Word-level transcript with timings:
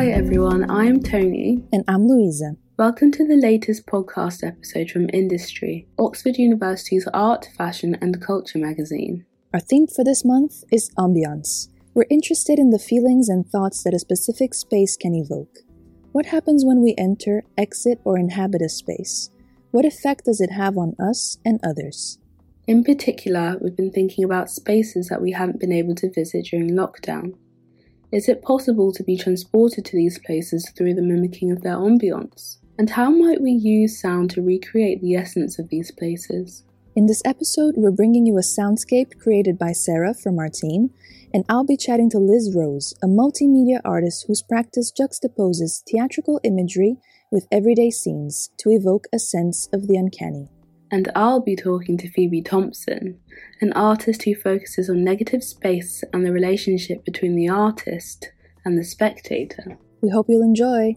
Hi 0.00 0.06
everyone, 0.06 0.70
I'm 0.70 1.02
Tony. 1.02 1.62
And 1.74 1.84
I'm 1.86 2.08
Louisa. 2.08 2.56
Welcome 2.78 3.12
to 3.12 3.28
the 3.28 3.36
latest 3.36 3.84
podcast 3.84 4.42
episode 4.42 4.90
from 4.90 5.10
Industry, 5.12 5.88
Oxford 5.98 6.38
University's 6.38 7.06
art, 7.12 7.50
fashion, 7.58 7.98
and 8.00 8.18
culture 8.22 8.58
magazine. 8.58 9.26
Our 9.52 9.60
theme 9.60 9.86
for 9.86 10.02
this 10.02 10.24
month 10.24 10.64
is 10.72 10.90
ambiance. 10.98 11.68
We're 11.92 12.06
interested 12.08 12.58
in 12.58 12.70
the 12.70 12.78
feelings 12.78 13.28
and 13.28 13.46
thoughts 13.46 13.82
that 13.82 13.92
a 13.92 13.98
specific 13.98 14.54
space 14.54 14.96
can 14.96 15.14
evoke. 15.14 15.58
What 16.12 16.24
happens 16.24 16.64
when 16.64 16.80
we 16.82 16.94
enter, 16.96 17.42
exit, 17.58 18.00
or 18.02 18.16
inhabit 18.16 18.62
a 18.62 18.70
space? 18.70 19.28
What 19.70 19.84
effect 19.84 20.24
does 20.24 20.40
it 20.40 20.52
have 20.52 20.78
on 20.78 20.96
us 20.98 21.36
and 21.44 21.60
others? 21.62 22.18
In 22.66 22.84
particular, 22.84 23.58
we've 23.60 23.76
been 23.76 23.92
thinking 23.92 24.24
about 24.24 24.48
spaces 24.48 25.08
that 25.08 25.20
we 25.20 25.32
haven't 25.32 25.60
been 25.60 25.72
able 25.72 25.94
to 25.96 26.10
visit 26.10 26.46
during 26.46 26.70
lockdown. 26.70 27.34
Is 28.12 28.28
it 28.28 28.42
possible 28.42 28.92
to 28.92 29.04
be 29.04 29.16
transported 29.16 29.84
to 29.84 29.96
these 29.96 30.18
places 30.18 30.68
through 30.76 30.94
the 30.94 31.02
mimicking 31.02 31.52
of 31.52 31.62
their 31.62 31.76
ambience? 31.76 32.56
And 32.76 32.90
how 32.90 33.08
might 33.08 33.40
we 33.40 33.52
use 33.52 34.00
sound 34.00 34.30
to 34.30 34.42
recreate 34.42 35.00
the 35.00 35.14
essence 35.14 35.60
of 35.60 35.68
these 35.68 35.92
places? 35.92 36.64
In 36.96 37.06
this 37.06 37.22
episode, 37.24 37.74
we're 37.76 37.92
bringing 37.92 38.26
you 38.26 38.36
a 38.36 38.40
soundscape 38.40 39.16
created 39.20 39.56
by 39.56 39.70
Sarah 39.70 40.12
from 40.12 40.40
our 40.40 40.48
team, 40.48 40.90
and 41.32 41.44
I'll 41.48 41.64
be 41.64 41.76
chatting 41.76 42.10
to 42.10 42.18
Liz 42.18 42.52
Rose, 42.52 42.94
a 43.00 43.06
multimedia 43.06 43.80
artist 43.84 44.24
whose 44.26 44.42
practice 44.42 44.90
juxtaposes 44.90 45.84
theatrical 45.88 46.40
imagery 46.42 46.96
with 47.30 47.46
everyday 47.52 47.90
scenes 47.90 48.50
to 48.58 48.70
evoke 48.70 49.06
a 49.12 49.20
sense 49.20 49.68
of 49.72 49.86
the 49.86 49.94
uncanny. 49.94 50.48
And 50.90 51.10
I'll 51.14 51.40
be 51.40 51.54
talking 51.54 51.96
to 51.98 52.10
Phoebe 52.10 52.42
Thompson, 52.42 53.20
an 53.60 53.72
artist 53.74 54.24
who 54.24 54.34
focuses 54.34 54.90
on 54.90 55.04
negative 55.04 55.44
space 55.44 56.02
and 56.12 56.26
the 56.26 56.32
relationship 56.32 57.04
between 57.04 57.36
the 57.36 57.48
artist 57.48 58.32
and 58.64 58.76
the 58.76 58.84
spectator. 58.84 59.78
We 60.00 60.10
hope 60.10 60.26
you'll 60.28 60.42
enjoy. 60.42 60.96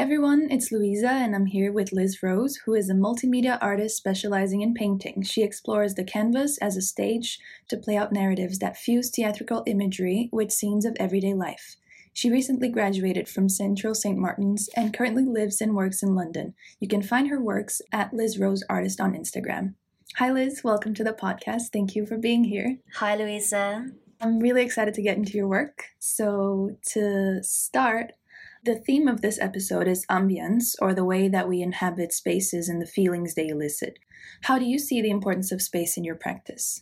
Hi 0.00 0.04
everyone, 0.04 0.48
it's 0.50 0.72
Louisa, 0.72 1.10
and 1.10 1.36
I'm 1.36 1.44
here 1.44 1.70
with 1.70 1.92
Liz 1.92 2.22
Rose, 2.22 2.56
who 2.64 2.72
is 2.72 2.88
a 2.88 2.94
multimedia 2.94 3.58
artist 3.60 3.98
specializing 3.98 4.62
in 4.62 4.72
painting. 4.72 5.22
She 5.22 5.42
explores 5.42 5.92
the 5.92 6.04
canvas 6.04 6.56
as 6.56 6.74
a 6.74 6.80
stage 6.80 7.38
to 7.68 7.76
play 7.76 7.98
out 7.98 8.10
narratives 8.10 8.60
that 8.60 8.78
fuse 8.78 9.10
theatrical 9.10 9.62
imagery 9.66 10.30
with 10.32 10.52
scenes 10.52 10.86
of 10.86 10.96
everyday 10.98 11.34
life. 11.34 11.76
She 12.14 12.30
recently 12.30 12.70
graduated 12.70 13.28
from 13.28 13.50
Central 13.50 13.94
St. 13.94 14.16
Martin's 14.16 14.70
and 14.74 14.94
currently 14.94 15.26
lives 15.26 15.60
and 15.60 15.74
works 15.74 16.02
in 16.02 16.14
London. 16.14 16.54
You 16.80 16.88
can 16.88 17.02
find 17.02 17.28
her 17.28 17.38
works 17.38 17.82
at 17.92 18.14
Liz 18.14 18.38
Rose 18.38 18.64
Artist 18.70 19.02
on 19.02 19.12
Instagram. 19.12 19.74
Hi 20.16 20.32
Liz, 20.32 20.62
welcome 20.64 20.94
to 20.94 21.04
the 21.04 21.12
podcast. 21.12 21.72
Thank 21.74 21.94
you 21.94 22.06
for 22.06 22.16
being 22.16 22.44
here. 22.44 22.78
Hi 22.94 23.16
Louisa. 23.16 23.90
I'm 24.22 24.38
really 24.38 24.62
excited 24.62 24.94
to 24.94 25.02
get 25.02 25.18
into 25.18 25.32
your 25.32 25.48
work. 25.48 25.84
So, 25.98 26.76
to 26.92 27.42
start, 27.42 28.12
the 28.64 28.76
theme 28.76 29.08
of 29.08 29.20
this 29.20 29.38
episode 29.40 29.88
is 29.88 30.06
ambience, 30.06 30.74
or 30.80 30.94
the 30.94 31.04
way 31.04 31.28
that 31.28 31.48
we 31.48 31.62
inhabit 31.62 32.12
spaces 32.12 32.68
and 32.68 32.80
the 32.80 32.86
feelings 32.86 33.34
they 33.34 33.48
elicit. 33.48 33.98
How 34.42 34.58
do 34.58 34.64
you 34.64 34.78
see 34.78 35.00
the 35.00 35.10
importance 35.10 35.52
of 35.52 35.62
space 35.62 35.96
in 35.96 36.04
your 36.04 36.14
practice? 36.14 36.80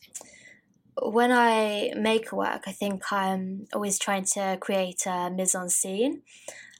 When 1.00 1.30
I 1.30 1.92
make 1.96 2.32
a 2.32 2.36
work, 2.36 2.64
I 2.66 2.72
think 2.72 3.12
I'm 3.12 3.66
always 3.72 3.98
trying 3.98 4.24
to 4.34 4.58
create 4.60 5.06
a 5.06 5.30
mise 5.30 5.54
en 5.54 5.68
scene, 5.68 6.22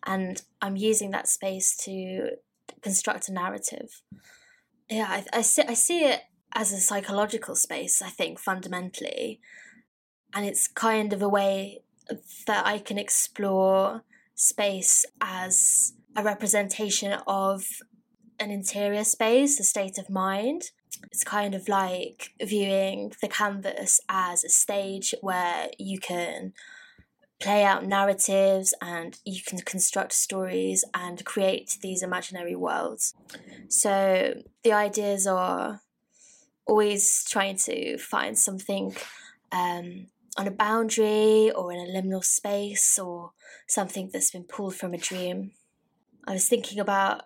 and 0.05 0.43
I'm 0.61 0.77
using 0.77 1.13
that 1.13 1.29
space 1.29 1.77
to 1.85 2.31
construct 2.83 3.29
a 3.29 3.33
narrative. 3.33 4.03
Yeah, 4.91 5.07
I, 5.09 5.39
I, 5.39 5.43
see, 5.43 5.63
I 5.63 5.75
see 5.75 6.05
it 6.05 6.23
as 6.55 6.73
a 6.73 6.81
psychological 6.81 7.55
space, 7.55 8.03
I 8.03 8.09
think, 8.09 8.39
fundamentally. 8.39 9.41
And 10.35 10.45
it's 10.45 10.67
kind 10.67 11.13
of 11.13 11.23
a 11.23 11.29
way 11.29 11.83
that 12.47 12.67
I 12.67 12.79
can 12.79 12.99
explore 12.99 14.03
space 14.39 15.05
as 15.21 15.95
a 16.17 16.23
representation 16.23 17.13
of 17.27 17.65
an 18.39 18.51
interior 18.51 19.05
space, 19.05 19.59
a 19.59 19.65
state 19.65 19.99
of 19.99 20.09
mind. 20.09 20.71
It's 21.11 21.25
kind 21.25 21.55
of 21.55 21.69
like 21.69 22.31
viewing 22.41 23.13
the 23.21 23.29
canvas 23.29 24.01
as 24.09 24.45
a 24.45 24.49
stage 24.49 25.15
where 25.21 25.69
you 25.79 25.99
can 25.99 26.53
play 27.41 27.65
out 27.65 27.85
narratives 27.85 28.75
and 28.81 29.19
you 29.25 29.41
can 29.45 29.59
construct 29.59 30.13
stories 30.13 30.85
and 30.95 31.25
create 31.25 31.77
these 31.83 32.03
imaginary 32.03 32.57
worlds. 32.57 33.15
So 33.69 34.35
the 34.63 34.73
ideas 34.73 35.27
are 35.27 35.81
always 36.65 37.25
trying 37.29 37.57
to 37.57 37.99
find 37.99 38.39
something 38.39 38.97
um, 39.51 40.07
on 40.39 40.47
a 40.47 40.53
boundary 40.53 41.51
or 41.51 41.73
in 41.73 41.81
a 41.81 42.01
liminal 42.01 42.25
space 42.25 42.97
or 42.99 43.33
something 43.67 44.09
that's 44.13 44.31
been 44.31 44.45
pulled 44.45 44.77
from 44.77 44.95
a 44.95 44.99
dream. 44.99 45.51
I 46.27 46.33
was 46.33 46.49
thinking 46.49 46.79
about 46.79 47.23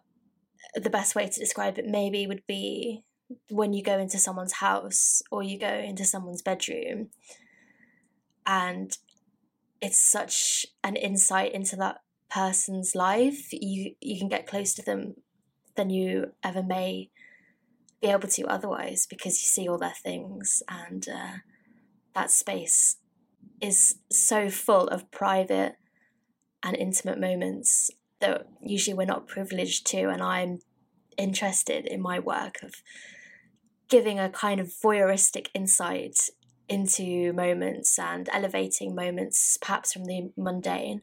the 0.75 0.91
best 0.91 1.15
way 1.15 1.29
to 1.29 1.41
describe 1.41 1.79
it 1.79 1.87
maybe 1.87 2.27
would 2.27 2.47
be 2.47 3.05
when 3.51 3.75
you 3.75 3.83
go 3.83 3.99
into 3.99 4.19
someone's 4.19 4.55
house 4.55 5.23
or 5.31 5.43
you 5.43 5.59
go 5.59 5.73
into 5.73 6.05
someone's 6.05 6.43
bedroom 6.43 7.09
and 8.47 8.97
it's 9.81 9.99
such 9.99 10.67
an 10.83 10.97
insight 10.97 11.53
into 11.53 11.77
that 11.77 11.99
person's 12.31 12.95
life 12.95 13.53
you 13.53 13.95
you 14.01 14.19
can 14.19 14.29
get 14.29 14.47
close 14.47 14.73
to 14.73 14.83
them 14.83 15.15
than 15.77 15.91
you 15.91 16.33
ever 16.43 16.63
may 16.63 17.11
be 18.01 18.09
able 18.09 18.29
to 18.29 18.47
otherwise 18.47 19.07
because 19.07 19.43
you 19.43 19.47
see 19.47 19.69
all 19.69 19.79
their 19.79 19.95
things 20.03 20.63
and 20.69 21.09
uh, 21.09 21.37
that 22.15 22.31
space 22.31 22.97
is 23.61 23.97
so 24.11 24.51
full 24.51 24.89
of 24.89 25.11
private 25.11 25.77
and 26.63 26.77
intimate 26.77 27.21
moments 27.21 27.91
that 28.21 28.47
usually 28.61 28.95
we're 28.95 29.05
not 29.05 29.27
privileged 29.27 29.87
to 29.87 30.09
and 30.09 30.23
i'm 30.23 30.61
interested 31.19 31.87
in 31.87 32.01
my 32.01 32.19
work 32.19 32.63
of 32.63 32.75
giving 33.89 34.19
a 34.19 34.31
kind 34.31 34.59
of 34.59 34.69
voyeuristic 34.69 35.49
insight 35.55 36.31
into 36.67 37.33
moments 37.35 37.99
and 37.99 38.29
elevating 38.33 38.95
moments 38.95 39.59
perhaps 39.61 39.93
from 39.93 40.07
the 40.07 40.31
mundane. 40.37 41.03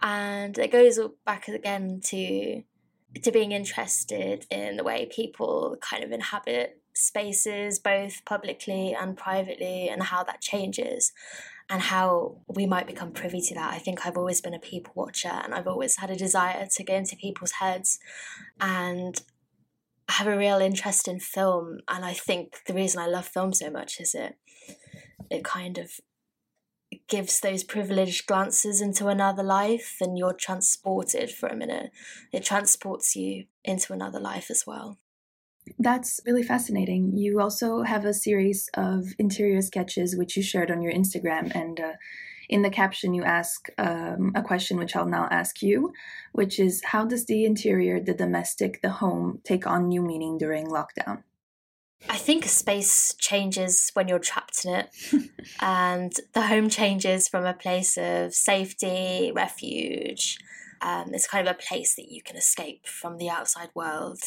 And 0.00 0.56
it 0.56 0.70
goes 0.70 1.00
back 1.26 1.48
again 1.48 2.00
to 2.04 2.62
to 3.22 3.30
being 3.30 3.52
interested 3.52 4.46
in 4.50 4.76
the 4.76 4.84
way 4.84 5.06
people 5.10 5.76
kind 5.80 6.02
of 6.02 6.12
inhabit 6.12 6.80
spaces 6.94 7.78
both 7.78 8.24
publicly 8.24 8.96
and 8.98 9.16
privately 9.16 9.88
and 9.88 10.04
how 10.04 10.22
that 10.22 10.40
changes 10.40 11.12
and 11.68 11.82
how 11.82 12.38
we 12.48 12.66
might 12.66 12.86
become 12.86 13.12
privy 13.12 13.40
to 13.40 13.54
that. 13.54 13.72
I 13.72 13.78
think 13.78 14.04
I've 14.04 14.16
always 14.16 14.40
been 14.40 14.54
a 14.54 14.58
people 14.58 14.92
watcher 14.94 15.28
and 15.28 15.54
I've 15.54 15.66
always 15.66 15.96
had 15.96 16.10
a 16.10 16.16
desire 16.16 16.66
to 16.70 16.84
get 16.84 16.98
into 16.98 17.16
people's 17.16 17.52
heads 17.52 17.98
and 18.60 19.20
I 20.08 20.12
have 20.14 20.26
a 20.26 20.36
real 20.36 20.58
interest 20.58 21.08
in 21.08 21.20
film 21.20 21.78
and 21.88 22.04
I 22.04 22.12
think 22.12 22.58
the 22.66 22.74
reason 22.74 23.00
I 23.00 23.06
love 23.06 23.26
film 23.26 23.52
so 23.52 23.70
much 23.70 24.00
is 24.00 24.14
it 24.14 24.36
it 25.30 25.44
kind 25.44 25.78
of 25.78 25.92
gives 27.08 27.40
those 27.40 27.64
privileged 27.64 28.26
glances 28.26 28.80
into 28.80 29.08
another 29.08 29.42
life 29.42 29.96
and 30.00 30.18
you're 30.18 30.34
transported 30.34 31.30
for 31.30 31.48
a 31.48 31.56
minute. 31.56 31.90
It 32.32 32.44
transports 32.44 33.16
you 33.16 33.44
into 33.64 33.92
another 33.92 34.20
life 34.20 34.50
as 34.50 34.64
well. 34.66 34.98
That's 35.78 36.20
really 36.26 36.42
fascinating. 36.42 37.16
You 37.16 37.40
also 37.40 37.82
have 37.82 38.04
a 38.04 38.14
series 38.14 38.68
of 38.74 39.06
interior 39.18 39.62
sketches 39.62 40.16
which 40.16 40.36
you 40.36 40.42
shared 40.42 40.70
on 40.70 40.82
your 40.82 40.92
Instagram, 40.92 41.54
and 41.54 41.78
uh, 41.78 41.92
in 42.48 42.62
the 42.62 42.70
caption, 42.70 43.14
you 43.14 43.24
ask 43.24 43.68
um, 43.78 44.32
a 44.34 44.42
question 44.42 44.76
which 44.76 44.96
I'll 44.96 45.06
now 45.06 45.28
ask 45.30 45.62
you, 45.62 45.92
which 46.32 46.58
is 46.58 46.82
How 46.84 47.04
does 47.04 47.26
the 47.26 47.44
interior, 47.44 48.00
the 48.00 48.14
domestic, 48.14 48.82
the 48.82 48.90
home 48.90 49.40
take 49.44 49.66
on 49.66 49.88
new 49.88 50.02
meaning 50.02 50.36
during 50.36 50.66
lockdown? 50.66 51.22
I 52.10 52.16
think 52.16 52.44
space 52.46 53.14
changes 53.16 53.90
when 53.94 54.08
you're 54.08 54.18
trapped 54.18 54.64
in 54.64 54.74
it, 54.74 54.90
and 55.60 56.12
the 56.34 56.46
home 56.48 56.68
changes 56.68 57.28
from 57.28 57.46
a 57.46 57.54
place 57.54 57.96
of 57.96 58.34
safety, 58.34 59.32
refuge. 59.34 60.38
Um, 60.80 61.14
it's 61.14 61.28
kind 61.28 61.46
of 61.46 61.54
a 61.54 61.58
place 61.58 61.94
that 61.94 62.10
you 62.10 62.22
can 62.22 62.36
escape 62.36 62.86
from 62.86 63.18
the 63.18 63.30
outside 63.30 63.68
world 63.72 64.20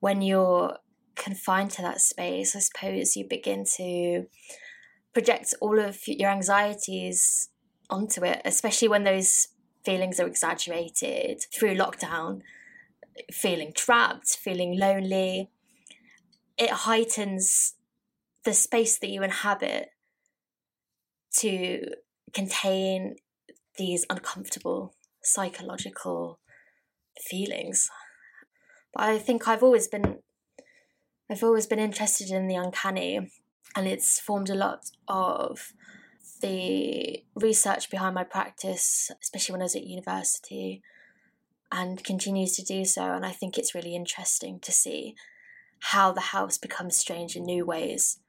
when 0.00 0.22
you're 0.22 0.76
confined 1.14 1.70
to 1.72 1.82
that 1.82 2.00
space, 2.00 2.54
I 2.54 2.60
suppose 2.60 3.16
you 3.16 3.26
begin 3.28 3.64
to 3.76 4.26
project 5.12 5.54
all 5.60 5.78
of 5.78 5.98
your 6.06 6.30
anxieties 6.30 7.48
onto 7.88 8.24
it, 8.24 8.42
especially 8.44 8.88
when 8.88 9.04
those 9.04 9.48
feelings 9.84 10.20
are 10.20 10.26
exaggerated 10.26 11.44
through 11.54 11.76
lockdown, 11.76 12.40
feeling 13.32 13.72
trapped, 13.74 14.28
feeling 14.28 14.78
lonely. 14.78 15.50
it 16.58 16.70
heightens 16.70 17.74
the 18.44 18.52
space 18.52 18.98
that 18.98 19.10
you 19.10 19.22
inhabit 19.22 19.90
to 21.38 21.82
contain 22.32 23.16
these 23.76 24.06
uncomfortable 24.08 24.94
psychological 25.22 26.38
feelings. 27.20 27.90
But 28.96 29.10
I 29.10 29.18
think 29.18 29.46
I've 29.46 29.62
always 29.62 29.88
been 29.88 30.20
I've 31.30 31.42
always 31.42 31.66
been 31.66 31.78
interested 31.78 32.30
in 32.30 32.46
the 32.46 32.54
uncanny 32.54 33.30
and 33.76 33.86
it's 33.86 34.18
formed 34.18 34.48
a 34.48 34.54
lot 34.54 34.90
of 35.06 35.74
the 36.40 37.22
research 37.34 37.90
behind 37.90 38.14
my 38.14 38.24
practice, 38.24 39.10
especially 39.22 39.52
when 39.52 39.60
I 39.60 39.64
was 39.64 39.76
at 39.76 39.86
university, 39.86 40.82
and 41.70 42.02
continues 42.02 42.52
to 42.52 42.64
do 42.64 42.84
so. 42.84 43.02
And 43.12 43.26
I 43.26 43.32
think 43.32 43.58
it's 43.58 43.74
really 43.74 43.94
interesting 43.94 44.60
to 44.60 44.72
see 44.72 45.14
how 45.80 46.12
the 46.12 46.32
house 46.32 46.56
becomes 46.56 46.96
strange 46.96 47.36
in 47.36 47.44
new 47.44 47.66
ways 47.66 48.20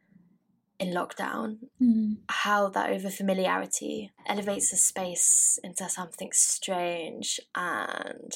in 0.80 0.94
lockdown, 0.94 1.58
mm. 1.82 2.18
how 2.30 2.68
that 2.70 2.90
over 2.90 3.10
familiarity 3.10 4.12
elevates 4.26 4.72
the 4.72 4.78
space 4.78 5.60
into 5.64 5.88
something 5.88 6.32
strange 6.34 7.40
and 7.56 8.34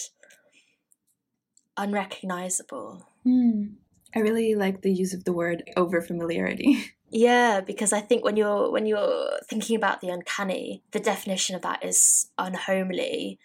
unrecognizable. 1.82 3.08
Mm. 3.26 3.74
I 4.16 4.20
really 4.20 4.56
like 4.56 4.82
the 4.82 4.92
use 4.92 5.14
of 5.14 5.24
the 5.24 5.34
word 5.34 5.64
over 5.76 6.02
familiarity. 6.02 6.94
Yeah, 7.14 7.60
because 7.60 7.92
I 7.92 8.00
think 8.00 8.24
when 8.24 8.38
you're 8.38 8.72
when 8.72 8.86
you're 8.86 9.42
thinking 9.50 9.76
about 9.76 10.00
the 10.00 10.08
uncanny, 10.08 10.82
the 10.92 11.00
definition 11.02 11.58
of 11.58 11.62
that 11.62 11.84
is 11.84 12.30
unhomely, 12.38 13.38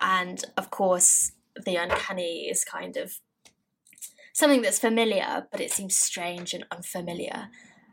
and 0.00 0.44
of 0.56 0.70
course 0.70 1.30
the 1.64 1.76
uncanny 1.76 2.48
is 2.50 2.64
kind 2.64 2.96
of 2.96 3.20
something 4.32 4.60
that's 4.60 4.80
familiar, 4.80 5.46
but 5.52 5.60
it 5.60 5.70
seems 5.70 5.96
strange 5.96 6.52
and 6.52 6.66
unfamiliar. 6.72 7.48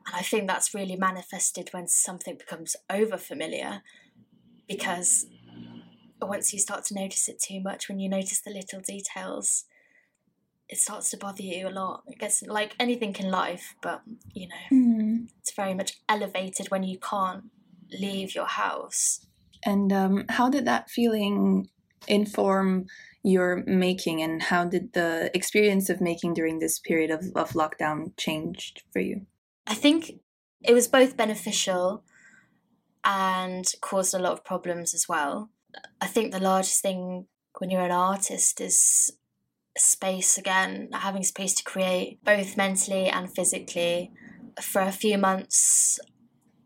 And 0.07 0.15
I 0.15 0.23
think 0.23 0.47
that's 0.47 0.73
really 0.73 0.95
manifested 0.95 1.69
when 1.71 1.87
something 1.87 2.35
becomes 2.35 2.75
over 2.89 3.17
familiar 3.17 3.83
because 4.67 5.27
once 6.21 6.53
you 6.53 6.59
start 6.59 6.85
to 6.85 6.95
notice 6.95 7.29
it 7.29 7.39
too 7.39 7.61
much, 7.61 7.87
when 7.87 7.99
you 7.99 8.09
notice 8.09 8.41
the 8.41 8.51
little 8.51 8.81
details, 8.81 9.65
it 10.73 10.79
starts 10.79 11.11
to 11.11 11.17
bother 11.17 11.43
you 11.43 11.67
a 11.67 11.69
lot. 11.69 12.03
It 12.07 12.17
gets 12.17 12.41
like 12.41 12.75
anything 12.79 13.15
in 13.19 13.29
life, 13.29 13.75
but 13.79 14.01
you 14.33 14.47
know, 14.47 14.63
mm. 14.71 15.27
it's 15.39 15.53
very 15.53 15.75
much 15.75 15.99
elevated 16.09 16.71
when 16.71 16.81
you 16.81 16.97
can't 16.97 17.43
leave 17.91 18.33
your 18.33 18.47
house. 18.47 19.23
And 19.63 19.93
um, 19.93 20.25
how 20.29 20.49
did 20.49 20.65
that 20.65 20.89
feeling 20.89 21.69
inform 22.07 22.87
your 23.21 23.63
making, 23.67 24.21
and 24.21 24.41
how 24.41 24.65
did 24.65 24.93
the 24.93 25.29
experience 25.35 25.89
of 25.89 26.01
making 26.01 26.33
during 26.33 26.57
this 26.57 26.79
period 26.79 27.11
of, 27.11 27.21
of 27.35 27.51
lockdown 27.51 28.17
change 28.17 28.73
for 28.91 28.99
you? 28.99 29.27
I 29.67 29.75
think 29.75 30.19
it 30.63 30.73
was 30.73 30.87
both 30.87 31.15
beneficial 31.15 32.03
and 33.05 33.65
caused 33.79 34.13
a 34.15 34.19
lot 34.19 34.33
of 34.33 34.43
problems 34.43 34.93
as 34.95 35.07
well. 35.07 35.51
I 36.01 36.07
think 36.07 36.31
the 36.31 36.39
largest 36.39 36.81
thing 36.81 37.27
when 37.59 37.69
you're 37.69 37.85
an 37.85 37.91
artist 37.91 38.59
is 38.59 39.11
space 39.77 40.37
again, 40.37 40.89
having 40.93 41.23
space 41.23 41.53
to 41.55 41.63
create 41.63 42.23
both 42.23 42.57
mentally 42.57 43.07
and 43.07 43.33
physically. 43.33 44.11
For 44.61 44.81
a 44.81 44.91
few 44.91 45.17
months, 45.17 45.99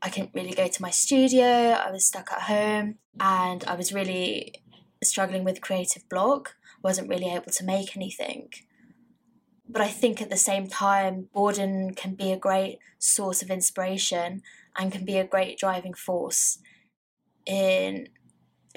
I 0.01 0.09
couldn't 0.09 0.33
really 0.33 0.53
go 0.53 0.67
to 0.67 0.81
my 0.81 0.89
studio, 0.89 1.45
I 1.45 1.89
was 1.91 2.05
stuck 2.05 2.31
at 2.31 2.43
home, 2.43 2.95
and 3.19 3.63
I 3.65 3.75
was 3.75 3.93
really 3.93 4.61
struggling 5.03 5.43
with 5.43 5.61
creative 5.61 6.07
block, 6.09 6.55
wasn't 6.83 7.09
really 7.09 7.33
able 7.33 7.51
to 7.51 7.63
make 7.63 7.95
anything. 7.95 8.49
But 9.69 9.81
I 9.81 9.87
think 9.87 10.21
at 10.21 10.29
the 10.29 10.37
same 10.37 10.67
time, 10.67 11.29
boredom 11.33 11.93
can 11.93 12.15
be 12.15 12.31
a 12.31 12.37
great 12.37 12.79
source 12.99 13.41
of 13.41 13.49
inspiration 13.49 14.41
and 14.77 14.91
can 14.91 15.03
be 15.03 15.17
a 15.17 15.27
great 15.27 15.57
driving 15.57 15.93
force 15.93 16.59
in 17.45 18.09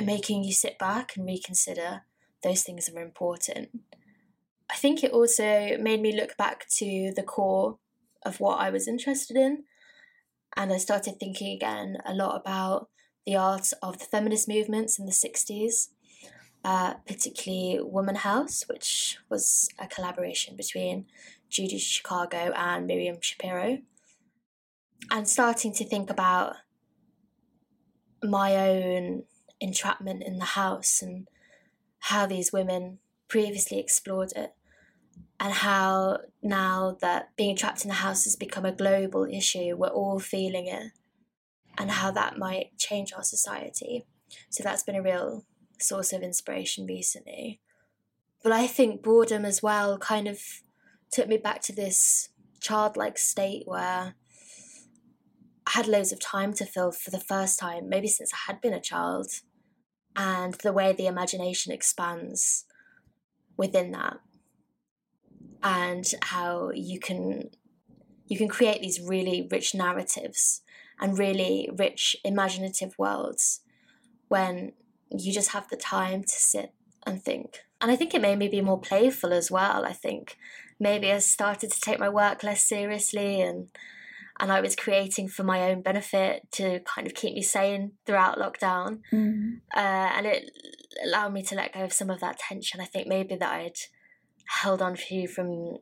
making 0.02 0.44
you 0.44 0.52
sit 0.52 0.78
back 0.78 1.16
and 1.16 1.26
reconsider 1.26 2.02
those 2.42 2.62
things 2.62 2.86
that 2.86 2.96
are 2.96 3.04
important. 3.04 3.68
I 4.70 4.76
think 4.76 5.02
it 5.02 5.12
also 5.12 5.76
made 5.78 6.00
me 6.00 6.14
look 6.14 6.36
back 6.36 6.68
to 6.76 7.12
the 7.14 7.22
core 7.22 7.78
of 8.24 8.40
what 8.40 8.60
I 8.60 8.70
was 8.70 8.86
interested 8.86 9.36
in. 9.36 9.64
And 10.56 10.72
I 10.72 10.78
started 10.78 11.18
thinking 11.18 11.54
again 11.54 11.98
a 12.04 12.14
lot 12.14 12.40
about 12.40 12.88
the 13.26 13.36
art 13.36 13.72
of 13.82 13.98
the 13.98 14.04
feminist 14.04 14.48
movements 14.48 14.98
in 14.98 15.06
the 15.06 15.12
60s 15.12 15.88
uh, 16.64 16.94
particularly 17.06 17.80
Womanhouse, 17.82 18.64
which 18.68 19.18
was 19.28 19.68
a 19.78 19.86
collaboration 19.86 20.56
between 20.56 21.06
Judy 21.48 21.78
Chicago 21.78 22.52
and 22.54 22.86
Miriam 22.86 23.16
Schapiro. 23.16 23.82
And 25.10 25.28
starting 25.28 25.72
to 25.74 25.84
think 25.84 26.10
about 26.10 26.56
my 28.22 28.56
own 28.56 29.24
entrapment 29.60 30.22
in 30.22 30.38
the 30.38 30.44
house 30.44 31.00
and 31.00 31.28
how 32.00 32.26
these 32.26 32.52
women 32.52 32.98
previously 33.28 33.78
explored 33.78 34.32
it, 34.36 34.52
and 35.40 35.54
how 35.54 36.18
now 36.42 36.98
that 37.00 37.34
being 37.34 37.56
trapped 37.56 37.82
in 37.82 37.88
the 37.88 37.94
house 37.94 38.24
has 38.24 38.36
become 38.36 38.66
a 38.66 38.72
global 38.72 39.24
issue, 39.24 39.74
we're 39.74 39.88
all 39.88 40.20
feeling 40.20 40.66
it, 40.66 40.92
and 41.78 41.90
how 41.90 42.10
that 42.10 42.38
might 42.38 42.76
change 42.76 43.14
our 43.14 43.22
society. 43.22 44.04
So 44.50 44.62
that's 44.62 44.82
been 44.82 44.96
a 44.96 45.02
real 45.02 45.46
source 45.80 46.12
of 46.12 46.22
inspiration 46.22 46.86
recently. 46.86 47.58
But 48.42 48.52
I 48.52 48.66
think 48.66 49.02
boredom 49.02 49.46
as 49.46 49.62
well 49.62 49.96
kind 49.96 50.28
of 50.28 50.40
took 51.10 51.26
me 51.26 51.38
back 51.38 51.62
to 51.62 51.74
this 51.74 52.28
childlike 52.60 53.16
state 53.16 53.62
where 53.64 54.14
I 55.66 55.70
had 55.70 55.86
loads 55.86 56.12
of 56.12 56.20
time 56.20 56.52
to 56.54 56.66
fill 56.66 56.92
for 56.92 57.10
the 57.10 57.18
first 57.18 57.58
time, 57.58 57.88
maybe 57.88 58.08
since 58.08 58.32
I 58.34 58.52
had 58.52 58.60
been 58.60 58.74
a 58.74 58.80
child, 58.80 59.30
and 60.14 60.54
the 60.54 60.72
way 60.72 60.92
the 60.92 61.06
imagination 61.06 61.72
expands 61.72 62.66
within 63.56 63.90
that, 63.92 64.18
and 65.62 66.12
how 66.22 66.70
you 66.74 66.98
can 66.98 67.50
you 68.26 68.38
can 68.38 68.48
create 68.48 68.80
these 68.80 69.00
really 69.00 69.46
rich 69.50 69.74
narratives 69.74 70.62
and 71.00 71.18
really 71.18 71.68
rich 71.76 72.16
imaginative 72.24 72.94
worlds 72.96 73.60
when 74.28 74.72
you 75.10 75.32
just 75.32 75.50
have 75.50 75.68
the 75.68 75.76
time 75.76 76.22
to 76.22 76.34
sit 76.34 76.72
and 77.04 77.22
think. 77.22 77.58
And 77.80 77.90
I 77.90 77.96
think 77.96 78.14
it 78.14 78.22
made 78.22 78.38
me 78.38 78.48
be 78.48 78.60
more 78.60 78.78
playful 78.78 79.32
as 79.32 79.50
well. 79.50 79.84
I 79.84 79.92
think 79.92 80.36
maybe 80.78 81.10
I 81.10 81.18
started 81.18 81.72
to 81.72 81.80
take 81.80 81.98
my 81.98 82.08
work 82.08 82.42
less 82.42 82.62
seriously 82.64 83.40
and 83.40 83.68
and 84.38 84.50
I 84.50 84.62
was 84.62 84.74
creating 84.74 85.28
for 85.28 85.42
my 85.42 85.70
own 85.70 85.82
benefit 85.82 86.50
to 86.52 86.80
kind 86.80 87.06
of 87.06 87.12
keep 87.12 87.34
me 87.34 87.42
sane 87.42 87.92
throughout 88.06 88.38
lockdown. 88.38 89.00
Mm. 89.12 89.60
Uh, 89.74 90.10
and 90.16 90.26
it 90.26 90.50
allowed 91.04 91.34
me 91.34 91.42
to 91.42 91.54
let 91.54 91.74
go 91.74 91.84
of 91.84 91.92
some 91.92 92.08
of 92.08 92.20
that 92.20 92.38
tension. 92.38 92.80
I 92.80 92.86
think 92.86 93.06
maybe 93.06 93.36
that 93.36 93.52
I'd 93.52 93.76
held 94.50 94.82
on 94.82 94.96
to 94.96 95.14
you 95.14 95.28
from 95.28 95.78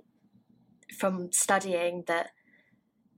from 0.99 1.33
studying 1.33 2.05
that 2.07 2.29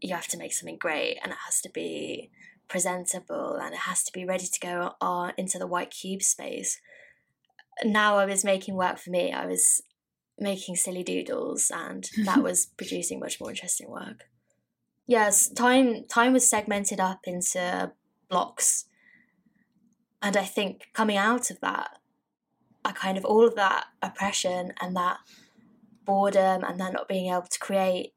you 0.00 0.14
have 0.14 0.26
to 0.28 0.38
make 0.38 0.52
something 0.52 0.78
great 0.78 1.18
and 1.22 1.32
it 1.32 1.38
has 1.46 1.60
to 1.60 1.70
be 1.70 2.30
presentable 2.68 3.58
and 3.60 3.74
it 3.74 3.80
has 3.80 4.02
to 4.04 4.12
be 4.12 4.24
ready 4.24 4.46
to 4.46 4.60
go 4.60 4.92
on 5.00 5.32
into 5.36 5.58
the 5.58 5.66
white 5.66 5.90
cube 5.90 6.22
space. 6.22 6.80
Now 7.84 8.16
I 8.16 8.26
was 8.26 8.44
making 8.44 8.76
work 8.76 8.98
for 8.98 9.10
me. 9.10 9.32
I 9.32 9.46
was 9.46 9.82
making 10.38 10.76
silly 10.76 11.02
doodles 11.02 11.70
and 11.74 12.08
that 12.24 12.42
was 12.42 12.66
producing 12.66 13.20
much 13.20 13.40
more 13.40 13.50
interesting 13.50 13.90
work. 13.90 14.24
Yes, 15.06 15.48
time 15.48 16.04
time 16.08 16.32
was 16.32 16.48
segmented 16.48 17.00
up 17.00 17.20
into 17.24 17.92
blocks. 18.28 18.86
And 20.22 20.36
I 20.36 20.44
think 20.44 20.88
coming 20.92 21.16
out 21.16 21.50
of 21.50 21.60
that, 21.60 21.99
I 22.84 22.92
kind 22.92 23.18
of 23.18 23.24
all 23.24 23.46
of 23.46 23.54
that 23.56 23.86
oppression 24.02 24.72
and 24.80 24.96
that 24.96 25.18
boredom 26.04 26.64
and 26.64 26.80
that 26.80 26.92
not 26.92 27.08
being 27.08 27.30
able 27.30 27.42
to 27.42 27.58
create 27.58 28.14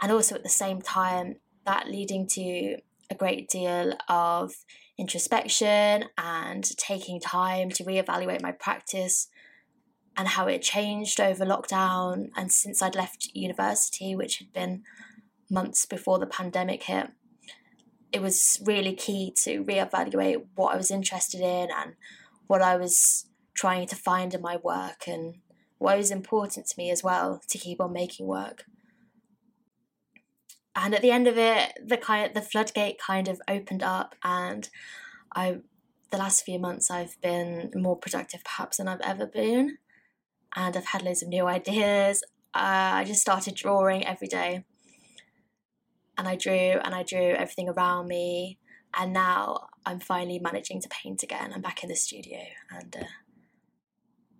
and 0.00 0.12
also 0.12 0.34
at 0.34 0.42
the 0.42 0.48
same 0.48 0.80
time 0.80 1.36
that 1.64 1.88
leading 1.88 2.26
to 2.26 2.76
a 3.10 3.14
great 3.14 3.48
deal 3.48 3.94
of 4.08 4.52
introspection 4.98 6.04
and 6.16 6.76
taking 6.76 7.20
time 7.20 7.70
to 7.70 7.84
reevaluate 7.84 8.42
my 8.42 8.52
practice 8.52 9.28
and 10.16 10.28
how 10.28 10.46
it 10.46 10.62
changed 10.62 11.20
over 11.20 11.44
lockdown 11.44 12.30
and 12.36 12.52
since 12.52 12.82
I'd 12.82 12.96
left 12.96 13.30
university, 13.34 14.14
which 14.14 14.38
had 14.38 14.52
been 14.52 14.82
months 15.50 15.86
before 15.86 16.18
the 16.18 16.26
pandemic 16.26 16.84
hit. 16.84 17.10
It 18.12 18.20
was 18.20 18.60
really 18.64 18.94
key 18.94 19.32
to 19.44 19.62
reevaluate 19.62 20.44
what 20.54 20.74
I 20.74 20.76
was 20.76 20.90
interested 20.90 21.40
in 21.40 21.68
and 21.70 21.94
what 22.46 22.62
I 22.62 22.76
was 22.76 23.26
trying 23.58 23.86
to 23.86 23.96
find 23.96 24.34
in 24.34 24.42
my 24.42 24.56
work 24.56 25.06
and 25.06 25.36
what 25.78 25.96
was 25.96 26.10
important 26.10 26.66
to 26.66 26.74
me 26.78 26.90
as 26.90 27.02
well 27.02 27.40
to 27.48 27.58
keep 27.58 27.80
on 27.80 27.92
making 27.92 28.26
work 28.26 28.64
and 30.74 30.94
at 30.94 31.02
the 31.02 31.10
end 31.10 31.26
of 31.26 31.36
it 31.36 31.72
the 31.84 31.96
kind 31.96 32.34
the 32.34 32.42
floodgate 32.50 32.98
kind 32.98 33.28
of 33.28 33.40
opened 33.48 33.82
up 33.82 34.14
and 34.22 34.70
i 35.34 35.58
the 36.10 36.18
last 36.18 36.44
few 36.44 36.58
months 36.58 36.90
i've 36.90 37.20
been 37.20 37.70
more 37.74 37.96
productive 37.96 38.42
perhaps 38.44 38.76
than 38.76 38.88
i've 38.88 39.00
ever 39.12 39.26
been 39.26 39.78
and 40.56 40.76
i've 40.76 40.92
had 40.92 41.02
loads 41.02 41.22
of 41.22 41.28
new 41.28 41.46
ideas 41.46 42.22
uh, 42.54 42.90
I 42.94 43.04
just 43.04 43.20
started 43.20 43.54
drawing 43.54 44.06
every 44.06 44.28
day. 44.28 44.64
And 46.16 46.26
I 46.26 46.34
drew 46.34 46.52
and 46.52 46.94
I 46.94 47.02
drew 47.02 47.30
everything 47.30 47.68
around 47.68 48.08
me. 48.08 48.58
And 48.98 49.12
now 49.12 49.68
I'm 49.86 50.00
finally 50.00 50.38
managing 50.38 50.80
to 50.80 50.88
paint 50.88 51.22
again. 51.22 51.52
I'm 51.54 51.60
back 51.60 51.82
in 51.82 51.88
the 51.88 51.94
studio. 51.94 52.40
And 52.70 52.96
uh, 52.96 53.04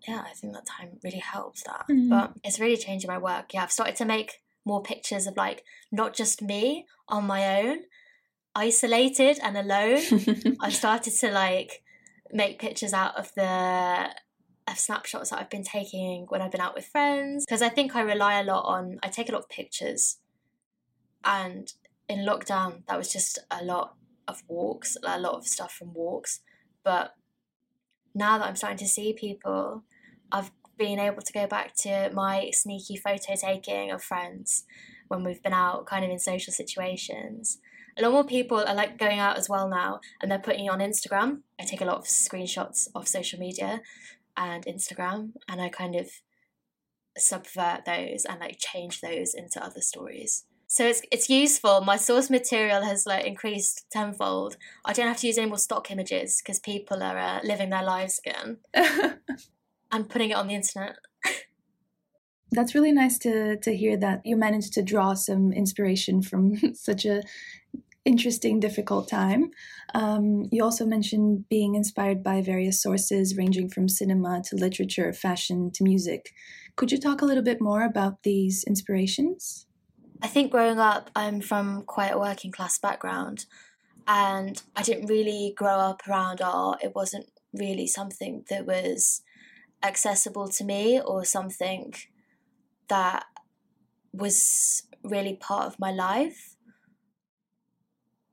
yeah, 0.07 0.23
I 0.25 0.35
think 0.35 0.53
that 0.55 0.67
time 0.67 0.99
really 1.03 1.19
helps 1.19 1.63
that. 1.65 1.87
Mm. 1.91 2.11
But 2.11 2.33
it's 2.45 2.61
really 2.61 2.77
changing 2.77 3.09
my 3.09 3.19
work. 3.19 3.53
Yeah, 3.53 3.63
I've 3.63 3.73
started 3.73 3.97
to 3.97 4.05
make 4.05 4.41
more 4.65 4.83
pictures 4.83 5.27
of 5.27 5.37
like 5.37 5.65
not 5.91 6.15
just 6.15 6.43
me 6.43 6.87
on 7.09 7.27
my 7.27 7.63
own, 7.63 7.79
isolated 8.55 9.39
and 9.43 9.57
alone. 9.57 10.57
I've 10.61 10.75
started 10.75 11.15
to 11.15 11.31
like 11.31 11.83
make 12.33 12.59
pictures 12.59 12.93
out 12.93 13.17
of 13.17 13.33
the 13.35 14.11
of 14.71 14.79
snapshots 14.79 15.31
that 15.31 15.41
I've 15.41 15.51
been 15.51 15.65
taking 15.65 16.27
when 16.29 16.43
I've 16.43 16.51
been 16.51 16.61
out 16.61 16.75
with 16.75 16.87
friends 16.87 17.47
because 17.47 17.63
I 17.63 17.71
think 17.71 17.97
I 17.97 18.03
rely 18.03 18.39
a 18.39 18.45
lot 18.45 18.65
on 18.65 18.99
I 19.03 19.09
take 19.09 19.29
a 19.29 19.33
lot 19.33 19.43
of 19.43 19.49
pictures 19.49 20.19
and 21.25 21.73
in 22.09 22.27
lockdown 22.27 22.83
that 22.87 22.99
was 22.99 23.11
just 23.11 23.39
a 23.51 23.65
lot 23.65 23.95
of 24.27 24.43
walks 24.47 24.97
a 25.03 25.19
lot 25.19 25.35
of 25.35 25.47
stuff 25.47 25.73
from 25.73 25.95
walks 25.95 26.41
but 26.85 27.15
now 28.15 28.37
that 28.39 28.47
I'm 28.47 28.57
starting 28.57 28.79
to 28.79 28.87
see 28.87 29.13
people 29.15 29.85
I've 30.31 30.51
been 30.77 30.99
able 30.99 31.23
to 31.23 31.33
go 31.33 31.47
back 31.47 31.75
to 31.83 32.11
my 32.15 32.51
sneaky 32.53 32.97
photo 32.97 33.35
taking 33.35 33.91
of 33.91 34.03
friends 34.03 34.65
when 35.09 35.25
we've 35.25 35.43
been 35.43 35.53
out 35.53 35.87
kind 35.87 36.05
of 36.05 36.11
in 36.11 36.19
social 36.19 36.53
situations 36.53 37.59
a 37.99 38.03
lot 38.03 38.13
more 38.13 38.25
people 38.25 38.59
are 38.65 38.75
like 38.75 38.97
going 38.97 39.19
out 39.19 39.37
as 39.37 39.49
well 39.49 39.69
now 39.69 40.01
and 40.23 40.31
they're 40.31 40.39
putting 40.39 40.71
on 40.71 40.79
Instagram. 40.79 41.41
I 41.61 41.65
take 41.65 41.81
a 41.81 41.85
lot 41.85 41.99
of 41.99 42.05
screenshots 42.05 42.89
of 42.95 43.09
social 43.09 43.39
media 43.39 43.83
and 44.37 44.65
Instagram 44.67 45.33
and 45.49 45.61
I 45.61 45.69
kind 45.69 45.97
of 45.97 46.09
subvert 47.17 47.85
those 47.85 48.25
and 48.25 48.39
like 48.39 48.59
change 48.59 49.01
those 49.01 49.35
into 49.35 49.63
other 49.63 49.81
stories. 49.81 50.45
So 50.69 50.87
it's 50.87 51.03
it's 51.11 51.31
useful. 51.31 51.81
My 51.81 51.97
source 51.97 52.31
material 52.31 52.83
has 52.83 53.07
like 53.07 53.25
increased 53.25 53.87
tenfold. 53.91 54.57
I 54.85 54.93
don't 54.93 55.09
have 55.09 55.17
to 55.19 55.27
use 55.27 55.39
any 55.39 55.49
more 55.49 55.59
stock 55.59 55.91
images 55.91 56.41
because 56.41 56.61
people 56.61 57.03
are 57.03 57.19
uh, 57.19 57.41
living 57.43 57.71
their 57.71 57.83
lives 57.83 58.21
again 58.25 58.59
and 59.91 60.09
putting 60.09 60.31
it 60.31 60.37
on 60.37 60.49
the 60.49 60.55
internet. 60.55 60.97
That's 62.51 62.75
really 62.75 62.93
nice 62.93 63.19
to 63.19 63.59
to 63.59 63.77
hear 63.77 63.97
that 63.99 64.23
you 64.25 64.37
managed 64.37 64.73
to 64.75 64.83
draw 64.83 65.15
some 65.15 65.53
inspiration 65.53 66.23
from 66.23 66.57
such 66.75 67.05
a 67.05 67.23
interesting, 68.09 68.59
difficult 68.59 69.07
time. 69.07 69.51
Um, 69.95 70.49
you 70.51 70.65
also 70.65 70.87
mentioned 70.87 71.45
being 71.51 71.75
inspired 71.75 72.23
by 72.23 72.41
various 72.41 72.83
sources 72.83 73.37
ranging 73.37 73.69
from 73.69 73.89
cinema 73.89 74.43
to 74.47 74.57
literature, 74.57 75.13
fashion 75.13 75.71
to 75.75 75.85
music. 75.85 76.33
Could 76.77 76.91
you 76.91 76.99
talk 76.99 77.21
a 77.21 77.27
little 77.27 77.43
bit 77.43 77.61
more 77.61 77.83
about 77.83 78.23
these 78.23 78.65
inspirations? 78.65 79.67
I 80.23 80.27
think 80.27 80.51
growing 80.51 80.79
up, 80.79 81.11
I'm 81.15 81.41
from 81.41 81.83
quite 81.83 82.13
a 82.13 82.19
working 82.19 82.51
class 82.51 82.79
background, 82.79 83.45
and 84.07 84.61
I 84.75 84.83
didn't 84.83 85.07
really 85.07 85.53
grow 85.55 85.79
up 85.79 86.03
around 86.09 86.41
art. 86.41 86.83
It 86.83 86.95
wasn't 86.95 87.27
really 87.53 87.87
something 87.87 88.45
that 88.49 88.67
was 88.67 89.23
accessible 89.83 90.49
to 90.49 90.65
me 90.65 91.01
or 91.01 91.25
something 91.25 91.95
that 92.89 93.25
was 94.13 94.85
really 95.03 95.35
part 95.35 95.67
of 95.67 95.79
my 95.79 95.91
life 95.91 96.57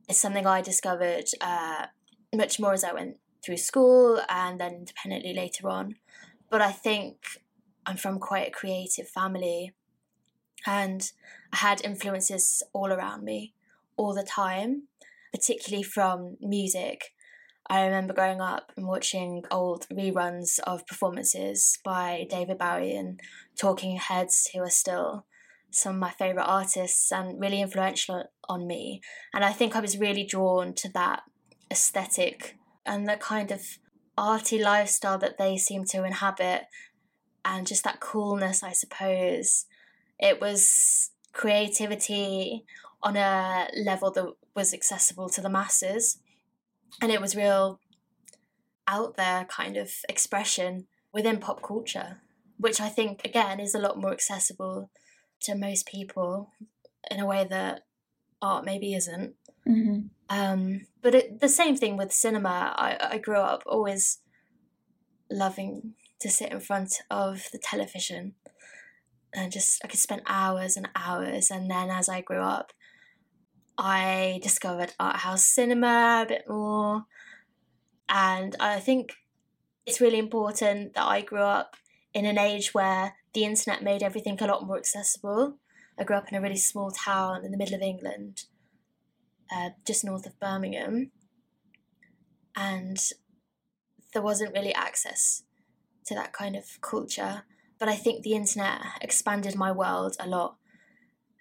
is 0.09 0.19
something 0.19 0.45
I 0.45 0.61
discovered 0.61 1.25
uh, 1.41 1.87
much 2.33 2.59
more 2.59 2.73
as 2.73 2.83
I 2.83 2.93
went 2.93 3.17
through 3.43 3.57
school 3.57 4.19
and 4.29 4.59
then 4.59 4.73
independently 4.73 5.33
later 5.33 5.69
on. 5.69 5.95
But 6.49 6.61
I 6.61 6.71
think 6.71 7.17
I'm 7.85 7.97
from 7.97 8.19
quite 8.19 8.47
a 8.47 8.51
creative 8.51 9.07
family 9.07 9.73
and 10.65 11.11
I 11.53 11.57
had 11.57 11.83
influences 11.83 12.63
all 12.73 12.91
around 12.91 13.23
me 13.23 13.53
all 13.97 14.13
the 14.13 14.23
time, 14.23 14.83
particularly 15.33 15.83
from 15.83 16.37
music. 16.41 17.13
I 17.67 17.83
remember 17.85 18.13
growing 18.13 18.41
up 18.41 18.71
and 18.77 18.87
watching 18.87 19.43
old 19.49 19.87
reruns 19.89 20.59
of 20.59 20.85
performances 20.85 21.79
by 21.83 22.27
David 22.29 22.59
Bowie 22.59 22.95
and 22.95 23.19
Talking 23.57 23.97
Heads, 23.97 24.49
who 24.53 24.61
are 24.61 24.69
still 24.69 25.25
some 25.71 25.95
of 25.95 25.99
my 25.99 26.11
favorite 26.11 26.45
artists 26.45 27.11
and 27.11 27.39
really 27.39 27.61
influential 27.61 28.25
on 28.47 28.67
me. 28.67 29.01
And 29.33 29.43
I 29.43 29.51
think 29.51 29.75
I 29.75 29.81
was 29.81 29.97
really 29.97 30.23
drawn 30.23 30.73
to 30.75 30.89
that 30.89 31.23
aesthetic 31.71 32.57
and 32.85 33.07
the 33.07 33.17
kind 33.17 33.51
of 33.51 33.79
arty 34.17 34.61
lifestyle 34.61 35.17
that 35.17 35.37
they 35.37 35.57
seem 35.57 35.83
to 35.85 36.03
inhabit 36.03 36.67
and 37.43 37.67
just 37.67 37.83
that 37.83 37.99
coolness, 37.99 38.63
I 38.63 38.71
suppose. 38.71 39.65
It 40.19 40.39
was 40.39 41.11
creativity 41.33 42.63
on 43.03 43.17
a 43.17 43.67
level 43.75 44.11
that 44.11 44.25
was 44.55 44.73
accessible 44.73 45.29
to 45.29 45.41
the 45.41 45.49
masses. 45.49 46.19
And 47.01 47.11
it 47.11 47.21
was 47.21 47.35
real 47.35 47.79
out 48.87 49.17
there 49.17 49.45
kind 49.45 49.77
of 49.77 49.91
expression 50.07 50.87
within 51.13 51.39
pop 51.39 51.61
culture, 51.61 52.21
which 52.57 52.79
I 52.79 52.89
think, 52.89 53.21
again, 53.25 53.59
is 53.59 53.75
a 53.75 53.79
lot 53.79 53.99
more 53.99 54.11
accessible 54.11 54.89
to 55.41 55.55
most 55.55 55.87
people 55.87 56.51
in 57.09 57.19
a 57.19 57.25
way 57.25 57.45
that 57.49 57.83
art 58.41 58.65
maybe 58.65 58.93
isn't. 58.93 59.35
Mm-hmm. 59.67 60.07
Um, 60.29 60.81
but 61.01 61.15
it, 61.15 61.39
the 61.39 61.49
same 61.49 61.75
thing 61.75 61.97
with 61.97 62.11
cinema. 62.11 62.73
I, 62.77 62.97
I 63.11 63.17
grew 63.17 63.37
up 63.39 63.63
always 63.65 64.19
loving 65.29 65.93
to 66.19 66.29
sit 66.29 66.51
in 66.51 66.59
front 66.59 67.01
of 67.09 67.47
the 67.51 67.59
television 67.59 68.35
and 69.33 69.51
just 69.51 69.81
I 69.83 69.87
could 69.87 69.99
spend 69.99 70.21
hours 70.25 70.77
and 70.77 70.89
hours. 70.95 71.51
And 71.51 71.69
then 71.69 71.89
as 71.89 72.07
I 72.09 72.21
grew 72.21 72.41
up, 72.41 72.71
I 73.77 74.39
discovered 74.41 74.93
art 74.99 75.17
house 75.17 75.45
cinema 75.45 76.23
a 76.23 76.27
bit 76.27 76.45
more. 76.47 77.05
And 78.07 78.55
I 78.59 78.79
think 78.79 79.13
it's 79.85 80.01
really 80.01 80.19
important 80.19 80.93
that 80.93 81.05
I 81.05 81.21
grew 81.21 81.41
up 81.41 81.75
in 82.13 82.25
an 82.25 82.37
age 82.37 82.73
where 82.73 83.15
the 83.33 83.43
internet 83.43 83.83
made 83.83 84.01
everything 84.01 84.37
a 84.41 84.47
lot 84.47 84.65
more 84.65 84.77
accessible. 84.77 85.57
I 85.99 86.03
grew 86.03 86.15
up 86.15 86.29
in 86.29 86.37
a 86.37 86.41
really 86.41 86.57
small 86.57 86.91
town 86.91 87.45
in 87.45 87.51
the 87.51 87.57
middle 87.57 87.75
of 87.75 87.81
England, 87.81 88.45
uh, 89.53 89.69
just 89.85 90.03
north 90.03 90.25
of 90.25 90.39
Birmingham, 90.39 91.11
and 92.55 92.97
there 94.13 94.21
wasn't 94.21 94.53
really 94.53 94.73
access 94.73 95.43
to 96.05 96.15
that 96.15 96.33
kind 96.33 96.55
of 96.55 96.79
culture. 96.81 97.43
But 97.77 97.89
I 97.89 97.95
think 97.95 98.23
the 98.23 98.33
internet 98.33 98.81
expanded 99.01 99.55
my 99.55 99.71
world 99.71 100.15
a 100.19 100.27
lot. 100.27 100.55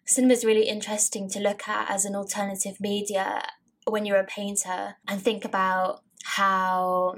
Cinema 0.07 0.35
is 0.35 0.45
really 0.45 0.69
interesting 0.69 1.31
to 1.31 1.41
look 1.41 1.67
at 1.67 1.91
as 1.91 2.05
an 2.05 2.15
alternative 2.15 2.81
media 2.81 3.43
when 3.87 4.05
you're 4.05 4.19
a 4.19 4.25
painter 4.25 4.97
and 5.09 5.21
think 5.21 5.45
about 5.45 6.03
how 6.25 7.17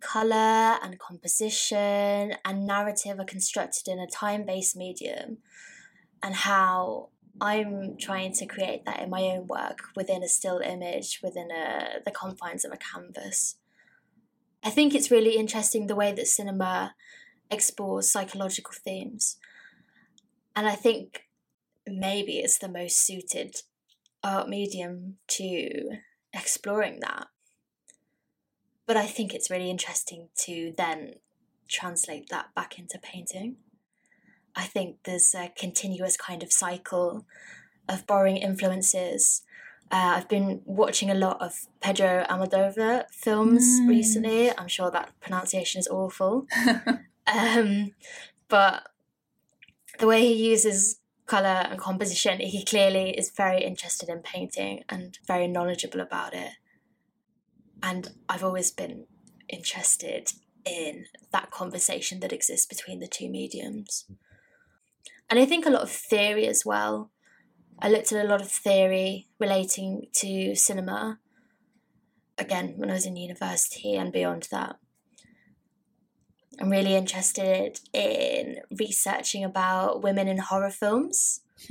color 0.00 0.78
and 0.82 0.98
composition 0.98 2.34
and 2.44 2.66
narrative 2.66 3.18
are 3.18 3.24
constructed 3.24 3.90
in 3.90 3.98
a 3.98 4.06
time 4.06 4.44
based 4.44 4.76
medium, 4.76 5.38
and 6.22 6.34
how 6.34 7.10
I'm 7.40 7.96
trying 7.96 8.32
to 8.34 8.46
create 8.46 8.84
that 8.84 9.00
in 9.00 9.10
my 9.10 9.22
own 9.22 9.46
work 9.46 9.78
within 9.94 10.24
a 10.24 10.28
still 10.28 10.58
image, 10.58 11.20
within 11.22 11.50
a, 11.52 12.00
the 12.04 12.10
confines 12.10 12.64
of 12.64 12.72
a 12.72 12.76
canvas. 12.76 13.56
I 14.64 14.70
think 14.70 14.94
it's 14.94 15.12
really 15.12 15.36
interesting 15.36 15.86
the 15.86 15.94
way 15.94 16.12
that 16.12 16.26
cinema 16.26 16.94
explores 17.50 18.10
psychological 18.10 18.74
themes. 18.84 19.36
And 20.56 20.66
I 20.66 20.74
think 20.74 21.27
maybe 21.90 22.38
it's 22.38 22.58
the 22.58 22.68
most 22.68 23.04
suited 23.04 23.62
art 24.22 24.48
medium 24.48 25.16
to 25.28 25.98
exploring 26.32 27.00
that. 27.00 27.26
But 28.86 28.96
I 28.96 29.06
think 29.06 29.34
it's 29.34 29.50
really 29.50 29.70
interesting 29.70 30.28
to 30.46 30.72
then 30.76 31.14
translate 31.68 32.28
that 32.30 32.54
back 32.54 32.78
into 32.78 32.98
painting. 32.98 33.56
I 34.56 34.64
think 34.64 34.96
there's 35.04 35.34
a 35.34 35.52
continuous 35.56 36.16
kind 36.16 36.42
of 36.42 36.52
cycle 36.52 37.26
of 37.88 38.06
borrowing 38.06 38.38
influences. 38.38 39.42
Uh, 39.90 40.14
I've 40.16 40.28
been 40.28 40.62
watching 40.64 41.10
a 41.10 41.14
lot 41.14 41.40
of 41.40 41.66
Pedro 41.80 42.24
Almodovar 42.28 43.04
films 43.12 43.62
mm. 43.80 43.88
recently. 43.88 44.50
I'm 44.56 44.68
sure 44.68 44.90
that 44.90 45.12
pronunciation 45.20 45.78
is 45.78 45.88
awful. 45.88 46.46
um, 47.26 47.92
but 48.48 48.88
the 49.98 50.06
way 50.06 50.22
he 50.22 50.50
uses 50.50 50.98
colour 51.28 51.66
and 51.70 51.78
composition, 51.78 52.40
he 52.40 52.64
clearly 52.64 53.10
is 53.10 53.30
very 53.30 53.62
interested 53.62 54.08
in 54.08 54.20
painting 54.20 54.82
and 54.88 55.18
very 55.26 55.46
knowledgeable 55.46 56.00
about 56.00 56.34
it 56.34 56.52
and 57.82 58.10
I've 58.28 58.44
always 58.44 58.70
been 58.70 59.06
interested 59.48 60.32
in 60.64 61.06
that 61.32 61.50
conversation 61.50 62.20
that 62.20 62.32
exists 62.32 62.66
between 62.66 63.00
the 63.00 63.06
two 63.06 63.28
mediums. 63.28 64.06
And 65.30 65.38
I 65.38 65.46
think 65.46 65.66
a 65.66 65.70
lot 65.70 65.82
of 65.82 65.90
theory 65.90 66.46
as 66.46 66.64
well. 66.64 67.10
I 67.78 67.88
looked 67.88 68.12
at 68.12 68.24
a 68.24 68.28
lot 68.28 68.40
of 68.40 68.50
theory 68.50 69.28
relating 69.38 70.06
to 70.14 70.54
cinema, 70.56 71.20
again, 72.36 72.74
when 72.76 72.90
I 72.90 72.94
was 72.94 73.06
in 73.06 73.16
university 73.16 73.94
and 73.94 74.12
beyond 74.12 74.48
that. 74.50 74.76
I'm 76.60 76.70
really 76.70 76.96
interested 76.96 77.80
in 77.92 78.56
researching 78.78 79.44
about 79.44 80.02
women 80.02 80.26
in 80.26 80.38
horror 80.38 80.70
films. 80.70 81.40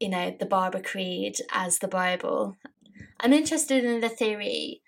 you 0.00 0.08
know, 0.08 0.34
the 0.38 0.46
Barbara 0.46 0.82
Creed 0.82 1.36
as 1.52 1.78
the 1.78 1.88
Bible. 1.88 2.56
I'm 3.20 3.32
interested 3.32 3.84
in 3.84 4.00
the 4.00 4.08
theory 4.08 4.82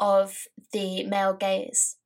of 0.00 0.46
the 0.72 1.04
male 1.04 1.34
gaze 1.34 1.96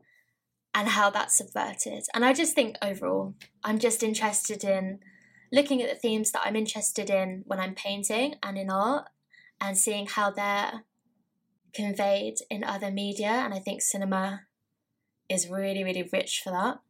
and 0.75 0.89
how 0.89 1.11
that's 1.11 1.39
subverted. 1.39 2.05
And 2.15 2.25
I 2.25 2.33
just 2.33 2.55
think 2.55 2.77
overall, 2.83 3.35
I'm 3.65 3.79
just 3.79 4.03
interested 4.03 4.63
in 4.63 5.01
looking 5.53 5.83
at 5.83 5.89
the 5.89 5.97
themes 5.97 6.33
that 6.33 6.43
I'm 6.45 6.57
interested 6.57 7.11
in 7.11 7.43
when 7.47 7.59
I'm 7.59 7.75
painting 7.75 8.35
and 8.43 8.57
in 8.57 8.71
art 8.71 9.09
and 9.61 9.77
seeing 9.77 10.07
how 10.07 10.31
they're 10.31 10.85
conveyed 11.75 12.37
in 12.49 12.63
other 12.63 12.91
media. 12.91 13.29
And 13.29 13.53
I 13.53 13.59
think 13.59 13.83
cinema 13.83 14.43
is 15.31 15.49
really, 15.49 15.85
really 15.85 16.09
rich 16.13 16.43
for 16.45 16.51
that. 16.51 16.81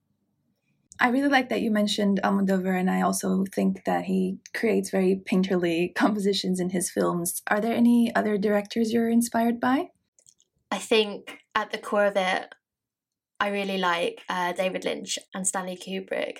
I 0.99 1.09
really 1.09 1.29
like 1.29 1.49
that 1.49 1.63
you 1.63 1.71
mentioned 1.71 2.21
Almodovar, 2.23 2.79
and 2.79 2.91
I 2.91 3.01
also 3.01 3.45
think 3.55 3.85
that 3.85 4.05
he 4.05 4.39
creates 4.53 4.91
very 4.91 5.23
painterly 5.31 5.95
compositions 6.03 6.61
in 6.61 6.71
his 6.71 6.91
films. 6.91 7.43
Are 7.49 7.61
there 7.61 7.75
any 7.75 8.15
other 8.15 8.37
directors 8.37 8.93
you're 8.93 9.09
inspired 9.09 9.61
by? 9.61 9.89
I 10.71 10.79
think 10.79 11.39
at 11.55 11.71
the 11.71 11.79
core 11.79 12.07
of 12.07 12.17
it, 12.17 12.55
I 13.41 13.49
really 13.49 13.79
like 13.79 14.23
uh, 14.29 14.53
David 14.53 14.85
Lynch 14.85 15.19
and 15.35 15.47
Stanley 15.47 15.77
Kubrick. 15.77 16.39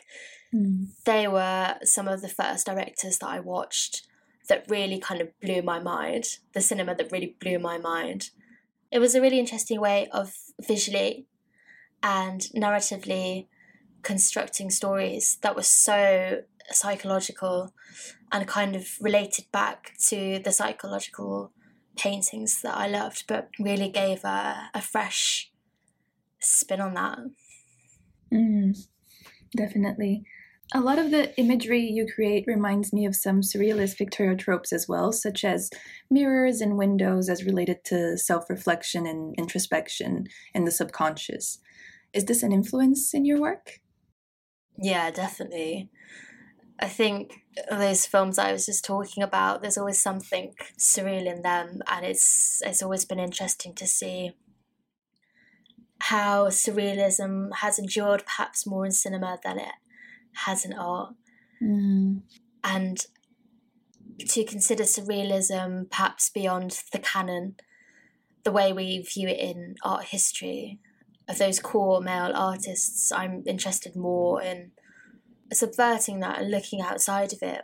Mm. 0.55 0.89
They 1.07 1.27
were 1.27 1.77
some 1.83 2.07
of 2.07 2.21
the 2.21 2.29
first 2.29 2.67
directors 2.67 3.19
that 3.19 3.29
I 3.29 3.41
watched 3.41 4.07
that 4.49 4.67
really 4.69 4.99
kind 4.99 5.23
of 5.23 5.29
blew 5.41 5.63
my 5.63 5.79
mind, 5.81 6.25
the 6.53 6.61
cinema 6.61 6.95
that 6.97 7.11
really 7.11 7.37
blew 7.41 7.59
my 7.59 7.79
mind. 7.79 8.31
It 8.93 8.99
was 8.99 9.15
a 9.15 9.21
really 9.21 9.39
interesting 9.39 9.81
way 9.81 10.09
of 10.13 10.35
visually 10.61 11.27
and 12.03 12.43
narratively 12.55 13.47
constructing 14.03 14.71
stories 14.71 15.39
that 15.43 15.57
were 15.57 15.63
so 15.63 16.43
psychological 16.71 17.73
and 18.33 18.47
kind 18.47 18.77
of 18.77 18.87
related 19.01 19.47
back 19.53 19.93
to 20.09 20.41
the 20.43 20.53
psychological 20.53 21.53
paintings 21.97 22.63
that 22.63 22.77
I 22.77 22.87
loved, 22.87 23.25
but 23.27 23.49
really 23.59 23.89
gave 23.89 24.25
a, 24.25 24.71
a 24.73 24.81
fresh 24.81 25.51
spin 26.39 26.81
on 26.81 26.95
that. 26.95 27.19
Mm, 28.33 28.79
definitely. 29.57 30.25
A 30.73 30.81
lot 30.81 31.01
of 31.01 31.11
the 31.11 31.37
imagery 31.37 31.81
you 31.81 32.07
create 32.07 32.45
reminds 32.47 32.93
me 32.93 33.05
of 33.05 33.17
some 33.17 33.41
surrealist 33.41 33.99
Victorian 33.99 34.39
tropes 34.39 34.73
as 34.73 34.87
well, 34.87 35.11
such 35.11 35.45
as 35.45 35.69
mirrors 36.09 36.61
and 36.61 36.79
windows 36.79 37.29
as 37.29 37.45
related 37.45 37.83
to 37.87 38.17
self 38.17 38.49
reflection 38.49 39.05
and 39.05 39.35
introspection 39.37 40.29
and 40.55 40.67
the 40.67 40.71
subconscious. 40.71 41.59
Is 42.13 42.25
this 42.25 42.43
an 42.43 42.53
influence 42.53 43.15
in 43.15 43.25
your 43.25 43.41
work? 43.41 43.81
Yeah, 44.77 45.11
definitely. 45.11 45.91
I 46.81 46.89
think 46.89 47.45
those 47.71 48.07
films 48.07 48.39
I 48.39 48.53
was 48.53 48.67
just 48.67 48.85
talking 48.85 49.23
about, 49.23 49.61
there's 49.61 49.77
always 49.77 50.01
something 50.01 50.55
surreal 50.79 51.27
in 51.27 51.43
them, 51.43 51.83
and 51.87 52.07
it's 52.07 52.63
it's 52.65 52.83
always 52.83 53.05
been 53.05 53.19
interesting 53.19 53.75
to 53.75 53.87
see 53.87 54.33
how 56.01 56.47
surrealism 56.47 57.51
has 57.57 57.79
endured 57.79 58.25
perhaps 58.25 58.67
more 58.67 58.87
in 58.87 58.93
cinema 58.93 59.39
than 59.45 59.59
it 59.59 59.75
has 60.47 60.65
in 60.65 60.73
art. 60.73 61.15
Mm. 61.63 62.23
And 62.65 62.99
to 64.19 64.45
consider 64.45 64.85
surrealism 64.85 65.91
perhaps 65.91 66.31
beyond 66.31 66.83
the 66.93 66.99
canon, 66.99 67.57
the 68.45 68.53
way 68.53 68.73
we 68.73 69.03
view 69.03 69.29
it 69.29 69.39
in 69.39 69.75
art 69.85 70.07
history, 70.07 70.79
of 71.31 71.39
those 71.39 71.61
core 71.61 72.01
male 72.01 72.33
artists, 72.35 73.13
I'm 73.13 73.43
interested 73.47 73.97
more 73.97 74.43
in 74.43 74.73
subverting 75.53 76.21
that 76.21 76.41
and 76.41 76.51
looking 76.51 76.81
outside 76.81 77.33
of 77.33 77.43
it. 77.43 77.63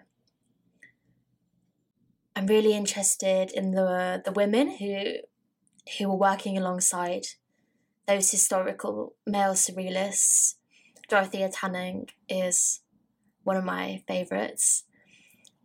I'm 2.34 2.46
really 2.46 2.74
interested 2.74 3.50
in 3.52 3.72
the 3.72 4.22
the 4.24 4.32
women 4.32 4.76
who 4.78 5.16
who 5.98 6.08
were 6.08 6.16
working 6.16 6.58
alongside 6.58 7.26
those 8.06 8.30
historical 8.30 9.14
male 9.26 9.54
surrealists 9.54 10.56
Dorothea 11.08 11.48
Tanning 11.48 12.08
is 12.28 12.80
one 13.44 13.56
of 13.56 13.64
my 13.64 14.02
favourites. 14.08 14.84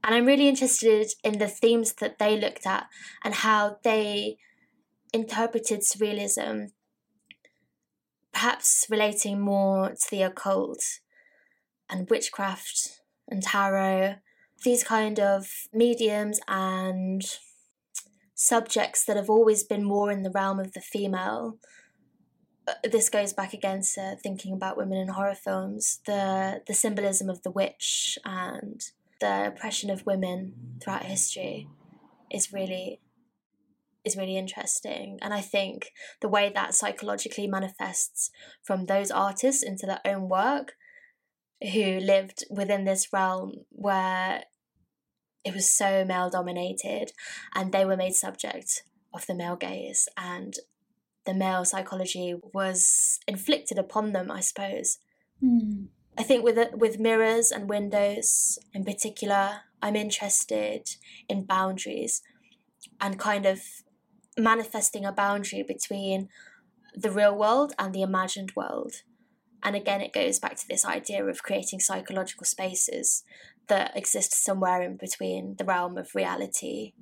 And 0.03 0.15
I'm 0.15 0.25
really 0.25 0.47
interested 0.47 1.13
in 1.23 1.39
the 1.39 1.47
themes 1.47 1.93
that 1.93 2.19
they 2.19 2.39
looked 2.39 2.65
at 2.65 2.87
and 3.23 3.33
how 3.33 3.77
they 3.83 4.37
interpreted 5.13 5.81
surrealism, 5.81 6.71
perhaps 8.41 8.87
relating 8.89 9.39
more 9.39 9.89
to 9.89 10.09
the 10.09 10.23
occult 10.23 10.83
and 11.91 12.09
witchcraft 12.09 12.99
and 13.29 13.43
tarot, 13.43 14.15
these 14.63 14.83
kind 14.83 15.19
of 15.19 15.47
mediums 15.71 16.39
and 16.47 17.21
subjects 18.33 19.05
that 19.05 19.15
have 19.15 19.29
always 19.29 19.63
been 19.63 19.83
more 19.83 20.09
in 20.09 20.23
the 20.23 20.31
realm 20.31 20.59
of 20.59 20.73
the 20.73 20.81
female. 20.81 21.59
Uh, 22.67 22.73
this 22.91 23.09
goes 23.09 23.31
back 23.31 23.53
again 23.53 23.83
to 23.93 24.17
thinking 24.23 24.53
about 24.53 24.75
women 24.75 24.97
in 24.97 25.09
horror 25.09 25.35
films, 25.35 25.99
the 26.07 26.63
the 26.65 26.73
symbolism 26.73 27.29
of 27.29 27.43
the 27.43 27.51
witch 27.51 28.17
and 28.25 28.81
the 29.19 29.45
oppression 29.45 29.91
of 29.91 30.07
women 30.07 30.53
throughout 30.81 31.03
history 31.03 31.67
is 32.31 32.51
really 32.51 33.01
is 34.03 34.17
really 34.17 34.37
interesting. 34.37 35.19
And 35.21 35.33
I 35.33 35.41
think 35.41 35.91
the 36.21 36.29
way 36.29 36.51
that 36.53 36.73
psychologically 36.73 37.47
manifests 37.47 38.31
from 38.63 38.85
those 38.85 39.11
artists 39.11 39.63
into 39.63 39.85
their 39.85 40.01
own 40.05 40.29
work 40.29 40.73
who 41.73 41.99
lived 41.99 42.43
within 42.49 42.85
this 42.85 43.13
realm 43.13 43.65
where 43.69 44.43
it 45.43 45.53
was 45.53 45.71
so 45.71 46.05
male 46.05 46.29
dominated 46.29 47.11
and 47.53 47.71
they 47.71 47.85
were 47.85 47.97
made 47.97 48.13
subject 48.13 48.83
of 49.13 49.25
the 49.27 49.35
male 49.35 49.55
gaze 49.55 50.07
and 50.17 50.55
the 51.25 51.33
male 51.33 51.65
psychology 51.65 52.35
was 52.53 53.19
inflicted 53.27 53.77
upon 53.77 54.11
them, 54.11 54.31
I 54.31 54.39
suppose. 54.39 54.97
Mm. 55.43 55.87
I 56.17 56.23
think 56.23 56.43
with 56.43 56.57
with 56.73 56.99
mirrors 56.99 57.51
and 57.51 57.69
windows 57.69 58.59
in 58.73 58.83
particular, 58.83 59.61
I'm 59.81 59.95
interested 59.95 60.89
in 61.29 61.45
boundaries 61.45 62.21
and 62.99 63.17
kind 63.17 63.45
of 63.45 63.61
manifesting 64.37 65.05
a 65.05 65.11
boundary 65.11 65.63
between 65.63 66.29
the 66.95 67.11
real 67.11 67.35
world 67.35 67.73
and 67.77 67.93
the 67.93 68.01
imagined 68.01 68.53
world. 68.55 68.93
And 69.63 69.75
again, 69.75 70.01
it 70.01 70.13
goes 70.13 70.39
back 70.39 70.55
to 70.57 70.67
this 70.67 70.85
idea 70.85 71.23
of 71.25 71.43
creating 71.43 71.79
psychological 71.79 72.45
spaces 72.45 73.23
that 73.67 73.95
exist 73.95 74.33
somewhere 74.33 74.81
in 74.81 74.97
between 74.97 75.55
the 75.57 75.65
realm 75.65 75.97
of 75.97 76.15
reality 76.15 76.93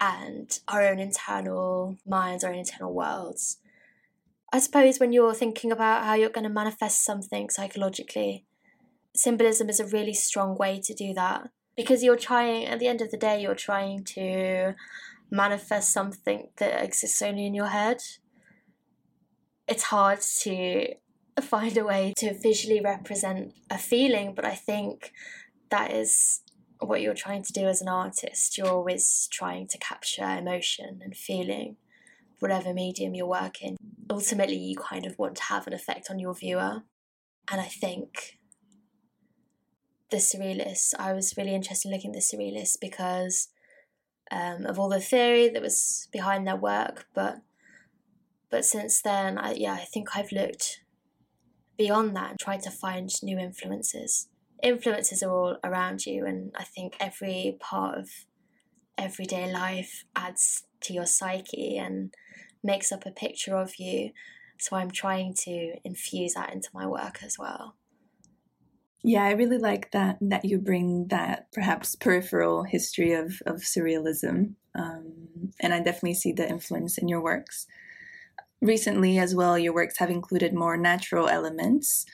and 0.00 0.58
our 0.68 0.86
own 0.86 0.98
internal 0.98 1.96
minds, 2.06 2.44
our 2.44 2.52
own 2.52 2.58
internal 2.58 2.92
worlds. 2.92 3.58
I 4.52 4.58
suppose 4.58 4.98
when 4.98 5.12
you're 5.12 5.34
thinking 5.34 5.70
about 5.70 6.04
how 6.04 6.14
you're 6.14 6.28
going 6.28 6.44
to 6.44 6.50
manifest 6.50 7.04
something 7.04 7.50
psychologically, 7.50 8.44
symbolism 9.14 9.68
is 9.68 9.80
a 9.80 9.86
really 9.86 10.14
strong 10.14 10.56
way 10.56 10.80
to 10.80 10.94
do 10.94 11.14
that 11.14 11.50
because 11.76 12.02
you're 12.02 12.16
trying, 12.16 12.66
at 12.66 12.78
the 12.78 12.88
end 12.88 13.00
of 13.00 13.10
the 13.10 13.16
day, 13.16 13.40
you're 13.40 13.54
trying 13.54 14.04
to 14.04 14.74
manifest 15.30 15.92
something 15.92 16.48
that 16.56 16.82
exists 16.82 17.22
only 17.22 17.46
in 17.46 17.54
your 17.54 17.68
head. 17.68 18.02
It's 19.68 19.84
hard 19.84 20.20
to 20.40 20.94
find 21.40 21.76
a 21.76 21.84
way 21.84 22.12
to 22.16 22.34
visually 22.34 22.80
represent 22.80 23.54
a 23.70 23.78
feeling, 23.78 24.34
but 24.34 24.44
I 24.44 24.54
think 24.54 25.12
that 25.70 25.92
is 25.92 26.42
what 26.80 27.00
you're 27.00 27.14
trying 27.14 27.42
to 27.44 27.52
do 27.52 27.66
as 27.66 27.80
an 27.80 27.88
artist. 27.88 28.58
You're 28.58 28.68
always 28.68 29.28
trying 29.30 29.68
to 29.68 29.78
capture 29.78 30.24
emotion 30.24 31.00
and 31.02 31.16
feeling, 31.16 31.76
whatever 32.40 32.74
medium 32.74 33.14
you're 33.14 33.26
working. 33.26 33.76
Ultimately, 34.10 34.56
you 34.56 34.76
kind 34.76 35.06
of 35.06 35.18
want 35.18 35.36
to 35.36 35.44
have 35.44 35.66
an 35.66 35.72
effect 35.72 36.10
on 36.10 36.18
your 36.18 36.34
viewer. 36.34 36.82
And 37.50 37.60
I 37.60 37.66
think 37.66 38.38
the 40.10 40.16
surrealists, 40.16 40.94
I 40.98 41.12
was 41.12 41.36
really 41.36 41.54
interested 41.54 41.88
in 41.88 41.94
looking 41.94 42.10
at 42.10 42.20
the 42.20 42.36
surrealists 42.36 42.76
because 42.80 43.48
um, 44.30 44.66
of 44.66 44.78
all 44.78 44.88
the 44.88 45.00
theory 45.00 45.48
that 45.48 45.62
was 45.62 46.08
behind 46.12 46.46
their 46.46 46.56
work. 46.56 47.06
But 47.14 47.40
but 48.50 48.64
since 48.64 49.00
then, 49.00 49.38
I, 49.38 49.52
yeah, 49.52 49.74
I 49.74 49.84
think 49.84 50.16
I've 50.16 50.32
looked 50.32 50.80
beyond 51.78 52.16
that 52.16 52.30
and 52.30 52.38
tried 52.38 52.62
to 52.62 52.70
find 52.70 53.10
new 53.22 53.38
influences 53.38 54.28
influences 54.62 55.22
are 55.22 55.30
all 55.30 55.56
around 55.64 56.06
you, 56.06 56.26
and 56.26 56.52
I 56.56 56.64
think 56.64 56.96
every 57.00 57.56
part 57.60 57.98
of 57.98 58.10
everyday 58.98 59.50
life 59.50 60.04
adds 60.14 60.64
to 60.82 60.92
your 60.92 61.06
psyche 61.06 61.76
and 61.78 62.14
makes 62.62 62.92
up 62.92 63.06
a 63.06 63.10
picture 63.10 63.56
of 63.56 63.78
you. 63.78 64.10
So 64.58 64.76
I'm 64.76 64.90
trying 64.90 65.34
to 65.44 65.76
infuse 65.84 66.34
that 66.34 66.52
into 66.52 66.68
my 66.74 66.86
work 66.86 67.22
as 67.22 67.38
well. 67.38 67.76
Yeah, 69.02 69.24
I 69.24 69.32
really 69.32 69.58
like 69.58 69.92
that 69.92 70.18
that 70.20 70.44
you 70.44 70.58
bring 70.58 71.08
that 71.08 71.50
perhaps 71.52 71.94
peripheral 71.94 72.64
history 72.64 73.12
of 73.12 73.40
of 73.46 73.60
surrealism, 73.60 74.54
um, 74.74 75.52
and 75.58 75.72
I 75.72 75.78
definitely 75.78 76.14
see 76.14 76.32
the 76.32 76.48
influence 76.48 76.98
in 76.98 77.08
your 77.08 77.22
works. 77.22 77.66
Recently, 78.60 79.18
as 79.18 79.34
well, 79.34 79.58
your 79.58 79.72
works 79.72 79.98
have 79.98 80.10
included 80.10 80.52
more 80.52 80.76
natural 80.76 81.28
elements. 81.28 82.04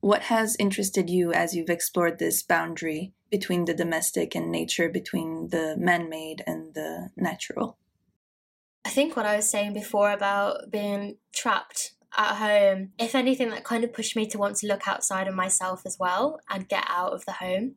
What 0.00 0.22
has 0.22 0.56
interested 0.58 1.08
you 1.08 1.32
as 1.32 1.54
you've 1.54 1.70
explored 1.70 2.18
this 2.18 2.42
boundary 2.42 3.12
between 3.30 3.64
the 3.64 3.74
domestic 3.74 4.34
and 4.34 4.50
nature, 4.50 4.88
between 4.88 5.48
the 5.48 5.76
man 5.78 6.08
made 6.08 6.42
and 6.46 6.74
the 6.74 7.10
natural? 7.16 7.78
I 8.84 8.90
think 8.90 9.16
what 9.16 9.24
I 9.24 9.36
was 9.36 9.48
saying 9.48 9.72
before 9.72 10.10
about 10.10 10.70
being 10.70 11.16
trapped 11.32 11.92
at 12.16 12.36
home, 12.36 12.92
if 12.98 13.14
anything, 13.14 13.50
that 13.50 13.64
kind 13.64 13.84
of 13.84 13.92
pushed 13.92 14.16
me 14.16 14.26
to 14.26 14.38
want 14.38 14.56
to 14.56 14.66
look 14.66 14.86
outside 14.86 15.28
of 15.28 15.34
myself 15.34 15.82
as 15.84 15.98
well 15.98 16.40
and 16.48 16.68
get 16.68 16.84
out 16.88 17.12
of 17.12 17.24
the 17.24 17.32
home. 17.32 17.74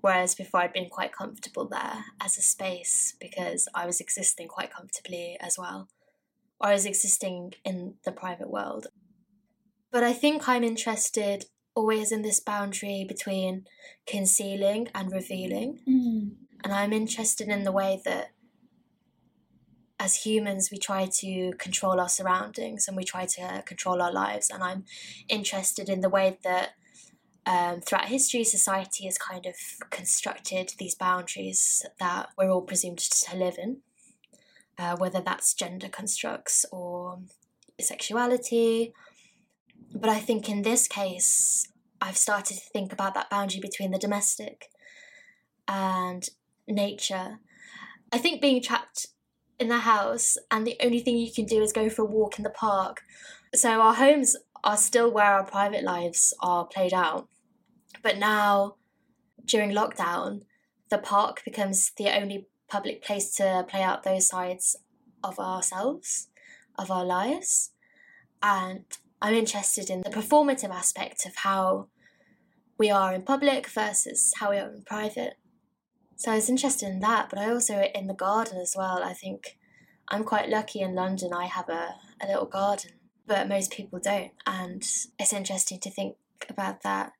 Whereas 0.00 0.34
before 0.34 0.60
I'd 0.60 0.72
been 0.72 0.88
quite 0.88 1.12
comfortable 1.12 1.68
there 1.68 2.04
as 2.20 2.36
a 2.36 2.42
space 2.42 3.16
because 3.20 3.68
I 3.74 3.86
was 3.86 4.00
existing 4.00 4.48
quite 4.48 4.72
comfortably 4.72 5.36
as 5.40 5.58
well. 5.58 5.88
Or 6.60 6.68
I 6.68 6.72
was 6.72 6.86
existing 6.86 7.54
in 7.64 7.94
the 8.04 8.12
private 8.12 8.50
world. 8.50 8.86
But 9.90 10.04
I 10.04 10.12
think 10.12 10.48
I'm 10.48 10.64
interested 10.64 11.46
always 11.74 12.10
in 12.12 12.22
this 12.22 12.40
boundary 12.40 13.04
between 13.06 13.66
concealing 14.06 14.88
and 14.94 15.12
revealing. 15.12 15.80
Mm. 15.88 16.30
And 16.64 16.72
I'm 16.72 16.92
interested 16.92 17.48
in 17.48 17.64
the 17.64 17.72
way 17.72 18.00
that 18.04 18.30
as 20.06 20.14
humans, 20.24 20.70
we 20.70 20.78
try 20.78 21.04
to 21.04 21.52
control 21.58 22.00
our 22.00 22.08
surroundings 22.08 22.86
and 22.86 22.96
we 22.96 23.04
try 23.04 23.26
to 23.26 23.62
control 23.66 24.00
our 24.00 24.12
lives. 24.12 24.48
And 24.50 24.62
I'm 24.62 24.84
interested 25.28 25.88
in 25.88 26.00
the 26.00 26.08
way 26.08 26.38
that 26.44 26.70
um, 27.44 27.80
throughout 27.80 28.06
history, 28.06 28.44
society 28.44 29.04
has 29.06 29.18
kind 29.18 29.46
of 29.46 29.56
constructed 29.90 30.74
these 30.78 30.94
boundaries 30.94 31.84
that 31.98 32.28
we're 32.38 32.50
all 32.50 32.62
presumed 32.62 32.98
to 32.98 33.36
live 33.36 33.56
in, 33.58 33.78
uh, 34.78 34.96
whether 34.96 35.20
that's 35.20 35.54
gender 35.54 35.88
constructs 35.88 36.64
or 36.70 37.18
sexuality. 37.80 38.92
But 39.92 40.10
I 40.10 40.20
think 40.20 40.48
in 40.48 40.62
this 40.62 40.86
case, 40.86 41.68
I've 42.00 42.16
started 42.16 42.54
to 42.58 42.70
think 42.72 42.92
about 42.92 43.14
that 43.14 43.30
boundary 43.30 43.60
between 43.60 43.90
the 43.90 43.98
domestic 43.98 44.66
and 45.66 46.28
nature. 46.68 47.38
I 48.12 48.18
think 48.18 48.40
being 48.40 48.62
trapped 48.62 49.08
in 49.58 49.68
the 49.68 49.78
house 49.78 50.36
and 50.50 50.66
the 50.66 50.76
only 50.82 51.00
thing 51.00 51.16
you 51.16 51.32
can 51.32 51.46
do 51.46 51.62
is 51.62 51.72
go 51.72 51.88
for 51.88 52.02
a 52.02 52.06
walk 52.06 52.38
in 52.38 52.44
the 52.44 52.50
park. 52.50 53.02
So 53.54 53.80
our 53.80 53.94
homes 53.94 54.36
are 54.64 54.76
still 54.76 55.10
where 55.10 55.32
our 55.32 55.44
private 55.44 55.84
lives 55.84 56.34
are 56.40 56.66
played 56.66 56.92
out. 56.92 57.28
But 58.02 58.18
now, 58.18 58.76
during 59.44 59.70
lockdown, 59.70 60.42
the 60.90 60.98
park 60.98 61.42
becomes 61.44 61.92
the 61.96 62.08
only 62.08 62.46
public 62.68 63.02
place 63.02 63.32
to 63.36 63.64
play 63.68 63.82
out 63.82 64.02
those 64.02 64.28
sides 64.28 64.76
of 65.22 65.38
ourselves, 65.38 66.28
of 66.78 66.90
our 66.90 67.04
lives. 67.04 67.70
And 68.42 68.84
I'm 69.22 69.34
interested 69.34 69.88
in 69.88 70.02
the 70.02 70.10
performative 70.10 70.70
aspect 70.70 71.26
of 71.26 71.36
how 71.36 71.88
we 72.78 72.90
are 72.90 73.14
in 73.14 73.22
public 73.22 73.68
versus 73.68 74.32
how 74.38 74.50
we 74.50 74.58
are 74.58 74.70
in 74.70 74.82
private. 74.84 75.34
So 76.16 76.32
I 76.32 76.36
was 76.36 76.48
interested 76.48 76.88
in 76.88 77.00
that, 77.00 77.28
but 77.28 77.38
I 77.38 77.50
also 77.50 77.82
in 77.94 78.06
the 78.06 78.14
garden 78.14 78.58
as 78.58 78.74
well. 78.76 79.02
I 79.04 79.12
think 79.12 79.58
I'm 80.08 80.24
quite 80.24 80.48
lucky 80.48 80.80
in 80.80 80.94
London. 80.94 81.32
I 81.32 81.44
have 81.44 81.68
a, 81.68 81.94
a 82.22 82.26
little 82.26 82.46
garden, 82.46 82.92
but 83.26 83.48
most 83.48 83.70
people 83.70 83.98
don't. 83.98 84.32
And 84.46 84.82
it's 85.18 85.32
interesting 85.32 85.78
to 85.80 85.90
think 85.90 86.16
about 86.48 86.82
that 86.82 87.12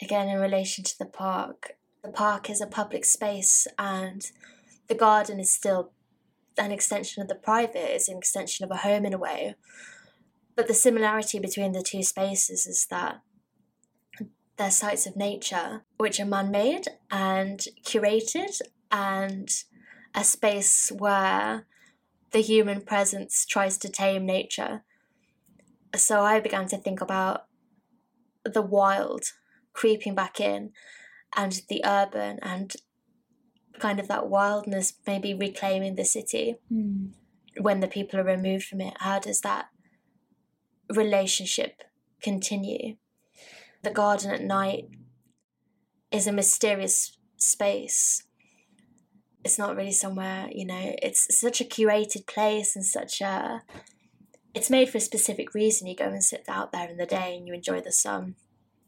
again 0.00 0.28
in 0.28 0.40
relation 0.40 0.84
to 0.84 0.98
the 0.98 1.04
park. 1.06 1.72
The 2.04 2.10
park 2.10 2.48
is 2.48 2.60
a 2.60 2.66
public 2.66 3.04
space, 3.04 3.66
and 3.78 4.24
the 4.88 4.94
garden 4.94 5.40
is 5.40 5.52
still 5.52 5.92
an 6.58 6.70
extension 6.70 7.22
of 7.22 7.28
the 7.28 7.34
private, 7.34 7.94
it's 7.94 8.08
an 8.08 8.18
extension 8.18 8.64
of 8.64 8.70
a 8.70 8.78
home 8.78 9.04
in 9.04 9.14
a 9.14 9.18
way. 9.18 9.54
But 10.54 10.68
the 10.68 10.74
similarity 10.74 11.38
between 11.38 11.72
the 11.72 11.82
two 11.82 12.02
spaces 12.02 12.66
is 12.66 12.86
that 12.90 13.20
they're 14.62 14.70
sites 14.70 15.06
of 15.06 15.16
nature 15.16 15.82
which 15.98 16.20
are 16.20 16.24
man 16.24 16.48
made 16.50 16.86
and 17.10 17.66
curated 17.84 18.60
and 18.92 19.48
a 20.14 20.22
space 20.22 20.92
where 20.96 21.66
the 22.30 22.40
human 22.40 22.80
presence 22.80 23.44
tries 23.44 23.76
to 23.76 23.88
tame 23.88 24.24
nature. 24.24 24.84
So 25.96 26.20
I 26.20 26.38
began 26.38 26.68
to 26.68 26.78
think 26.78 27.00
about 27.00 27.46
the 28.44 28.62
wild 28.62 29.24
creeping 29.72 30.14
back 30.14 30.38
in 30.38 30.70
and 31.36 31.60
the 31.68 31.82
urban 31.84 32.38
and 32.40 32.72
kind 33.80 33.98
of 33.98 34.06
that 34.06 34.28
wildness 34.28 34.92
maybe 35.08 35.34
reclaiming 35.34 35.96
the 35.96 36.04
city 36.04 36.56
mm. 36.72 37.10
when 37.60 37.80
the 37.80 37.88
people 37.88 38.20
are 38.20 38.24
removed 38.24 38.66
from 38.66 38.80
it. 38.80 38.94
How 38.98 39.18
does 39.18 39.40
that 39.40 39.70
relationship 40.88 41.82
continue? 42.22 42.96
The 43.82 43.90
garden 43.90 44.30
at 44.30 44.42
night 44.42 44.88
is 46.10 46.26
a 46.26 46.32
mysterious 46.32 47.16
space. 47.36 48.22
It's 49.44 49.58
not 49.58 49.74
really 49.74 49.92
somewhere, 49.92 50.48
you 50.52 50.64
know, 50.64 50.94
it's 51.02 51.38
such 51.38 51.60
a 51.60 51.64
curated 51.64 52.26
place 52.26 52.76
and 52.76 52.84
such 52.84 53.20
a. 53.20 53.62
It's 54.54 54.70
made 54.70 54.90
for 54.90 54.98
a 54.98 55.00
specific 55.00 55.54
reason. 55.54 55.88
You 55.88 55.96
go 55.96 56.04
and 56.04 56.22
sit 56.22 56.44
out 56.46 56.72
there 56.72 56.88
in 56.88 56.98
the 56.98 57.06
day 57.06 57.36
and 57.36 57.48
you 57.48 57.54
enjoy 57.54 57.80
the 57.80 57.90
sun. 57.90 58.36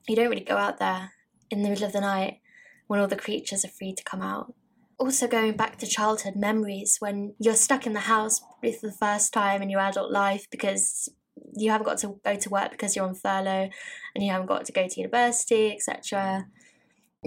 You 0.07 0.15
don't 0.15 0.29
really 0.29 0.45
go 0.45 0.59
out 0.59 0.79
there 0.79 1.13
in 1.51 1.63
the 1.63 1.71
middle 1.71 1.87
of 1.87 1.93
the 1.93 2.01
night 2.01 2.41
when 2.87 3.01
all 3.01 3.09
the 3.09 3.17
creatures 3.17 3.65
are 3.65 3.69
free 3.69 3.95
to 3.95 4.05
come 4.05 4.21
out. 4.21 4.55
Also, 4.99 5.27
going 5.27 5.57
back 5.57 5.79
to 5.79 5.87
childhood 5.87 6.37
memories 6.37 6.99
when 7.01 7.35
you're 7.39 7.55
stuck 7.55 7.87
in 7.87 7.95
the 7.95 8.01
house 8.01 8.41
for 8.61 8.71
the 8.83 8.93
first 8.93 9.33
time 9.33 9.61
in 9.63 9.71
your 9.71 9.81
adult 9.81 10.13
life 10.13 10.47
because 10.51 11.09
you 11.57 11.71
haven't 11.71 11.87
got 11.87 11.99
to 11.99 12.19
go 12.25 12.37
to 12.37 12.51
work 12.51 12.71
because 12.71 12.95
you're 12.95 13.07
on 13.07 13.15
furlough 13.15 13.69
and 14.15 14.25
you 14.25 14.31
haven't 14.31 14.47
got 14.47 14.65
to 14.65 14.73
go 14.73 14.87
to 14.87 15.01
university 15.01 15.73
etc 15.73 16.47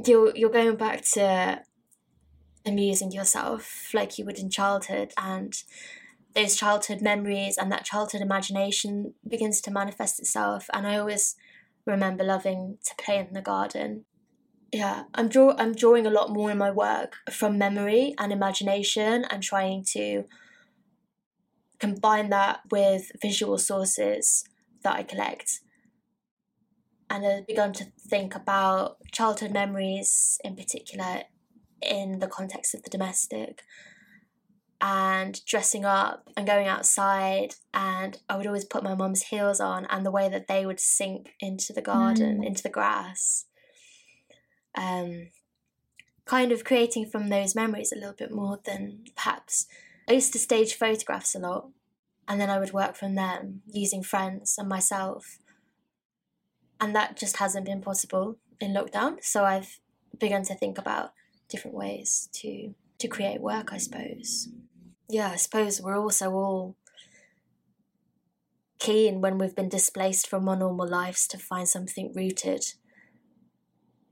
you're 0.05 0.35
you're 0.35 0.49
going 0.49 0.75
back 0.75 1.01
to 1.01 1.61
amusing 2.65 3.11
yourself 3.11 3.89
like 3.93 4.17
you 4.17 4.25
would 4.25 4.37
in 4.37 4.49
childhood 4.49 5.13
and 5.17 5.63
those 6.37 6.55
childhood 6.55 7.01
memories 7.01 7.57
and 7.57 7.71
that 7.71 7.83
childhood 7.83 8.21
imagination 8.21 9.15
begins 9.27 9.59
to 9.61 9.71
manifest 9.71 10.19
itself. 10.19 10.69
And 10.71 10.85
i 10.85 10.97
always 10.97 11.35
remember 11.85 12.23
loving 12.23 12.77
to 12.85 13.03
play 13.03 13.17
in 13.17 13.33
the 13.33 13.41
garden. 13.41 14.05
Yeah 14.71 15.03
i'm 15.15 15.29
draw 15.29 15.55
i'm 15.57 15.73
drawing 15.73 16.05
a 16.05 16.11
lot 16.11 16.29
more 16.29 16.51
in 16.51 16.57
my 16.57 16.69
work 16.69 17.15
from 17.31 17.57
memory 17.57 18.13
and 18.19 18.31
imagination 18.31 19.25
and 19.29 19.41
trying 19.41 19.83
to 19.93 20.25
combine 21.79 22.29
that 22.29 22.61
with 22.71 23.11
visual 23.21 23.57
sources 23.57 24.43
that 24.83 24.95
I 24.95 25.03
collect. 25.03 25.59
And 27.09 27.25
I've 27.25 27.47
begun 27.47 27.73
to 27.73 27.85
think 27.99 28.35
about 28.35 28.97
childhood 29.11 29.51
memories 29.51 30.39
in 30.43 30.55
particular 30.55 31.23
in 31.81 32.19
the 32.19 32.27
context 32.27 32.73
of 32.73 32.83
the 32.83 32.89
domestic 32.89 33.63
and 34.79 35.43
dressing 35.45 35.85
up 35.85 36.27
and 36.35 36.45
going 36.45 36.67
outside 36.67 37.55
and 37.73 38.19
I 38.29 38.37
would 38.37 38.45
always 38.45 38.65
put 38.65 38.83
my 38.83 38.93
mum's 38.93 39.23
heels 39.23 39.59
on 39.59 39.85
and 39.85 40.05
the 40.05 40.11
way 40.11 40.29
that 40.29 40.47
they 40.47 40.65
would 40.65 40.79
sink 40.79 41.33
into 41.39 41.73
the 41.73 41.81
garden, 41.81 42.41
mm. 42.41 42.45
into 42.45 42.61
the 42.61 42.69
grass. 42.69 43.45
Um 44.75 45.29
kind 46.25 46.51
of 46.51 46.63
creating 46.63 47.09
from 47.09 47.29
those 47.29 47.55
memories 47.55 47.91
a 47.91 47.95
little 47.95 48.13
bit 48.13 48.31
more 48.31 48.59
than 48.65 49.05
perhaps 49.15 49.65
I 50.07 50.13
used 50.13 50.33
to 50.33 50.39
stage 50.39 50.75
photographs 50.75 51.35
a 51.35 51.39
lot, 51.39 51.69
and 52.27 52.39
then 52.39 52.49
I 52.49 52.59
would 52.59 52.73
work 52.73 52.95
from 52.95 53.15
them 53.15 53.61
using 53.67 54.03
friends 54.03 54.55
and 54.57 54.69
myself. 54.69 55.39
And 56.79 56.95
that 56.95 57.17
just 57.17 57.37
hasn't 57.37 57.65
been 57.65 57.81
possible 57.81 58.37
in 58.59 58.73
lockdown. 58.73 59.23
So 59.23 59.43
I've 59.43 59.79
begun 60.17 60.43
to 60.43 60.55
think 60.55 60.77
about 60.77 61.11
different 61.49 61.75
ways 61.75 62.29
to 62.33 62.73
to 62.99 63.07
create 63.07 63.41
work, 63.41 63.71
I 63.71 63.77
suppose. 63.77 64.49
Yeah, 65.07 65.29
I 65.29 65.35
suppose 65.35 65.81
we're 65.81 65.99
also 65.99 66.31
all 66.31 66.75
keen 68.79 69.21
when 69.21 69.37
we've 69.37 69.55
been 69.55 69.69
displaced 69.69 70.27
from 70.27 70.49
our 70.49 70.55
normal 70.55 70.87
lives 70.87 71.27
to 71.27 71.37
find 71.37 71.67
something 71.67 72.11
rooted 72.15 72.73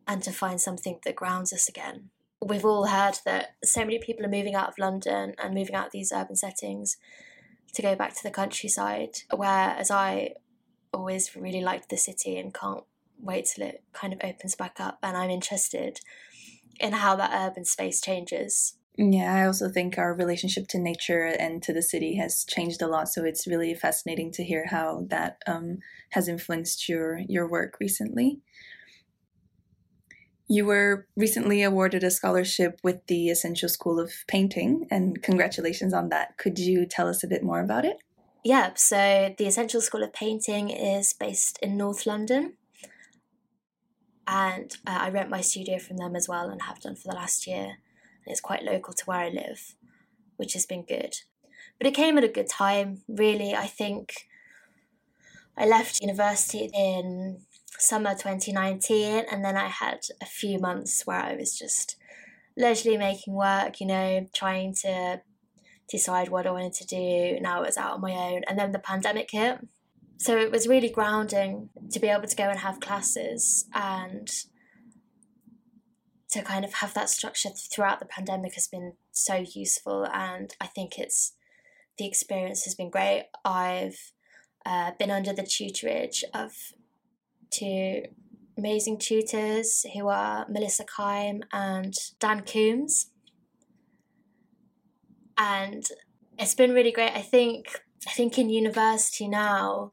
and 0.07 0.21
to 0.23 0.31
find 0.31 0.61
something 0.61 0.99
that 1.03 1.15
grounds 1.15 1.51
us 1.51 1.67
again 1.67 2.09
we've 2.45 2.63
all 2.63 2.85
heard 2.85 3.17
that 3.25 3.55
so 3.63 3.81
many 3.81 3.97
people 3.97 4.23
are 4.23 4.29
moving 4.29 4.53
out 4.53 4.69
of 4.69 4.77
London 4.77 5.33
and 5.41 5.53
moving 5.55 5.73
out 5.73 5.87
of 5.87 5.91
these 5.91 6.11
urban 6.11 6.35
settings 6.35 6.97
to 7.73 7.81
go 7.81 7.95
back 7.95 8.13
to 8.15 8.23
the 8.23 8.29
countryside. 8.29 9.17
Whereas 9.33 9.89
I 9.89 10.35
always 10.93 11.35
really 11.35 11.61
liked 11.61 11.89
the 11.89 11.97
city 11.97 12.37
and 12.37 12.53
can't 12.53 12.83
wait 13.19 13.47
till 13.47 13.65
it 13.65 13.83
kind 13.93 14.13
of 14.13 14.19
opens 14.23 14.55
back 14.55 14.79
up. 14.79 14.99
And 15.01 15.17
I'm 15.17 15.31
interested 15.31 15.99
in 16.79 16.93
how 16.93 17.15
that 17.15 17.31
urban 17.33 17.65
space 17.65 17.99
changes. 17.99 18.77
Yeah, 18.97 19.35
I 19.35 19.45
also 19.47 19.67
think 19.67 19.97
our 19.97 20.13
relationship 20.13 20.67
to 20.69 20.79
nature 20.79 21.25
and 21.25 21.61
to 21.63 21.73
the 21.73 21.81
city 21.81 22.15
has 22.15 22.45
changed 22.45 22.81
a 22.81 22.87
lot. 22.87 23.09
So 23.09 23.25
it's 23.25 23.47
really 23.47 23.73
fascinating 23.73 24.31
to 24.33 24.43
hear 24.43 24.67
how 24.69 25.05
that 25.09 25.39
um, 25.47 25.79
has 26.11 26.29
influenced 26.29 26.87
your 26.87 27.19
your 27.27 27.49
work 27.49 27.77
recently. 27.79 28.39
You 30.47 30.65
were 30.65 31.07
recently 31.15 31.63
awarded 31.63 32.03
a 32.03 32.11
scholarship 32.11 32.79
with 32.83 33.05
the 33.07 33.29
Essential 33.29 33.67
School 33.69 33.99
of 33.99 34.11
Painting, 34.27 34.87
and 34.91 35.21
congratulations 35.23 35.93
on 35.93 36.09
that. 36.09 36.37
Could 36.37 36.59
you 36.59 36.85
tell 36.85 37.07
us 37.07 37.23
a 37.23 37.27
bit 37.27 37.43
more 37.43 37.61
about 37.61 37.85
it? 37.85 37.97
yeah, 38.45 38.73
so 38.75 39.33
the 39.39 39.47
Essential 39.47 39.81
School 39.81 40.03
of 40.03 40.13
Painting 40.13 40.69
is 40.69 41.13
based 41.13 41.57
in 41.63 41.75
North 41.75 42.05
London. 42.05 42.53
And 44.27 44.71
uh, 44.85 44.99
I 45.01 45.09
rent 45.09 45.31
my 45.31 45.41
studio 45.41 45.79
from 45.79 45.97
them 45.97 46.15
as 46.15 46.29
well 46.29 46.49
and 46.49 46.61
have 46.61 46.79
done 46.79 46.95
for 46.95 47.07
the 47.07 47.15
last 47.15 47.47
year. 47.47 47.63
And 47.63 48.27
it's 48.27 48.41
quite 48.41 48.61
local 48.61 48.93
to 48.93 49.05
where 49.05 49.17
I 49.17 49.29
live, 49.29 49.73
which 50.37 50.53
has 50.53 50.67
been 50.67 50.83
good. 50.83 51.15
But 51.79 51.87
it 51.87 51.95
came 51.95 52.19
at 52.19 52.23
a 52.23 52.27
good 52.27 52.47
time, 52.47 53.01
really. 53.07 53.55
I 53.55 53.65
think 53.65 54.27
I 55.57 55.65
left 55.65 56.01
university 56.01 56.69
in 56.71 57.39
summer 57.79 58.11
2019, 58.11 59.25
and 59.31 59.43
then 59.43 59.57
I 59.57 59.67
had 59.67 59.99
a 60.21 60.25
few 60.25 60.59
months 60.59 61.05
where 61.05 61.21
I 61.21 61.35
was 61.35 61.57
just 61.57 61.97
leisurely 62.57 62.97
making 62.97 63.33
work, 63.33 63.79
you 63.79 63.87
know, 63.87 64.27
trying 64.33 64.73
to 64.81 65.21
decide 65.89 66.29
what 66.29 66.47
I 66.47 66.51
wanted 66.51 66.73
to 66.73 66.85
do. 66.85 67.39
Now 67.39 67.59
I 67.59 67.65
was 67.65 67.77
out 67.77 67.93
on 67.93 68.01
my 68.01 68.13
own, 68.13 68.41
and 68.47 68.57
then 68.57 68.71
the 68.71 68.79
pandemic 68.79 69.29
hit. 69.31 69.59
So 70.17 70.37
it 70.37 70.51
was 70.51 70.67
really 70.67 70.89
grounding 70.89 71.69
to 71.91 71.99
be 71.99 72.07
able 72.07 72.27
to 72.27 72.35
go 72.35 72.49
and 72.49 72.59
have 72.59 72.79
classes 72.79 73.65
and 73.73 74.29
to 76.29 76.41
kind 76.41 76.65
of 76.65 76.75
have 76.75 76.93
that 76.93 77.09
structure 77.09 77.49
throughout 77.49 77.99
the 77.99 78.05
pandemic 78.05 78.55
has 78.55 78.67
been 78.67 78.93
so 79.11 79.45
useful. 79.53 80.05
And 80.11 80.53
I 80.59 80.67
think 80.67 80.97
it's 80.97 81.33
the 81.97 82.07
experience 82.07 82.65
has 82.65 82.75
been 82.75 82.89
great. 82.89 83.27
I've 83.43 84.11
uh, 84.65 84.91
been 84.97 85.11
under 85.11 85.31
the 85.31 85.43
tutorage 85.43 86.23
of 86.33 86.51
two 87.59 88.03
amazing 88.57 88.97
tutors 88.97 89.85
who 89.93 90.07
are 90.07 90.45
Melissa 90.49 90.85
Kime 90.85 91.41
and 91.51 91.93
Dan 92.19 92.41
Coombs. 92.41 93.11
And 95.37 95.83
it's 96.39 96.55
been 96.55 96.73
really 96.73 96.91
great. 96.91 97.11
I 97.11 97.21
think 97.21 97.81
I 98.07 98.11
think 98.11 98.37
in 98.37 98.49
university 98.49 99.27
now 99.27 99.91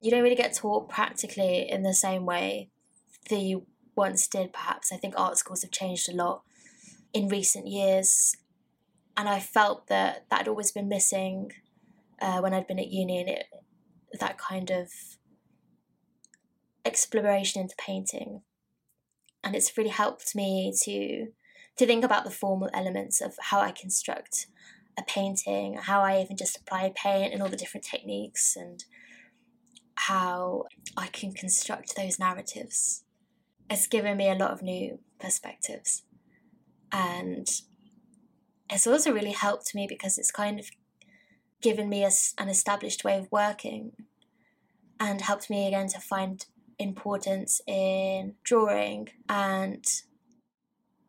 you 0.00 0.10
don't 0.10 0.22
really 0.22 0.34
get 0.34 0.54
taught 0.54 0.88
practically 0.88 1.70
in 1.70 1.82
the 1.82 1.94
same 1.94 2.26
way 2.26 2.70
that 3.28 3.40
you 3.40 3.66
once 3.96 4.26
did 4.26 4.52
perhaps. 4.52 4.92
I 4.92 4.96
think 4.96 5.14
art 5.16 5.38
schools 5.38 5.62
have 5.62 5.70
changed 5.70 6.08
a 6.08 6.14
lot 6.14 6.42
in 7.12 7.28
recent 7.28 7.66
years 7.66 8.36
and 9.16 9.28
I 9.28 9.40
felt 9.40 9.88
that 9.88 10.24
that 10.30 10.38
had 10.38 10.48
always 10.48 10.72
been 10.72 10.88
missing 10.88 11.52
uh, 12.20 12.40
when 12.40 12.54
I'd 12.54 12.66
been 12.66 12.78
at 12.78 12.90
uni, 12.90 13.20
and 13.20 13.28
it 13.28 13.46
that 14.18 14.38
kind 14.38 14.70
of 14.70 14.88
exploration 16.84 17.62
into 17.62 17.74
painting, 17.78 18.42
and 19.42 19.54
it's 19.54 19.76
really 19.76 19.90
helped 19.90 20.34
me 20.34 20.72
to 20.84 21.28
to 21.76 21.86
think 21.86 22.04
about 22.04 22.24
the 22.24 22.30
formal 22.30 22.68
elements 22.74 23.20
of 23.20 23.34
how 23.40 23.60
I 23.60 23.70
construct 23.70 24.46
a 24.98 25.02
painting, 25.02 25.78
how 25.80 26.02
I 26.02 26.20
even 26.20 26.36
just 26.36 26.58
apply 26.58 26.92
paint 26.94 27.32
and 27.32 27.42
all 27.42 27.48
the 27.48 27.56
different 27.56 27.86
techniques, 27.86 28.56
and 28.56 28.84
how 29.94 30.64
I 30.96 31.06
can 31.06 31.32
construct 31.32 31.96
those 31.96 32.18
narratives. 32.18 33.04
It's 33.70 33.86
given 33.86 34.16
me 34.16 34.28
a 34.28 34.34
lot 34.34 34.50
of 34.50 34.62
new 34.62 34.98
perspectives, 35.18 36.02
and 36.92 37.48
it's 38.68 38.86
also 38.86 39.12
really 39.12 39.32
helped 39.32 39.74
me 39.74 39.86
because 39.88 40.18
it's 40.18 40.30
kind 40.30 40.60
of 40.60 40.70
given 41.60 41.88
me 41.88 42.04
a, 42.04 42.10
an 42.38 42.48
established 42.48 43.04
way 43.04 43.18
of 43.18 43.30
working 43.30 43.92
and 44.98 45.22
helped 45.22 45.50
me 45.50 45.66
again 45.66 45.88
to 45.88 46.00
find 46.00 46.46
importance 46.80 47.60
in 47.66 48.34
drawing 48.42 49.08
and 49.28 49.84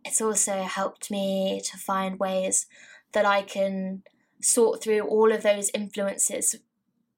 it's 0.03 0.21
also 0.21 0.63
helped 0.63 1.11
me 1.11 1.61
to 1.63 1.77
find 1.77 2.19
ways 2.19 2.65
that 3.13 3.25
I 3.25 3.41
can 3.41 4.03
sort 4.41 4.81
through 4.81 5.01
all 5.01 5.31
of 5.31 5.43
those 5.43 5.69
influences 5.73 6.55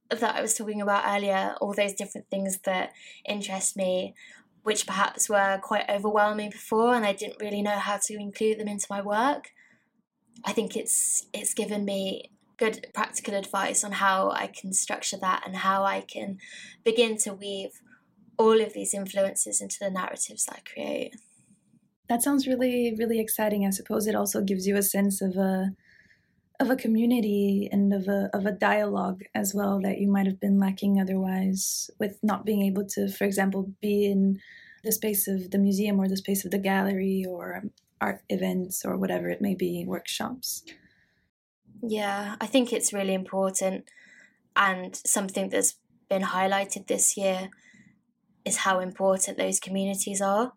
that 0.10 0.36
I 0.36 0.42
was 0.42 0.54
talking 0.54 0.82
about 0.82 1.06
earlier, 1.08 1.56
all 1.62 1.74
those 1.74 1.94
different 1.94 2.30
things 2.30 2.60
that 2.66 2.92
interest 3.28 3.76
me, 3.76 4.14
which 4.64 4.86
perhaps 4.86 5.30
were 5.30 5.60
quite 5.62 5.90
overwhelming 5.90 6.50
before, 6.50 6.94
and 6.94 7.06
I 7.06 7.14
didn't 7.14 7.42
really 7.42 7.62
know 7.62 7.78
how 7.78 8.00
to 8.06 8.14
include 8.16 8.60
them 8.60 8.68
into 8.68 8.88
my 8.90 9.02
work. 9.02 9.52
I 10.44 10.52
think 10.52 10.76
it's 10.76 11.28
it's 11.34 11.54
given 11.54 11.86
me 11.86 12.32
good 12.58 12.88
practical 12.94 13.34
advice 13.34 13.84
on 13.84 13.94
how 13.94 14.32
I 14.32 14.48
can 14.48 14.74
structure 14.74 15.18
that 15.18 15.44
and 15.46 15.58
how 15.58 15.84
I 15.84 16.02
can 16.02 16.38
begin 16.84 17.18
to 17.20 17.34
weave 17.34 17.82
all 18.38 18.60
of 18.62 18.74
these 18.74 18.94
influences 18.94 19.62
into 19.62 19.78
the 19.80 19.90
narratives 19.90 20.48
I 20.50 20.60
create. 20.72 21.16
That 22.10 22.22
sounds 22.22 22.48
really 22.48 22.96
really 22.98 23.20
exciting. 23.20 23.66
I 23.66 23.72
suppose 23.72 24.08
it 24.08 24.16
also 24.16 24.42
gives 24.42 24.68
you 24.68 24.76
a 24.76 24.84
sense 24.84 25.22
of 25.22 25.36
a 25.38 25.72
of 26.60 26.70
a 26.70 26.76
community 26.76 27.68
and 27.72 27.94
of 27.94 28.08
a 28.08 28.30
of 28.34 28.46
a 28.46 28.52
dialogue 28.52 29.24
as 29.34 29.54
well 29.54 29.80
that 29.82 30.00
you 30.00 30.12
might 30.12 30.28
have 30.28 30.40
been 30.40 30.60
lacking 30.60 31.00
otherwise 31.00 31.90
with 32.00 32.20
not 32.22 32.46
being 32.46 32.62
able 32.62 32.86
to 32.86 33.10
for 33.10 33.24
example 33.24 33.72
be 33.82 34.06
in 34.06 34.40
the 34.84 34.92
space 34.92 35.28
of 35.28 35.52
the 35.52 35.58
museum 35.58 36.00
or 36.00 36.08
the 36.08 36.18
space 36.18 36.46
of 36.46 36.52
the 36.52 36.58
gallery 36.58 37.26
or 37.28 37.64
art 38.02 38.22
events 38.30 38.84
or 38.86 38.98
whatever 38.98 39.30
it 39.30 39.42
may 39.42 39.56
be, 39.56 39.86
workshops. 39.88 40.64
Yeah, 41.82 42.36
I 42.40 42.48
think 42.48 42.72
it's 42.72 42.94
really 42.94 43.14
important. 43.14 43.86
And 44.56 44.96
something 45.06 45.50
that's 45.50 45.76
been 46.10 46.22
highlighted 46.22 46.88
this 46.88 47.18
year 47.18 47.50
is 48.46 48.58
how 48.58 48.80
important 48.80 49.38
those 49.38 49.60
communities 49.60 50.22
are 50.22 50.54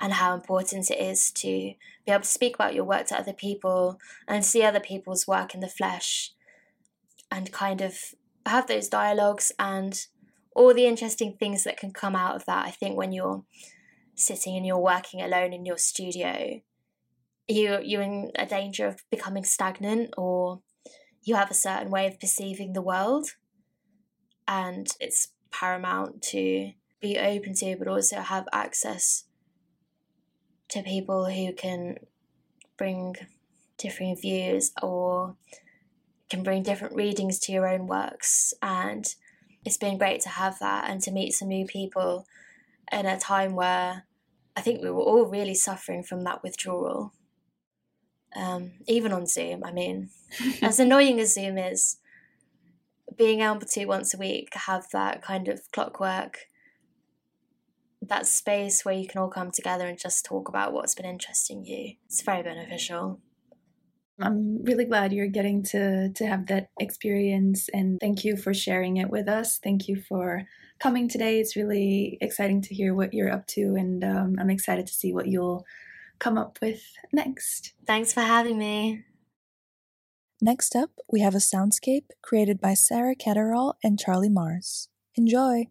and 0.00 0.14
how 0.14 0.34
important 0.34 0.90
it 0.90 0.98
is 0.98 1.30
to 1.30 1.46
be 1.46 1.76
able 2.12 2.22
to 2.22 2.28
speak 2.28 2.54
about 2.54 2.74
your 2.74 2.84
work 2.84 3.06
to 3.06 3.18
other 3.18 3.32
people 3.32 3.98
and 4.26 4.44
see 4.44 4.62
other 4.62 4.80
people's 4.80 5.26
work 5.26 5.54
in 5.54 5.60
the 5.60 5.68
flesh 5.68 6.32
and 7.30 7.52
kind 7.52 7.80
of 7.80 7.96
have 8.44 8.66
those 8.66 8.88
dialogues 8.88 9.52
and 9.58 10.06
all 10.54 10.74
the 10.74 10.86
interesting 10.86 11.36
things 11.38 11.64
that 11.64 11.76
can 11.76 11.92
come 11.92 12.16
out 12.16 12.36
of 12.36 12.44
that. 12.46 12.66
I 12.66 12.70
think 12.70 12.96
when 12.96 13.12
you're 13.12 13.44
sitting 14.14 14.56
and 14.56 14.66
you're 14.66 14.78
working 14.78 15.22
alone 15.22 15.52
in 15.52 15.64
your 15.64 15.78
studio, 15.78 16.60
you 17.48 17.78
you're 17.82 18.02
in 18.02 18.32
a 18.36 18.46
danger 18.46 18.86
of 18.86 19.02
becoming 19.10 19.44
stagnant 19.44 20.14
or 20.16 20.60
you 21.22 21.36
have 21.36 21.50
a 21.50 21.54
certain 21.54 21.90
way 21.90 22.06
of 22.06 22.20
perceiving 22.20 22.72
the 22.72 22.82
world 22.82 23.28
and 24.46 24.88
it's 25.00 25.28
paramount 25.50 26.22
to 26.22 26.72
be 27.02 27.18
open 27.18 27.54
to 27.54 27.76
but 27.76 27.88
also 27.88 28.20
have 28.20 28.48
access 28.52 29.24
to 30.68 30.82
people 30.82 31.26
who 31.30 31.52
can 31.52 31.96
bring 32.78 33.14
differing 33.76 34.16
views 34.16 34.72
or 34.82 35.36
can 36.30 36.42
bring 36.42 36.62
different 36.62 36.94
readings 36.94 37.38
to 37.38 37.52
your 37.52 37.68
own 37.68 37.86
works 37.86 38.54
and 38.62 39.14
it's 39.64 39.76
been 39.76 39.98
great 39.98 40.20
to 40.22 40.30
have 40.30 40.58
that 40.60 40.88
and 40.88 41.02
to 41.02 41.10
meet 41.10 41.32
some 41.32 41.48
new 41.48 41.66
people 41.66 42.26
in 42.90 43.04
a 43.04 43.18
time 43.18 43.54
where 43.54 44.06
I 44.56 44.60
think 44.60 44.82
we 44.82 44.90
were 44.90 45.02
all 45.02 45.26
really 45.26 45.54
suffering 45.54 46.02
from 46.02 46.24
that 46.24 46.42
withdrawal 46.42 47.12
um, 48.34 48.72
even 48.86 49.12
on 49.12 49.26
Zoom. 49.26 49.64
I 49.64 49.72
mean, 49.72 50.10
as 50.62 50.78
annoying 50.80 51.20
as 51.20 51.34
Zoom 51.34 51.58
is, 51.58 51.98
being 53.16 53.40
able 53.40 53.60
to 53.60 53.84
once 53.84 54.14
a 54.14 54.18
week 54.18 54.48
have 54.54 54.86
that 54.92 55.22
kind 55.22 55.48
of 55.48 55.60
clockwork, 55.72 56.38
that 58.08 58.26
space 58.26 58.84
where 58.84 58.94
you 58.94 59.06
can 59.06 59.20
all 59.20 59.28
come 59.28 59.50
together 59.50 59.86
and 59.86 59.98
just 59.98 60.24
talk 60.24 60.48
about 60.48 60.72
what's 60.72 60.94
been 60.94 61.06
interesting 61.06 61.64
you, 61.64 61.94
it's 62.06 62.22
very 62.22 62.42
beneficial. 62.42 63.20
I'm 64.20 64.62
really 64.62 64.84
glad 64.84 65.12
you're 65.12 65.26
getting 65.26 65.62
to 65.64 66.10
to 66.12 66.26
have 66.26 66.46
that 66.46 66.68
experience 66.78 67.68
and 67.72 67.98
thank 67.98 68.24
you 68.24 68.36
for 68.36 68.52
sharing 68.52 68.98
it 68.98 69.10
with 69.10 69.28
us. 69.28 69.58
Thank 69.58 69.88
you 69.88 69.96
for 69.96 70.44
coming 70.78 71.08
today. 71.08 71.40
It's 71.40 71.56
really 71.56 72.18
exciting 72.20 72.60
to 72.62 72.74
hear 72.74 72.94
what 72.94 73.14
you're 73.14 73.32
up 73.32 73.46
to 73.48 73.74
and 73.74 74.04
um, 74.04 74.36
I'm 74.38 74.50
excited 74.50 74.86
to 74.86 74.92
see 74.92 75.12
what 75.12 75.28
you'll 75.28 75.64
come 76.18 76.38
up 76.38 76.58
with 76.62 76.82
next. 77.12 77.72
Thanks 77.86 78.12
for 78.12 78.20
having 78.20 78.58
me. 78.58 79.04
Next 80.40 80.74
up, 80.74 80.90
we 81.10 81.20
have 81.20 81.34
a 81.34 81.38
soundscape 81.38 82.06
created 82.20 82.60
by 82.60 82.74
Sarah 82.74 83.14
Ketterall 83.14 83.74
and 83.82 83.98
Charlie 83.98 84.28
Mars. 84.28 84.88
Enjoy! 85.14 85.66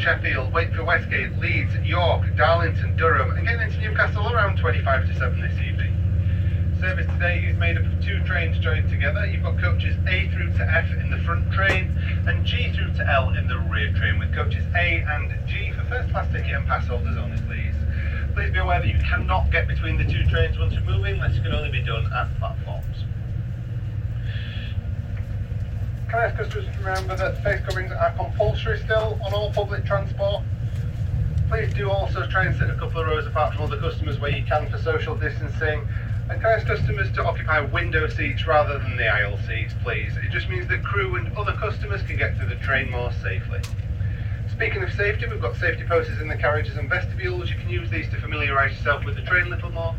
Sheffield, 0.00 0.50
for 0.50 0.84
Westgate, 0.84 1.36
Leeds, 1.40 1.74
York, 1.84 2.24
Darlington, 2.34 2.96
Durham, 2.96 3.36
and 3.36 3.46
getting 3.46 3.60
into 3.60 3.80
Newcastle 3.80 4.32
around 4.32 4.56
25 4.56 5.06
to 5.06 5.14
7 5.14 5.40
this 5.42 5.52
evening. 5.60 5.92
Service 6.80 7.06
today 7.12 7.44
is 7.44 7.58
made 7.58 7.76
up 7.76 7.84
of 7.84 8.02
two 8.02 8.24
trains 8.24 8.58
joined 8.60 8.88
together. 8.88 9.26
You've 9.26 9.42
got 9.42 9.60
coaches 9.60 9.94
A 10.08 10.26
through 10.32 10.54
to 10.54 10.64
F 10.64 10.90
in 10.98 11.10
the 11.10 11.18
front 11.18 11.52
train 11.52 11.92
and 12.26 12.46
G 12.46 12.72
through 12.72 12.94
to 12.94 13.06
L 13.12 13.28
in 13.36 13.46
the 13.46 13.58
rear 13.68 13.92
train 13.92 14.18
with 14.18 14.34
coaches 14.34 14.64
A 14.74 15.04
and 15.04 15.36
G 15.46 15.70
for 15.72 15.84
first 15.84 16.10
class 16.12 16.32
ticket 16.32 16.56
and 16.56 16.66
pass 16.66 16.86
holders 16.86 17.18
only 17.18 17.36
please. 17.42 17.74
Please 18.32 18.52
be 18.52 18.58
aware 18.58 18.80
that 18.80 18.88
you 18.88 18.98
cannot 19.04 19.50
get 19.50 19.68
between 19.68 19.98
the 19.98 20.04
two 20.04 20.24
trains 20.30 20.58
once 20.58 20.72
you're 20.72 20.82
moving, 20.82 21.20
this 21.20 21.36
can 21.40 21.52
only 21.52 21.70
be 21.70 21.82
done 21.84 22.10
at 22.10 22.26
platforms. 22.38 22.69
Can 26.10 26.18
I 26.18 26.24
ask 26.24 26.38
customers 26.38 26.66
to 26.66 26.78
remember 26.82 27.14
that 27.14 27.40
face 27.44 27.60
coverings 27.64 27.92
are 27.92 28.12
compulsory 28.16 28.80
still 28.80 29.16
on 29.24 29.32
all 29.32 29.52
public 29.52 29.84
transport? 29.84 30.42
Please 31.48 31.72
do 31.72 31.88
also 31.88 32.26
try 32.26 32.46
and 32.46 32.58
sit 32.58 32.68
a 32.68 32.74
couple 32.74 33.00
of 33.00 33.06
rows 33.06 33.28
apart 33.28 33.54
from 33.54 33.62
other 33.62 33.78
customers 33.78 34.18
where 34.18 34.32
you 34.32 34.44
can 34.44 34.68
for 34.68 34.78
social 34.78 35.14
distancing. 35.14 35.86
And 36.28 36.40
can 36.40 36.46
I 36.46 36.54
ask 36.54 36.66
customers 36.66 37.12
to 37.12 37.24
occupy 37.24 37.60
window 37.60 38.08
seats 38.08 38.44
rather 38.44 38.80
than 38.80 38.96
the 38.96 39.06
aisle 39.06 39.38
seats, 39.46 39.72
please? 39.84 40.12
It 40.16 40.32
just 40.32 40.48
means 40.48 40.66
that 40.66 40.82
crew 40.82 41.14
and 41.14 41.32
other 41.38 41.52
customers 41.52 42.02
can 42.02 42.16
get 42.16 42.36
to 42.40 42.44
the 42.44 42.56
train 42.56 42.90
more 42.90 43.12
safely. 43.22 43.60
Speaking 44.50 44.82
of 44.82 44.92
safety, 44.92 45.26
we've 45.30 45.40
got 45.40 45.54
safety 45.54 45.84
posters 45.84 46.20
in 46.20 46.26
the 46.26 46.36
carriages 46.36 46.76
and 46.76 46.88
vestibules. 46.88 47.50
You 47.50 47.56
can 47.56 47.70
use 47.70 47.88
these 47.88 48.10
to 48.10 48.20
familiarise 48.20 48.76
yourself 48.76 49.04
with 49.04 49.14
the 49.14 49.22
train 49.22 49.46
a 49.46 49.50
little 49.50 49.70
more. 49.70 49.94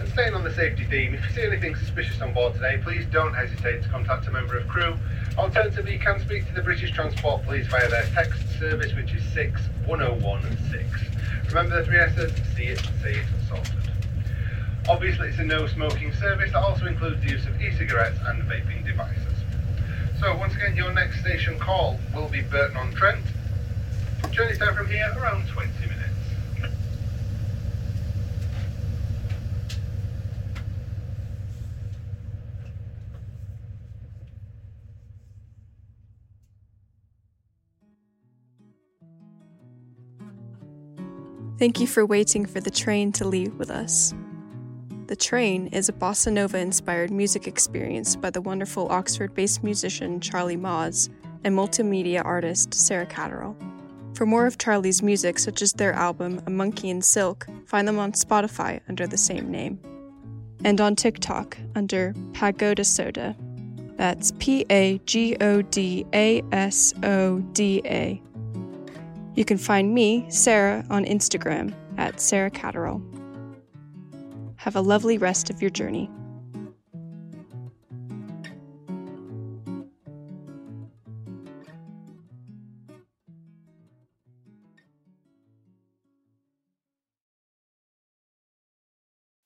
And 0.00 0.08
staying 0.08 0.34
on 0.34 0.42
the 0.42 0.52
safety 0.52 0.84
theme, 0.84 1.14
if 1.14 1.24
you 1.24 1.30
see 1.30 1.42
anything 1.42 1.76
suspicious 1.76 2.20
on 2.20 2.34
board 2.34 2.54
today, 2.54 2.80
please 2.82 3.06
don't 3.12 3.32
hesitate 3.32 3.84
to 3.84 3.88
contact 3.88 4.26
a 4.26 4.32
member 4.32 4.58
of 4.58 4.66
crew. 4.66 4.96
Alternatively, 5.38 5.92
you 5.92 5.98
can 5.98 6.18
speak 6.20 6.46
to 6.48 6.54
the 6.54 6.62
British 6.62 6.92
Transport 6.92 7.44
Police 7.44 7.66
via 7.66 7.90
their 7.90 8.06
text 8.14 8.40
service, 8.58 8.94
which 8.94 9.12
is 9.12 9.22
61016. 9.34 10.86
Remember 11.48 11.76
the 11.76 11.84
three 11.84 11.98
S's, 11.98 12.32
see 12.56 12.64
it, 12.64 12.80
say 13.02 13.16
it, 13.16 13.26
sorted. 13.46 13.74
Obviously, 14.88 15.28
it's 15.28 15.38
a 15.38 15.44
no 15.44 15.66
smoking 15.66 16.12
service 16.14 16.52
that 16.52 16.62
also 16.62 16.86
includes 16.86 17.22
the 17.22 17.30
use 17.30 17.44
of 17.46 17.60
e 17.60 17.70
cigarettes 17.76 18.18
and 18.26 18.42
vaping 18.44 18.86
devices. 18.86 19.22
So, 20.20 20.34
once 20.36 20.54
again, 20.54 20.74
your 20.74 20.92
next 20.94 21.20
station 21.20 21.58
call 21.58 21.98
will 22.14 22.28
be 22.28 22.40
Burton 22.40 22.78
on 22.78 22.94
Trent. 22.94 23.24
Journey 24.30 24.56
time 24.56 24.74
from 24.74 24.88
here 24.88 25.14
around 25.18 25.46
20 25.48 25.85
Thank 41.58 41.80
you 41.80 41.86
for 41.86 42.04
waiting 42.04 42.44
for 42.44 42.60
the 42.60 42.70
train 42.70 43.12
to 43.12 43.26
leave 43.26 43.54
with 43.54 43.70
us. 43.70 44.12
The 45.06 45.16
Train 45.16 45.68
is 45.68 45.88
a 45.88 45.92
bossa 45.94 46.30
nova 46.30 46.58
inspired 46.58 47.10
music 47.10 47.46
experience 47.46 48.14
by 48.14 48.28
the 48.28 48.42
wonderful 48.42 48.88
Oxford 48.90 49.34
based 49.34 49.64
musician 49.64 50.20
Charlie 50.20 50.58
Maws 50.58 51.08
and 51.44 51.56
multimedia 51.56 52.22
artist 52.22 52.74
Sarah 52.74 53.06
Catterall. 53.06 53.56
For 54.14 54.26
more 54.26 54.46
of 54.46 54.58
Charlie's 54.58 55.02
music, 55.02 55.38
such 55.38 55.62
as 55.62 55.72
their 55.72 55.94
album 55.94 56.42
A 56.46 56.50
Monkey 56.50 56.90
in 56.90 57.00
Silk, 57.00 57.46
find 57.64 57.88
them 57.88 57.98
on 57.98 58.12
Spotify 58.12 58.80
under 58.88 59.06
the 59.06 59.16
same 59.16 59.50
name. 59.50 59.78
And 60.62 60.78
on 60.78 60.94
TikTok 60.94 61.56
under 61.74 62.14
Pagoda 62.34 62.84
Soda. 62.84 63.34
That's 63.96 64.32
P 64.38 64.66
A 64.68 64.98
G 65.06 65.36
O 65.40 65.62
D 65.62 66.04
A 66.12 66.42
S 66.52 66.92
O 67.02 67.38
D 67.52 67.80
A. 67.86 68.20
You 69.36 69.44
can 69.44 69.58
find 69.58 69.92
me, 69.92 70.24
Sarah, 70.30 70.82
on 70.88 71.04
Instagram 71.04 71.74
at 71.98 72.20
Sarah 72.20 72.50
Catterall. 72.50 73.02
Have 74.56 74.76
a 74.76 74.80
lovely 74.80 75.18
rest 75.18 75.50
of 75.50 75.60
your 75.60 75.70
journey. 75.70 76.10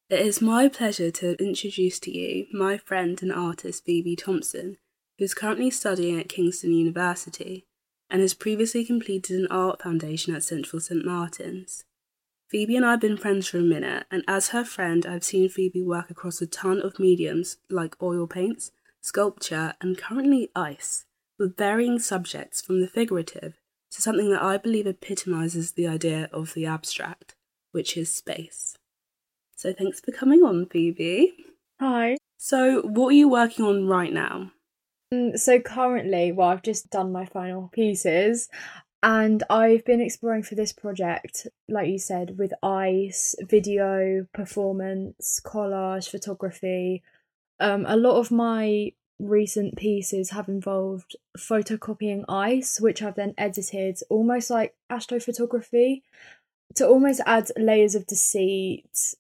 It 0.09 0.21
is 0.21 0.41
my 0.41 0.69
pleasure 0.69 1.11
to 1.11 1.35
introduce 1.45 1.99
to 2.01 2.17
you 2.17 2.47
my 2.53 2.79
friend 2.79 3.21
and 3.23 3.33
artist 3.33 3.85
Phoebe 3.85 4.15
Thompson, 4.15 4.77
who 5.19 5.25
is 5.25 5.35
currently 5.35 5.71
studying 5.71 6.19
at 6.21 6.29
Kingston 6.29 6.73
University 6.73 7.67
and 8.11 8.21
has 8.21 8.35
previously 8.35 8.85
completed 8.85 9.39
an 9.39 9.47
art 9.51 9.83
foundation 9.83 10.35
at 10.35 10.45
Central 10.45 10.81
St 10.81 11.05
Martin's. 11.05 11.85
Phoebe 12.49 12.77
and 12.77 12.85
I 12.85 12.93
have 12.93 13.01
been 13.01 13.17
friends 13.17 13.47
for 13.47 13.59
a 13.59 13.63
minute, 13.63 14.07
and 14.11 14.25
as 14.27 14.49
her 14.49 14.65
friend, 14.65 15.07
I've 15.07 15.23
seen 15.23 15.49
Phoebe 15.49 15.83
work 15.83 16.11
across 16.11 16.43
a 16.43 16.47
ton 16.47 16.81
of 16.81 16.99
mediums 16.99 17.59
like 17.69 18.03
oil 18.03 18.27
paints, 18.27 18.73
sculpture, 19.01 19.75
and 19.81 19.97
currently 19.97 20.51
ice, 20.57 21.05
with 21.39 21.57
varying 21.57 22.01
subjects 22.01 22.61
from 22.61 22.81
the 22.81 22.89
figurative 22.89 23.61
to 23.93 24.03
something 24.03 24.31
that 24.31 24.43
I 24.43 24.57
believe 24.57 24.87
epitomizes 24.87 25.73
the 25.73 25.87
idea 25.87 26.29
of 26.33 26.55
the 26.55 26.67
abstract, 26.67 27.37
which 27.71 27.97
is 27.97 28.13
space. 28.13 28.77
So 29.55 29.73
thanks 29.73 30.01
for 30.01 30.11
coming 30.11 30.43
on, 30.43 30.67
Phoebe. 30.67 31.35
Hi. 31.79 32.17
So, 32.39 32.83
what 32.83 33.09
are 33.09 33.17
you 33.17 33.29
working 33.29 33.65
on 33.65 33.87
right 33.87 34.13
now? 34.13 34.53
Mm, 35.13 35.39
So 35.39 35.61
currently, 35.61 36.33
well, 36.33 36.49
I've 36.49 36.63
just 36.63 36.91
done 36.91 37.13
my 37.13 37.27
final 37.27 37.69
pieces, 37.69 38.49
and 39.03 39.43
I've 39.51 39.85
been 39.85 40.01
exploring 40.01 40.43
for 40.43 40.55
this 40.55 40.73
project, 40.73 41.47
like 41.69 41.89
you 41.89 41.99
said, 41.99 42.39
with 42.39 42.53
ice, 42.63 43.35
video, 43.41 44.27
performance, 44.35 45.41
collage, 45.45 46.09
photography. 46.11 47.03
Um, 47.61 47.87
a 47.89 47.97
lot 47.97 48.19
of 48.19 48.31
my 48.31 48.93
recent 49.21 49.77
pieces 49.77 50.31
have 50.31 50.49
involved 50.49 51.17
photocopying 51.39 52.25
ice, 52.29 52.81
which 52.81 53.03
I've 53.03 53.17
then 53.17 53.35
edited 53.39 54.01
almost 54.11 54.51
like 54.51 54.75
astrophotography 54.91 56.03
to 56.77 56.89
almost 56.89 57.21
add 57.27 57.51
layers 57.57 57.95
of 57.95 58.07
deceit 58.07 59.15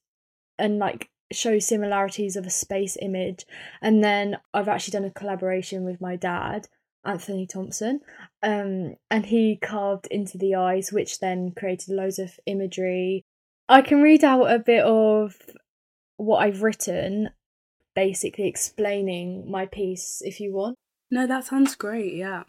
and 0.58 0.78
like 0.78 1.09
show 1.32 1.58
similarities 1.58 2.36
of 2.36 2.46
a 2.46 2.50
space 2.50 2.96
image. 3.00 3.46
And 3.80 4.02
then 4.02 4.38
I've 4.52 4.68
actually 4.68 4.92
done 4.92 5.04
a 5.04 5.10
collaboration 5.10 5.84
with 5.84 6.00
my 6.00 6.16
dad, 6.16 6.68
Anthony 7.04 7.46
Thompson, 7.46 8.00
um, 8.42 8.96
and 9.10 9.26
he 9.26 9.56
carved 9.56 10.06
into 10.08 10.38
the 10.38 10.54
eyes, 10.54 10.92
which 10.92 11.20
then 11.20 11.52
created 11.52 11.94
loads 11.94 12.18
of 12.18 12.38
imagery. 12.46 13.24
I 13.68 13.82
can 13.82 14.02
read 14.02 14.24
out 14.24 14.44
a 14.46 14.58
bit 14.58 14.84
of 14.84 15.36
what 16.16 16.38
I've 16.38 16.62
written, 16.62 17.30
basically 17.94 18.46
explaining 18.46 19.50
my 19.50 19.66
piece 19.66 20.22
if 20.24 20.40
you 20.40 20.52
want. 20.52 20.76
No, 21.10 21.26
that 21.26 21.44
sounds 21.44 21.74
great, 21.74 22.14
yeah. 22.14 22.44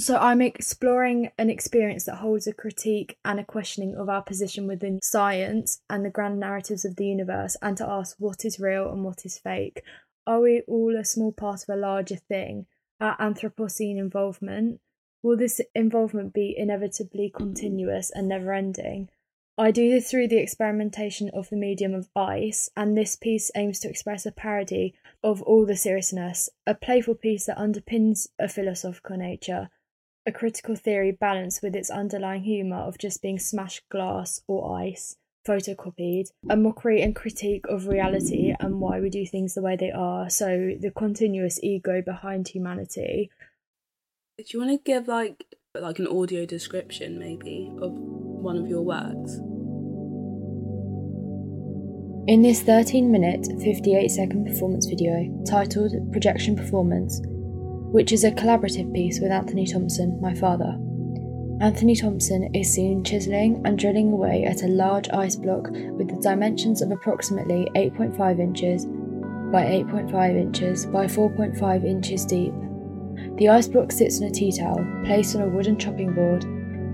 So 0.00 0.16
I'm 0.16 0.40
exploring 0.40 1.30
an 1.36 1.50
experience 1.50 2.04
that 2.04 2.16
holds 2.16 2.46
a 2.46 2.54
critique 2.54 3.18
and 3.22 3.38
a 3.38 3.44
questioning 3.44 3.94
of 3.96 4.08
our 4.08 4.22
position 4.22 4.66
within 4.66 4.98
science 5.02 5.82
and 5.90 6.02
the 6.02 6.08
grand 6.08 6.40
narratives 6.40 6.86
of 6.86 6.96
the 6.96 7.04
universe, 7.04 7.54
and 7.60 7.76
to 7.76 7.86
ask 7.86 8.16
what 8.18 8.46
is 8.46 8.58
real 8.58 8.90
and 8.90 9.04
what 9.04 9.26
is 9.26 9.36
fake. 9.36 9.82
Are 10.26 10.40
we 10.40 10.62
all 10.66 10.96
a 10.96 11.04
small 11.04 11.32
part 11.32 11.64
of 11.64 11.68
a 11.68 11.76
larger 11.76 12.16
thing? 12.16 12.64
Our 12.98 13.14
Anthropocene 13.18 13.98
involvement? 13.98 14.80
Will 15.22 15.36
this 15.36 15.60
involvement 15.74 16.32
be 16.32 16.54
inevitably 16.56 17.30
continuous 17.36 18.10
and 18.10 18.26
never 18.26 18.54
ending? 18.54 19.10
I 19.58 19.70
do 19.70 19.90
this 19.90 20.10
through 20.10 20.28
the 20.28 20.38
experimentation 20.38 21.28
of 21.34 21.50
the 21.50 21.56
medium 21.56 21.92
of 21.92 22.08
ice, 22.16 22.70
and 22.74 22.96
this 22.96 23.16
piece 23.16 23.50
aims 23.54 23.78
to 23.80 23.90
express 23.90 24.24
a 24.24 24.32
parody 24.32 24.94
of 25.22 25.42
all 25.42 25.66
the 25.66 25.76
seriousness, 25.76 26.48
a 26.66 26.74
playful 26.74 27.16
piece 27.16 27.44
that 27.44 27.58
underpins 27.58 28.28
a 28.38 28.48
philosophical 28.48 29.18
nature, 29.18 29.68
a 30.26 30.32
critical 30.32 30.76
theory 30.76 31.12
balanced 31.12 31.62
with 31.62 31.74
its 31.74 31.90
underlying 31.90 32.42
humour 32.42 32.76
of 32.76 32.98
just 32.98 33.22
being 33.22 33.38
smashed 33.38 33.88
glass 33.88 34.42
or 34.46 34.78
ice, 34.78 35.16
photocopied, 35.46 36.30
a 36.48 36.56
mockery 36.56 37.00
and 37.00 37.16
critique 37.16 37.64
of 37.68 37.88
reality 37.88 38.54
and 38.60 38.80
why 38.80 39.00
we 39.00 39.08
do 39.08 39.24
things 39.24 39.54
the 39.54 39.62
way 39.62 39.76
they 39.76 39.90
are, 39.90 40.28
so 40.28 40.72
the 40.78 40.90
continuous 40.90 41.58
ego 41.62 42.02
behind 42.02 42.48
humanity. 42.48 43.30
Do 44.36 44.44
you 44.48 44.60
want 44.60 44.72
to 44.72 44.90
give 44.90 45.08
like 45.08 45.44
like 45.78 45.98
an 45.98 46.08
audio 46.08 46.44
description 46.44 47.18
maybe 47.18 47.70
of 47.80 47.92
one 47.92 48.56
of 48.56 48.66
your 48.68 48.82
works? 48.82 49.38
In 52.26 52.42
this 52.42 52.62
13 52.62 53.10
minute, 53.10 53.46
58 53.62 54.08
second 54.08 54.46
performance 54.46 54.86
video 54.86 55.42
titled 55.48 55.92
Projection 56.12 56.54
Performance, 56.54 57.20
which 57.90 58.12
is 58.12 58.24
a 58.24 58.30
collaborative 58.30 58.92
piece 58.94 59.20
with 59.20 59.30
Anthony 59.30 59.66
Thompson, 59.66 60.20
my 60.20 60.34
father, 60.34 60.78
Anthony 61.60 61.94
Thompson 61.94 62.54
is 62.54 62.72
seen 62.72 63.04
chiseling 63.04 63.60
and 63.66 63.78
drilling 63.78 64.12
away 64.12 64.44
at 64.44 64.62
a 64.62 64.66
large 64.66 65.10
ice 65.10 65.36
block 65.36 65.68
with 65.70 66.08
the 66.08 66.18
dimensions 66.22 66.80
of 66.80 66.90
approximately 66.90 67.68
8.5 67.74 68.40
inches 68.40 68.86
by 68.86 69.64
8.5 69.64 70.40
inches 70.40 70.86
by 70.86 71.04
4.5 71.04 71.84
inches 71.84 72.24
deep. 72.24 72.54
The 73.36 73.50
ice 73.50 73.68
block 73.68 73.92
sits 73.92 74.22
on 74.22 74.28
a 74.28 74.30
tea 74.30 74.52
towel, 74.52 74.82
placed 75.04 75.36
on 75.36 75.42
a 75.42 75.48
wooden 75.48 75.78
chopping 75.78 76.14
board. 76.14 76.44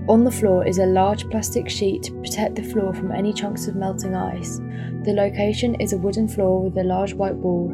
On 0.09 0.25
the 0.25 0.31
floor 0.31 0.67
is 0.67 0.79
a 0.79 0.85
large 0.85 1.29
plastic 1.29 1.69
sheet 1.69 2.03
to 2.03 2.19
protect 2.19 2.55
the 2.55 2.63
floor 2.63 2.93
from 2.93 3.13
any 3.13 3.31
chunks 3.31 3.67
of 3.67 3.77
melting 3.77 4.15
ice. 4.15 4.57
The 5.05 5.13
location 5.13 5.75
is 5.75 5.93
a 5.93 5.97
wooden 5.97 6.27
floor 6.27 6.61
with 6.63 6.77
a 6.77 6.83
large 6.83 7.13
white 7.13 7.35
wall. 7.35 7.71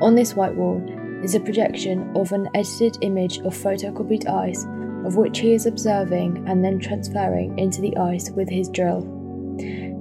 On 0.00 0.14
this 0.14 0.36
white 0.36 0.54
wall 0.54 0.80
is 1.22 1.34
a 1.34 1.40
projection 1.40 2.10
of 2.16 2.32
an 2.32 2.48
edited 2.54 2.98
image 3.02 3.38
of 3.38 3.54
photocopied 3.54 4.28
ice, 4.28 4.64
of 5.06 5.16
which 5.16 5.38
he 5.38 5.52
is 5.52 5.66
observing 5.66 6.44
and 6.48 6.64
then 6.64 6.78
transferring 6.78 7.58
into 7.58 7.80
the 7.80 7.96
ice 7.96 8.30
with 8.30 8.48
his 8.48 8.68
drill. 8.68 9.02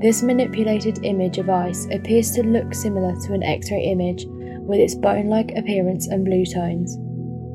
This 0.02 0.22
manipulated 0.22 1.04
image 1.04 1.38
of 1.38 1.50
ice 1.50 1.88
appears 1.92 2.32
to 2.32 2.44
look 2.44 2.74
similar 2.74 3.16
to 3.22 3.34
an 3.34 3.44
X 3.44 3.72
ray 3.72 3.86
image, 3.86 4.26
with 4.28 4.80
its 4.80 4.96
bone 4.96 5.28
like 5.28 5.56
appearance 5.56 6.08
and 6.08 6.26
blue 6.26 6.46
tones. 6.46 6.98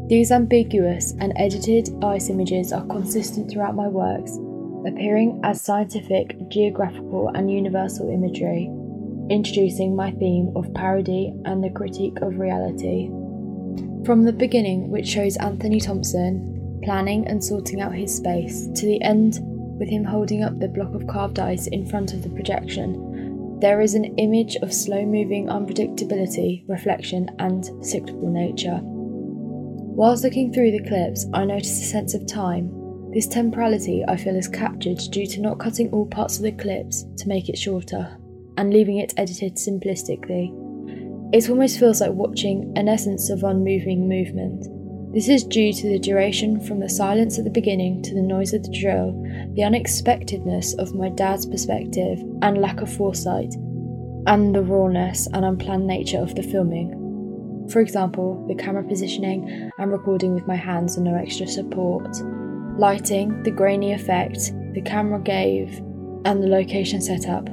These 0.08 0.32
ambiguous 0.32 1.14
and 1.20 1.32
edited 1.36 1.90
ice 2.02 2.30
images 2.30 2.72
are 2.72 2.86
consistent 2.86 3.50
throughout 3.50 3.76
my 3.76 3.88
works, 3.88 4.38
appearing 4.86 5.40
as 5.44 5.60
scientific, 5.60 6.36
geographical, 6.48 7.28
and 7.34 7.50
universal 7.50 8.08
imagery, 8.08 8.70
introducing 9.28 9.94
my 9.94 10.10
theme 10.12 10.50
of 10.56 10.72
parody 10.74 11.32
and 11.44 11.62
the 11.62 11.70
critique 11.70 12.20
of 12.22 12.38
reality. 12.38 13.10
From 14.04 14.24
the 14.24 14.32
beginning, 14.32 14.90
which 14.90 15.06
shows 15.06 15.36
Anthony 15.36 15.78
Thompson 15.78 16.80
planning 16.82 17.26
and 17.26 17.44
sorting 17.44 17.80
out 17.82 17.94
his 17.94 18.16
space, 18.16 18.66
to 18.74 18.86
the 18.86 19.02
end 19.02 19.38
with 19.78 19.88
him 19.88 20.04
holding 20.04 20.42
up 20.42 20.58
the 20.58 20.68
block 20.68 20.94
of 20.94 21.06
carved 21.06 21.38
ice 21.38 21.66
in 21.66 21.86
front 21.86 22.14
of 22.14 22.22
the 22.22 22.30
projection, 22.30 23.58
there 23.60 23.82
is 23.82 23.94
an 23.94 24.16
image 24.16 24.56
of 24.56 24.72
slow 24.72 25.04
moving 25.04 25.48
unpredictability, 25.48 26.64
reflection, 26.66 27.28
and 27.38 27.66
cyclical 27.84 28.30
nature. 28.30 28.80
Whilst 28.82 30.24
looking 30.24 30.50
through 30.50 30.70
the 30.70 30.88
clips, 30.88 31.26
I 31.34 31.44
noticed 31.44 31.82
a 31.82 31.86
sense 31.86 32.14
of 32.14 32.26
time. 32.26 32.72
This 33.12 33.26
temporality 33.26 34.02
I 34.08 34.16
feel 34.16 34.36
is 34.36 34.48
captured 34.48 34.98
due 35.10 35.26
to 35.26 35.40
not 35.42 35.58
cutting 35.58 35.90
all 35.90 36.06
parts 36.06 36.38
of 36.38 36.44
the 36.44 36.52
clips 36.52 37.04
to 37.18 37.28
make 37.28 37.50
it 37.50 37.58
shorter 37.58 38.16
and 38.56 38.72
leaving 38.72 38.96
it 38.96 39.12
edited 39.18 39.56
simplistically. 39.56 40.59
It 41.32 41.48
almost 41.48 41.78
feels 41.78 42.00
like 42.00 42.10
watching 42.10 42.72
an 42.74 42.88
essence 42.88 43.30
of 43.30 43.44
unmoving 43.44 44.08
movement. 44.08 44.66
This 45.14 45.28
is 45.28 45.44
due 45.44 45.72
to 45.72 45.88
the 45.88 45.98
duration 46.00 46.60
from 46.60 46.80
the 46.80 46.88
silence 46.88 47.38
at 47.38 47.44
the 47.44 47.50
beginning 47.50 48.02
to 48.02 48.14
the 48.16 48.22
noise 48.22 48.52
of 48.52 48.64
the 48.64 48.76
drill, 48.76 49.12
the 49.54 49.62
unexpectedness 49.62 50.74
of 50.74 50.94
my 50.94 51.08
dad's 51.08 51.46
perspective 51.46 52.18
and 52.42 52.58
lack 52.58 52.80
of 52.80 52.92
foresight, 52.92 53.54
and 54.26 54.52
the 54.52 54.62
rawness 54.62 55.28
and 55.32 55.44
unplanned 55.44 55.86
nature 55.86 56.18
of 56.18 56.34
the 56.34 56.42
filming. 56.42 57.68
For 57.70 57.80
example, 57.80 58.44
the 58.48 58.56
camera 58.56 58.82
positioning 58.82 59.70
and 59.78 59.92
recording 59.92 60.34
with 60.34 60.48
my 60.48 60.56
hands 60.56 60.96
and 60.96 61.04
no 61.04 61.14
extra 61.14 61.46
support, 61.46 62.08
lighting, 62.76 63.40
the 63.44 63.52
grainy 63.52 63.92
effect 63.92 64.52
the 64.74 64.82
camera 64.82 65.20
gave, 65.20 65.78
and 66.24 66.42
the 66.42 66.48
location 66.48 67.00
setup 67.00 67.48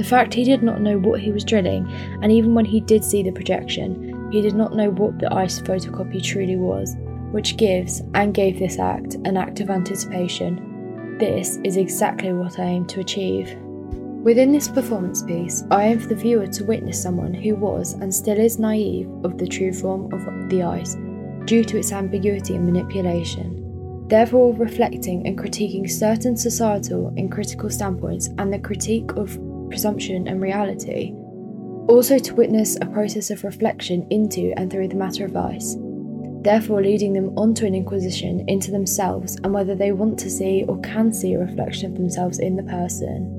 the 0.00 0.08
fact 0.08 0.32
he 0.32 0.44
did 0.44 0.62
not 0.62 0.80
know 0.80 0.96
what 0.96 1.20
he 1.20 1.30
was 1.30 1.44
drilling, 1.44 1.86
and 2.22 2.32
even 2.32 2.54
when 2.54 2.64
he 2.64 2.80
did 2.80 3.04
see 3.04 3.22
the 3.22 3.30
projection, 3.30 4.30
he 4.32 4.40
did 4.40 4.54
not 4.54 4.74
know 4.74 4.88
what 4.88 5.18
the 5.18 5.30
ice 5.30 5.60
photocopy 5.60 6.22
truly 6.22 6.56
was, 6.56 6.96
which 7.32 7.58
gives, 7.58 8.00
and 8.14 8.32
gave 8.32 8.58
this 8.58 8.78
act, 8.78 9.16
an 9.26 9.36
act 9.36 9.60
of 9.60 9.68
anticipation. 9.68 11.18
This 11.18 11.58
is 11.64 11.76
exactly 11.76 12.32
what 12.32 12.58
I 12.58 12.62
aim 12.62 12.86
to 12.86 13.00
achieve. 13.00 13.54
Within 14.24 14.52
this 14.52 14.68
performance 14.68 15.22
piece, 15.22 15.64
I 15.70 15.88
aim 15.88 15.98
for 15.98 16.08
the 16.08 16.14
viewer 16.14 16.46
to 16.46 16.64
witness 16.64 17.02
someone 17.02 17.34
who 17.34 17.54
was 17.56 17.92
and 17.92 18.14
still 18.14 18.38
is 18.38 18.58
naive 18.58 19.06
of 19.22 19.36
the 19.36 19.46
true 19.46 19.74
form 19.74 20.10
of 20.14 20.48
the 20.48 20.62
ice, 20.62 20.96
due 21.44 21.62
to 21.62 21.76
its 21.76 21.92
ambiguity 21.92 22.54
and 22.54 22.64
manipulation. 22.64 24.06
Therefore, 24.08 24.54
reflecting 24.54 25.26
and 25.26 25.38
critiquing 25.38 25.90
certain 25.90 26.38
societal 26.38 27.12
and 27.18 27.30
critical 27.30 27.68
standpoints 27.68 28.28
and 28.38 28.50
the 28.50 28.58
critique 28.58 29.12
of 29.12 29.38
presumption, 29.70 30.28
and 30.28 30.42
reality. 30.42 31.12
Also, 31.88 32.18
to 32.18 32.34
witness 32.34 32.76
a 32.76 32.86
process 32.86 33.30
of 33.30 33.42
reflection 33.44 34.06
into 34.10 34.52
and 34.56 34.70
through 34.70 34.88
the 34.88 34.94
matter 34.94 35.24
of 35.24 35.36
ice, 35.36 35.76
therefore 36.42 36.82
leading 36.82 37.12
them 37.12 37.30
onto 37.38 37.66
an 37.66 37.74
inquisition 37.74 38.44
into 38.48 38.70
themselves 38.70 39.36
and 39.36 39.52
whether 39.52 39.74
they 39.74 39.92
want 39.92 40.18
to 40.18 40.30
see 40.30 40.64
or 40.68 40.80
can 40.80 41.12
see 41.12 41.34
a 41.34 41.38
reflection 41.38 41.90
of 41.90 41.98
themselves 41.98 42.38
in 42.38 42.56
the 42.56 42.62
person. 42.64 43.36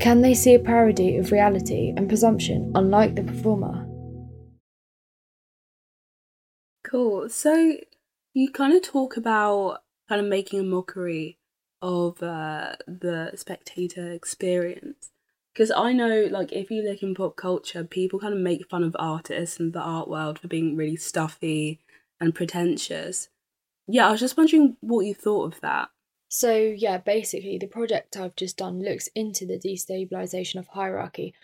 Can 0.00 0.22
they 0.22 0.34
see 0.34 0.54
a 0.54 0.60
parody 0.60 1.16
of 1.16 1.32
reality 1.32 1.92
and 1.96 2.08
presumption 2.08 2.70
unlike 2.74 3.16
the 3.16 3.22
performer? 3.22 3.84
Cool. 6.84 7.28
So 7.28 7.76
you 8.32 8.50
kind 8.50 8.74
of 8.74 8.82
talk 8.82 9.16
about 9.16 9.82
kind 10.08 10.20
of 10.20 10.26
making 10.28 10.60
a 10.60 10.64
mockery 10.64 11.38
of 11.82 12.22
uh, 12.22 12.76
the 12.86 13.32
spectator 13.34 14.10
experience. 14.12 15.10
Because 15.58 15.72
I 15.72 15.92
know, 15.92 16.28
like, 16.30 16.52
if 16.52 16.70
you 16.70 16.84
look 16.84 17.02
in 17.02 17.16
pop 17.16 17.34
culture, 17.34 17.82
people 17.82 18.20
kind 18.20 18.32
of 18.32 18.38
make 18.38 18.70
fun 18.70 18.84
of 18.84 18.94
artists 18.96 19.58
and 19.58 19.72
the 19.72 19.80
art 19.80 20.06
world 20.06 20.38
for 20.38 20.46
being 20.46 20.76
really 20.76 20.94
stuffy 20.94 21.80
and 22.20 22.32
pretentious. 22.32 23.28
Yeah, 23.88 24.06
I 24.06 24.12
was 24.12 24.20
just 24.20 24.36
wondering 24.36 24.76
what 24.78 25.00
you 25.00 25.14
thought 25.14 25.52
of 25.52 25.60
that. 25.62 25.88
So, 26.28 26.54
yeah, 26.54 26.98
basically, 26.98 27.58
the 27.58 27.66
project 27.66 28.16
I've 28.16 28.36
just 28.36 28.56
done 28.56 28.80
looks 28.80 29.08
into 29.16 29.46
the 29.46 29.58
destabilization 29.58 30.60
of 30.60 30.68
hierarchy 30.68 31.34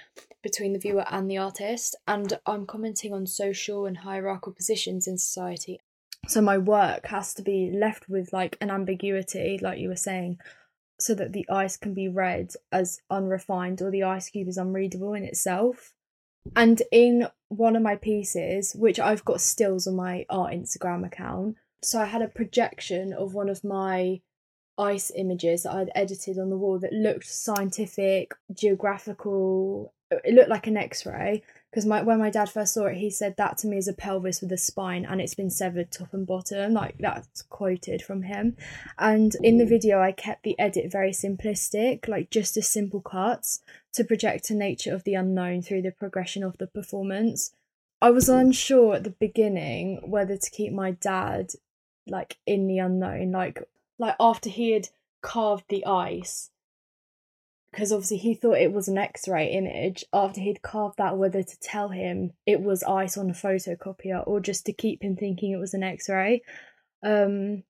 between 0.45 0.75
the 0.75 0.79
viewer 0.79 1.07
and 1.11 1.29
the 1.29 1.39
artist, 1.39 1.97
and 2.07 2.39
I'm 2.47 2.67
commenting 2.67 3.13
on 3.13 3.27
social 3.27 3.85
and 3.85 3.99
hierarchical 3.99 4.53
positions 4.53 5.09
in 5.09 5.19
society. 5.19 5.81
So, 6.29 6.41
my 6.41 6.57
work 6.57 7.07
has 7.07 7.35
to 7.35 7.43
be 7.43 7.73
left 7.75 8.09
with 8.09 8.33
like 8.33 8.59
an 8.61 8.71
ambiguity, 8.71 9.59
like 9.61 9.81
you 9.81 9.89
were 9.89 9.97
saying, 9.97 10.39
so 10.99 11.15
that 11.15 11.33
the 11.33 11.47
ice 11.51 11.77
can 11.77 11.95
be 11.95 12.09
read 12.09 12.53
as 12.71 13.01
unrefined 13.11 13.83
or 13.83 13.91
the 13.91 14.03
ice 14.03 14.31
cube 14.31 14.49
is 14.49 14.59
unreadable 14.59 15.15
in 15.15 15.25
itself. 15.25 15.95
And 16.55 16.83
in 16.93 17.29
one 17.49 17.77
of 17.77 17.83
my 17.83 17.97
pieces, 17.97 18.75
which 18.75 19.01
I've 19.01 19.25
got 19.25 19.41
stills 19.41 19.87
on 19.87 19.97
my 19.97 20.27
art 20.29 20.53
Instagram 20.53 21.07
account, 21.07 21.57
so 21.83 22.01
I 22.01 22.07
had 22.07 22.23
a 22.23 22.29
projection 22.29 23.13
of 23.13 23.35
one 23.35 23.49
of 23.49 23.65
my 23.65 24.21
ice 24.77 25.13
images 25.15 25.63
that 25.63 25.73
I'd 25.73 25.91
edited 25.95 26.39
on 26.39 26.51
the 26.51 26.57
wall 26.57 26.79
that 26.81 26.93
looked 26.93 27.27
scientific, 27.27 28.33
geographical. 28.53 29.93
It 30.11 30.35
looked 30.35 30.49
like 30.49 30.67
an 30.67 30.77
X 30.77 31.07
ray, 31.07 31.43
because 31.75 31.87
my 31.87 32.03
when 32.03 32.21
my 32.21 32.31
dad 32.31 32.49
first 32.49 32.73
saw 32.73 32.87
it, 32.87 32.99
he 32.99 33.11
said 33.11 33.37
that 33.37 33.59
to 33.59 33.67
me 33.67 33.77
is 33.77 33.89
a 33.89 33.93
pelvis 33.93 34.41
with 34.41 34.53
a 34.53 34.57
spine 34.57 35.05
and 35.05 35.21
it's 35.21 35.35
been 35.35 35.51
severed 35.51 35.91
top 35.91 36.15
and 36.15 36.25
bottom. 36.25 36.73
Like 36.73 36.95
that's 37.01 37.43
quoted 37.43 38.01
from 38.01 38.23
him. 38.23 38.57
And 38.97 39.35
in 39.43 39.59
the 39.59 39.67
video, 39.67 40.01
I 40.01 40.13
kept 40.13 40.45
the 40.45 40.57
edit 40.57 40.93
very 40.93 41.11
simplistic, 41.11 42.07
like 42.07 42.31
just 42.31 42.57
a 42.57 42.63
simple 42.63 43.01
cuts 43.01 43.59
to 43.95 44.05
project 44.05 44.51
a 44.51 44.55
nature 44.55 44.95
of 44.95 45.03
the 45.03 45.15
unknown 45.15 45.63
through 45.63 45.83
the 45.83 45.91
progression 45.91 46.45
of 46.45 46.59
the 46.59 46.69
performance. 46.69 47.53
I 48.01 48.13
was 48.13 48.29
unsure 48.29 48.95
at 48.95 49.03
the 49.03 49.11
beginning 49.11 49.99
whether 50.09 50.37
to 50.37 50.51
keep 50.51 50.73
my 50.73 50.93
dad 50.93 51.55
like 52.07 52.37
in 52.47 52.69
the 52.69 52.79
unknown, 52.79 53.33
like 53.33 53.61
like 53.99 54.15
after 54.21 54.49
he 54.49 54.71
had 54.71 54.91
carved 55.23 55.65
the 55.69 55.85
ice 55.85 56.51
because 57.75 57.91
obviously 57.91 58.19
he 58.19 58.35
thought 58.35 58.57
it 58.57 58.73
was 58.73 58.87
an 58.87 58.99
x-ray 58.99 59.51
image 59.51 60.05
after 60.13 60.41
he'd 60.41 60.63
carved 60.63 60.97
that 60.97 61.19
whether 61.19 61.43
to 61.43 61.61
tell 61.61 61.89
him 61.89 62.33
it 62.47 62.61
was 62.61 62.85
ice 62.85 63.17
on 63.17 63.29
a 63.29 63.33
photocopier 63.33 64.23
or 64.29 64.39
just 64.39 64.65
to 64.65 64.73
keep 64.73 65.03
him 65.03 65.17
thinking 65.17 65.51
it 65.51 65.59
was 65.59 65.75
an 65.75 65.83
x-ray. 65.83 66.41
Um 67.03 67.65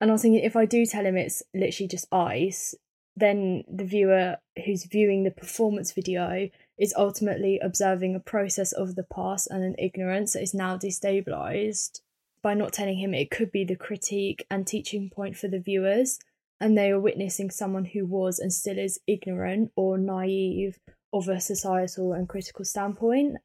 and 0.00 0.10
i 0.10 0.12
was 0.12 0.22
thinking 0.22 0.42
if 0.42 0.56
i 0.56 0.64
do 0.64 0.86
tell 0.86 1.04
him 1.04 1.16
it's 1.16 1.42
literally 1.54 1.88
just 1.88 2.12
ice 2.12 2.74
then 3.16 3.64
the 3.72 3.84
viewer 3.84 4.36
who's 4.64 4.84
viewing 4.84 5.22
the 5.22 5.30
performance 5.30 5.92
video 5.92 6.48
is 6.78 6.94
ultimately 6.96 7.60
observing 7.62 8.14
a 8.14 8.20
process 8.20 8.72
of 8.72 8.96
the 8.96 9.04
past 9.04 9.48
and 9.50 9.62
an 9.62 9.76
ignorance 9.78 10.32
that 10.32 10.42
is 10.42 10.54
now 10.54 10.76
destabilized 10.76 12.00
by 12.42 12.54
not 12.54 12.72
telling 12.72 12.98
him 12.98 13.14
it 13.14 13.30
could 13.30 13.52
be 13.52 13.64
the 13.64 13.76
critique 13.76 14.44
and 14.50 14.66
teaching 14.66 15.10
point 15.10 15.36
for 15.36 15.48
the 15.48 15.60
viewers 15.60 16.18
and 16.64 16.78
they 16.78 16.90
are 16.90 16.98
witnessing 16.98 17.50
someone 17.50 17.84
who 17.84 18.06
was 18.06 18.38
and 18.38 18.50
still 18.50 18.78
is 18.78 18.98
ignorant 19.06 19.70
or 19.76 19.98
naive 19.98 20.78
of 21.12 21.28
a 21.28 21.38
societal 21.38 22.14
and 22.14 22.26
critical 22.26 22.64
standpoint. 22.64 23.36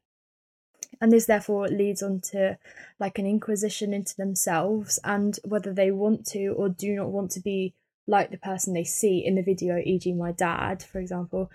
And 1.02 1.12
this 1.12 1.26
therefore 1.26 1.68
leads 1.68 2.02
on 2.02 2.22
to 2.32 2.56
like 2.98 3.18
an 3.18 3.26
inquisition 3.26 3.92
into 3.92 4.16
themselves 4.16 4.98
and 5.04 5.38
whether 5.44 5.74
they 5.74 5.90
want 5.90 6.24
to 6.28 6.54
or 6.56 6.70
do 6.70 6.96
not 6.96 7.10
want 7.10 7.30
to 7.32 7.40
be 7.40 7.74
like 8.06 8.30
the 8.30 8.38
person 8.38 8.72
they 8.72 8.84
see 8.84 9.18
in 9.18 9.34
the 9.34 9.42
video, 9.42 9.76
e.g., 9.76 10.10
my 10.14 10.32
dad, 10.32 10.82
for 10.82 10.98
example, 10.98 11.50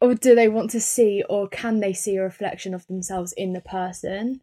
or 0.00 0.14
do 0.14 0.34
they 0.34 0.48
want 0.48 0.70
to 0.70 0.80
see 0.80 1.22
or 1.28 1.46
can 1.48 1.80
they 1.80 1.92
see 1.92 2.16
a 2.16 2.22
reflection 2.22 2.72
of 2.72 2.86
themselves 2.86 3.34
in 3.34 3.52
the 3.52 3.60
person? 3.60 4.40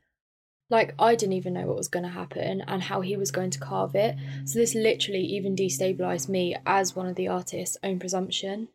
Like, 0.69 0.93
I 0.99 1.15
didn't 1.15 1.33
even 1.33 1.53
know 1.53 1.65
what 1.67 1.77
was 1.77 1.87
going 1.87 2.03
to 2.03 2.11
happen 2.11 2.61
and 2.67 2.83
how 2.83 3.01
he 3.01 3.15
was 3.15 3.31
going 3.31 3.51
to 3.51 3.59
carve 3.59 3.95
it. 3.95 4.15
So, 4.45 4.59
this 4.59 4.75
literally 4.75 5.21
even 5.21 5.55
destabilized 5.55 6.27
me 6.27 6.55
as 6.65 6.95
one 6.95 7.07
of 7.07 7.15
the 7.15 7.29
artist's 7.29 7.77
own 7.83 7.99
presumption. 7.99 8.67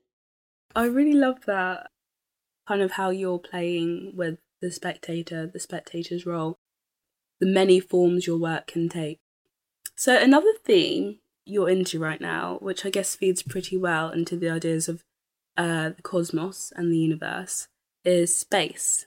I 0.74 0.84
really 0.84 1.12
love 1.12 1.44
that 1.46 1.90
kind 2.66 2.80
of 2.80 2.92
how 2.92 3.10
you're 3.10 3.38
playing 3.38 4.12
with 4.16 4.38
the 4.62 4.70
spectator, 4.70 5.46
the 5.46 5.60
spectator's 5.60 6.24
role, 6.24 6.56
the 7.40 7.46
many 7.46 7.78
forms 7.78 8.26
your 8.26 8.38
work 8.38 8.68
can 8.68 8.88
take. 8.88 9.18
So, 9.94 10.16
another 10.16 10.52
theme 10.64 11.18
you're 11.44 11.68
into 11.68 11.98
right 11.98 12.20
now, 12.20 12.58
which 12.60 12.86
I 12.86 12.90
guess 12.90 13.16
feeds 13.16 13.42
pretty 13.42 13.76
well 13.76 14.10
into 14.10 14.36
the 14.36 14.48
ideas 14.48 14.88
of 14.88 15.02
uh, 15.56 15.90
the 15.90 16.02
cosmos 16.02 16.72
and 16.74 16.90
the 16.90 16.98
universe, 16.98 17.68
is 18.04 18.36
space. 18.36 19.06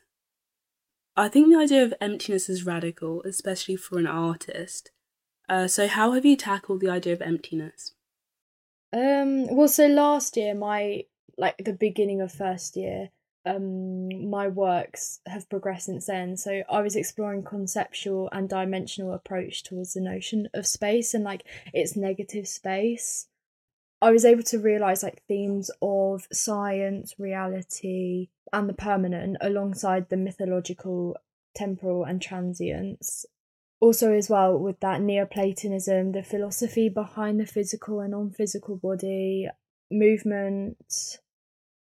I 1.18 1.30
think 1.30 1.49
the 1.49 1.59
idea 1.59 1.84
of 1.84 1.93
emptiness 2.01 2.49
is 2.49 2.66
radical, 2.66 3.22
especially 3.24 3.78
for 3.78 3.97
an 3.97 4.07
artist. 4.07 4.91
Uh, 5.47 5.68
so, 5.68 5.88
how 5.88 6.11
have 6.11 6.26
you 6.26 6.36
tackled 6.36 6.82
the 6.82 6.89
idea 6.89 7.13
of 7.13 7.22
emptiness? 7.22 7.93
Um, 8.91 9.47
well, 9.47 9.68
so 9.68 9.88
last 9.88 10.38
year, 10.38 10.53
my 10.53 11.05
like 11.38 11.57
the 11.57 11.74
beginning 11.74 12.22
of 12.22 12.32
first 12.32 12.78
year, 12.78 13.09
um, 13.45 14.30
my 14.30 14.47
works 14.47 15.20
have 15.28 15.49
progressed 15.49 15.86
since 15.86 16.05
then. 16.05 16.38
So 16.38 16.63
I 16.70 16.82
was 16.82 16.95
exploring 16.95 17.43
conceptual 17.43 18.30
and 18.32 18.49
dimensional 18.49 19.13
approach 19.13 19.63
towards 19.63 19.93
the 19.93 20.01
notion 20.01 20.49
of 20.53 20.66
space 20.66 21.13
and 21.13 21.24
like 21.24 21.43
its 21.74 21.95
negative 21.95 22.47
space. 22.47 23.28
I 24.06 24.12
was 24.12 24.24
able 24.24 24.43
to 24.43 24.60
realize 24.60 25.01
like 25.01 25.24
themes 25.28 25.72
of 25.82 26.28
science, 26.32 27.16
reality, 27.18 28.28
and 28.53 28.70
the 28.70 28.74
permanent 28.76 29.38
alongside 29.41 30.10
the 30.10 30.16
mythological, 30.16 31.18
temporal, 31.56 32.03
and 32.03 32.22
transience. 32.22 33.26
Also, 33.80 34.14
as 34.14 34.30
well, 34.30 34.60
with 34.60 34.80
that 34.82 35.01
Neoplatonism, 35.01 36.12
the 36.12 36.22
philosophy 36.22 36.88
behind 36.88 37.39
the 37.39 37.47
physical 37.47 37.99
and 37.99 38.12
non 38.12 38.30
physical 38.30 38.76
body, 38.76 39.49
movement, 39.89 41.18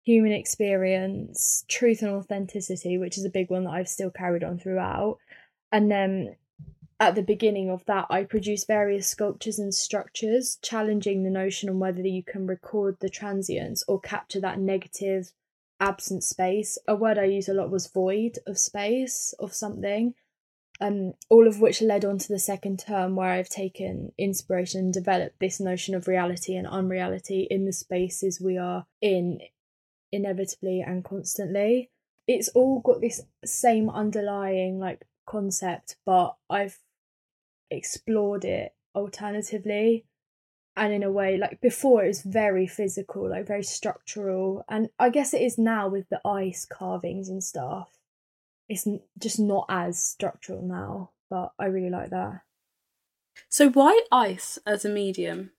human 0.04 0.30
experience, 0.30 1.64
truth 1.66 2.02
and 2.02 2.12
authenticity, 2.12 2.98
which 2.98 3.18
is 3.18 3.24
a 3.24 3.30
big 3.30 3.50
one 3.50 3.64
that 3.64 3.70
I've 3.70 3.88
still 3.88 4.12
carried 4.12 4.44
on 4.44 4.60
throughout. 4.60 5.18
And 5.72 5.90
then 5.90 6.36
at 7.02 7.16
the 7.16 7.22
beginning 7.22 7.68
of 7.68 7.84
that, 7.86 8.06
I 8.10 8.22
produced 8.22 8.68
various 8.68 9.08
sculptures 9.08 9.58
and 9.58 9.74
structures, 9.74 10.56
challenging 10.62 11.24
the 11.24 11.30
notion 11.30 11.68
on 11.68 11.80
whether 11.80 12.00
you 12.00 12.22
can 12.22 12.46
record 12.46 12.98
the 13.00 13.10
transience 13.10 13.82
or 13.88 13.98
capture 13.98 14.38
that 14.38 14.60
negative, 14.60 15.32
absent 15.80 16.22
space. 16.22 16.78
A 16.86 16.94
word 16.94 17.18
I 17.18 17.24
use 17.24 17.48
a 17.48 17.54
lot 17.54 17.72
was 17.72 17.88
void 17.88 18.38
of 18.46 18.56
space, 18.56 19.34
of 19.40 19.52
something. 19.52 20.14
Um, 20.80 21.14
all 21.28 21.48
of 21.48 21.60
which 21.60 21.82
led 21.82 22.04
on 22.04 22.18
to 22.18 22.28
the 22.28 22.38
second 22.38 22.78
term 22.78 23.16
where 23.16 23.30
I've 23.30 23.48
taken 23.48 24.12
inspiration 24.16 24.80
and 24.82 24.94
developed 24.94 25.40
this 25.40 25.58
notion 25.58 25.96
of 25.96 26.06
reality 26.06 26.54
and 26.54 26.68
unreality 26.68 27.48
in 27.50 27.64
the 27.64 27.72
spaces 27.72 28.40
we 28.40 28.58
are 28.58 28.86
in 29.00 29.40
inevitably 30.12 30.84
and 30.86 31.04
constantly. 31.04 31.90
It's 32.28 32.48
all 32.50 32.78
got 32.78 33.00
this 33.00 33.22
same 33.44 33.90
underlying 33.90 34.78
like 34.78 35.04
concept, 35.26 35.96
but 36.06 36.36
I've 36.48 36.78
explored 37.76 38.44
it 38.44 38.74
alternatively 38.94 40.04
and 40.76 40.92
in 40.92 41.02
a 41.02 41.10
way 41.10 41.36
like 41.36 41.60
before 41.60 42.04
it 42.04 42.08
was 42.08 42.22
very 42.22 42.66
physical 42.66 43.28
like 43.28 43.46
very 43.46 43.62
structural. 43.62 44.64
And 44.68 44.88
i 44.98 45.08
guess 45.10 45.34
it 45.34 45.42
is 45.42 45.58
now 45.58 45.88
with 45.88 46.08
the 46.08 46.20
ice 46.26 46.64
carvings 46.64 47.28
and 47.28 47.42
stuff 47.42 47.88
it's 48.68 48.86
just 49.18 49.38
not 49.38 49.66
as 49.68 50.02
structural 50.02 50.62
now 50.62 51.10
but 51.28 51.52
i 51.58 51.66
really 51.66 51.90
like 51.90 52.10
that. 52.10 52.42
So 53.48 53.70
why 53.70 54.00
ice 54.10 54.58
as 54.66 54.84
a 54.84 54.88
medium? 54.88 55.50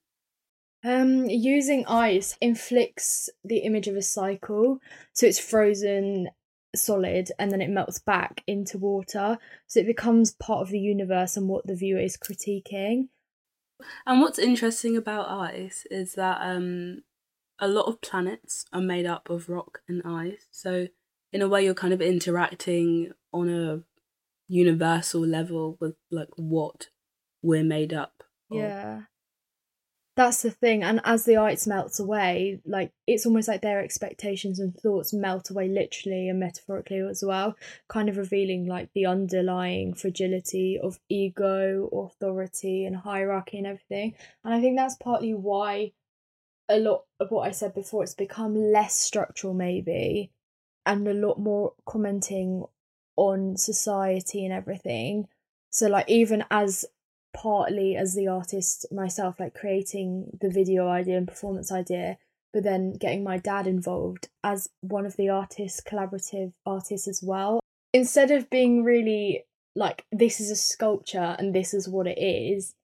Um, 0.83 1.25
using 1.29 1.85
ice 1.87 2.37
inflicts 2.41 3.29
the 3.43 3.59
image 3.59 3.87
of 3.87 3.95
a 3.95 4.01
cycle, 4.01 4.79
so 5.13 5.25
it's 5.25 5.39
frozen 5.39 6.29
solid 6.75 7.31
and 7.37 7.51
then 7.51 7.61
it 7.61 7.69
melts 7.69 7.99
back 7.99 8.43
into 8.47 8.77
water, 8.77 9.37
so 9.67 9.79
it 9.79 9.87
becomes 9.87 10.31
part 10.31 10.61
of 10.61 10.69
the 10.69 10.79
universe 10.79 11.37
and 11.37 11.47
what 11.47 11.65
the 11.67 11.75
viewer 11.75 11.99
is 11.99 12.17
critiquing. 12.17 13.07
And 14.05 14.21
what's 14.21 14.39
interesting 14.39 14.95
about 14.95 15.29
ice 15.29 15.85
is 15.91 16.13
that 16.13 16.39
um, 16.41 17.03
a 17.59 17.67
lot 17.67 17.87
of 17.87 18.01
planets 18.01 18.65
are 18.71 18.81
made 18.81 19.05
up 19.05 19.29
of 19.29 19.49
rock 19.49 19.81
and 19.87 20.01
ice, 20.05 20.47
so 20.51 20.87
in 21.31 21.41
a 21.41 21.47
way 21.47 21.63
you're 21.65 21.73
kind 21.73 21.93
of 21.93 22.01
interacting 22.01 23.11
on 23.31 23.49
a 23.49 23.81
universal 24.47 25.25
level 25.25 25.77
with 25.79 25.95
like 26.11 26.29
what 26.35 26.89
we're 27.41 27.63
made 27.63 27.93
up. 27.93 28.23
Of. 28.51 28.57
Yeah 28.57 29.01
that's 30.15 30.43
the 30.43 30.51
thing 30.51 30.83
and 30.83 31.01
as 31.03 31.25
the 31.25 31.37
ice 31.37 31.65
melts 31.65 31.99
away 31.99 32.59
like 32.65 32.91
it's 33.07 33.25
almost 33.25 33.47
like 33.47 33.61
their 33.61 33.81
expectations 33.81 34.59
and 34.59 34.75
thoughts 34.75 35.11
melt 35.11 35.49
away 35.49 35.67
literally 35.67 36.29
and 36.29 36.39
metaphorically 36.39 36.99
as 36.99 37.23
well 37.25 37.55
kind 37.87 38.09
of 38.09 38.17
revealing 38.17 38.67
like 38.67 38.89
the 38.93 39.05
underlying 39.05 39.93
fragility 39.93 40.79
of 40.81 40.99
ego 41.09 41.89
authority 41.91 42.85
and 42.85 42.95
hierarchy 42.95 43.57
and 43.57 43.67
everything. 43.67 44.13
And 44.43 44.53
i 44.53 44.61
think 44.61 44.77
that's 44.77 44.95
partly 44.95 45.33
why 45.33 45.93
a 46.69 46.77
lot 46.77 47.03
of 47.19 47.31
what 47.31 47.47
i 47.47 47.51
said 47.51 47.73
before 47.73 48.03
it's 48.03 48.13
become 48.13 48.55
less 48.55 48.97
structural 48.97 49.53
maybe 49.53 50.31
and 50.85 51.07
a 51.07 51.13
lot 51.13 51.39
more 51.39 51.73
commenting 51.85 52.65
on 53.15 53.57
society 53.57 54.43
and 54.43 54.53
everything. 54.53 55.27
So 55.69 55.87
like 55.87 56.09
even 56.09 56.43
as 56.51 56.85
partly 57.33 57.95
as 57.95 58.15
the 58.15 58.27
artist 58.27 58.85
myself, 58.91 59.39
like 59.39 59.53
creating 59.53 60.37
the 60.39 60.49
video 60.49 60.87
idea 60.87 61.17
and 61.17 61.27
performance 61.27 61.71
idea, 61.71 62.17
but 62.53 62.63
then 62.63 62.93
getting 62.93 63.23
my 63.23 63.37
dad 63.37 63.67
involved 63.67 64.29
as 64.43 64.69
one 64.81 65.05
of 65.05 65.17
the 65.17 65.29
artists, 65.29 65.81
collaborative 65.81 66.53
artists 66.65 67.07
as 67.07 67.21
well. 67.23 67.59
Instead 67.93 68.31
of 68.31 68.49
being 68.49 68.83
really 68.83 69.45
like, 69.75 70.05
this 70.11 70.39
is 70.39 70.51
a 70.51 70.55
sculpture 70.55 71.35
and 71.39 71.53
this 71.53 71.73
is 71.73 71.89
what 71.89 72.07
it 72.07 72.19
is, 72.19 72.75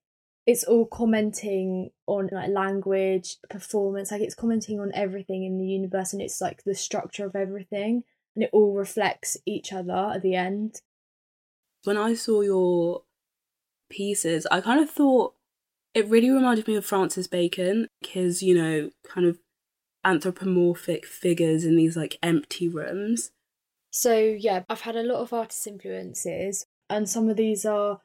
it's 0.46 0.64
all 0.64 0.86
commenting 0.86 1.90
on 2.06 2.28
like 2.32 2.50
language, 2.50 3.36
performance, 3.48 4.10
like 4.10 4.22
it's 4.22 4.34
commenting 4.34 4.80
on 4.80 4.90
everything 4.94 5.44
in 5.44 5.58
the 5.58 5.66
universe 5.66 6.12
and 6.12 6.20
it's 6.20 6.40
like 6.40 6.64
the 6.64 6.74
structure 6.74 7.24
of 7.24 7.36
everything 7.36 8.02
and 8.34 8.44
it 8.44 8.50
all 8.52 8.74
reflects 8.74 9.36
each 9.46 9.72
other 9.72 10.12
at 10.14 10.22
the 10.22 10.34
end. 10.34 10.80
When 11.84 11.96
I 11.96 12.14
saw 12.14 12.40
your 12.40 13.02
pieces, 13.90 14.46
I 14.50 14.60
kind 14.60 14.80
of 14.80 14.88
thought 14.88 15.34
it 15.94 16.08
really 16.08 16.30
reminded 16.30 16.68
me 16.68 16.76
of 16.76 16.86
Francis 16.86 17.26
Bacon, 17.26 17.88
his, 18.00 18.42
you 18.42 18.54
know, 18.54 18.90
kind 19.06 19.26
of 19.26 19.38
anthropomorphic 20.04 21.04
figures 21.04 21.64
in 21.64 21.76
these 21.76 21.96
like 21.96 22.18
empty 22.22 22.68
rooms. 22.68 23.32
So, 23.90 24.16
yeah, 24.16 24.62
I've 24.68 24.82
had 24.82 24.96
a 24.96 25.02
lot 25.02 25.20
of 25.20 25.32
artist 25.32 25.66
influences, 25.66 26.64
and 26.88 27.08
some 27.08 27.28
of 27.28 27.36
these 27.36 27.66
are 27.66 28.00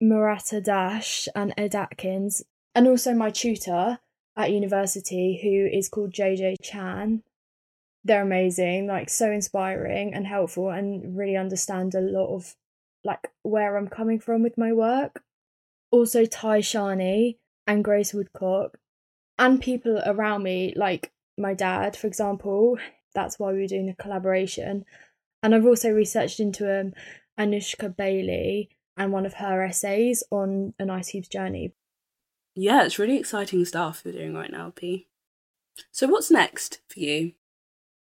Murata 0.00 0.60
Dash 0.60 1.28
and 1.34 1.52
Ed 1.56 1.74
Atkins, 1.74 2.42
and 2.74 2.88
also 2.88 3.12
my 3.12 3.30
tutor 3.30 3.98
at 4.36 4.50
university, 4.50 5.40
who 5.42 5.76
is 5.76 5.88
called 5.88 6.12
JJ 6.12 6.56
Chan. 6.62 7.22
They're 8.02 8.22
amazing, 8.22 8.86
like 8.86 9.10
so 9.10 9.30
inspiring 9.30 10.14
and 10.14 10.26
helpful, 10.26 10.70
and 10.70 11.16
really 11.16 11.36
understand 11.36 11.94
a 11.94 12.00
lot 12.00 12.34
of 12.34 12.54
like 13.04 13.30
where 13.42 13.76
I'm 13.76 13.88
coming 13.88 14.18
from 14.18 14.42
with 14.42 14.58
my 14.58 14.72
work. 14.72 15.22
Also 15.90 16.24
Tai 16.24 16.60
Shani 16.60 17.36
and 17.66 17.84
Grace 17.84 18.12
Woodcock 18.12 18.78
and 19.38 19.60
people 19.60 20.02
around 20.04 20.42
me, 20.42 20.72
like 20.76 21.12
my 21.38 21.54
dad, 21.54 21.96
for 21.96 22.06
example. 22.06 22.78
That's 23.14 23.38
why 23.38 23.52
we 23.52 23.64
are 23.64 23.68
doing 23.68 23.86
the 23.86 23.94
collaboration. 23.94 24.84
And 25.42 25.54
I've 25.54 25.66
also 25.66 25.90
researched 25.90 26.40
into 26.40 26.80
um, 26.80 26.92
Anushka 27.38 27.94
Bailey 27.94 28.70
and 28.96 29.12
one 29.12 29.26
of 29.26 29.34
her 29.34 29.62
essays 29.62 30.22
on 30.30 30.74
an 30.78 30.90
Ice 30.90 31.10
Cube's 31.10 31.28
journey. 31.28 31.72
Yeah, 32.54 32.84
it's 32.84 32.98
really 32.98 33.18
exciting 33.18 33.64
stuff 33.64 34.02
you're 34.04 34.14
doing 34.14 34.34
right 34.34 34.50
now, 34.50 34.72
P. 34.74 35.08
So 35.90 36.06
what's 36.06 36.30
next 36.30 36.80
for 36.88 37.00
you? 37.00 37.32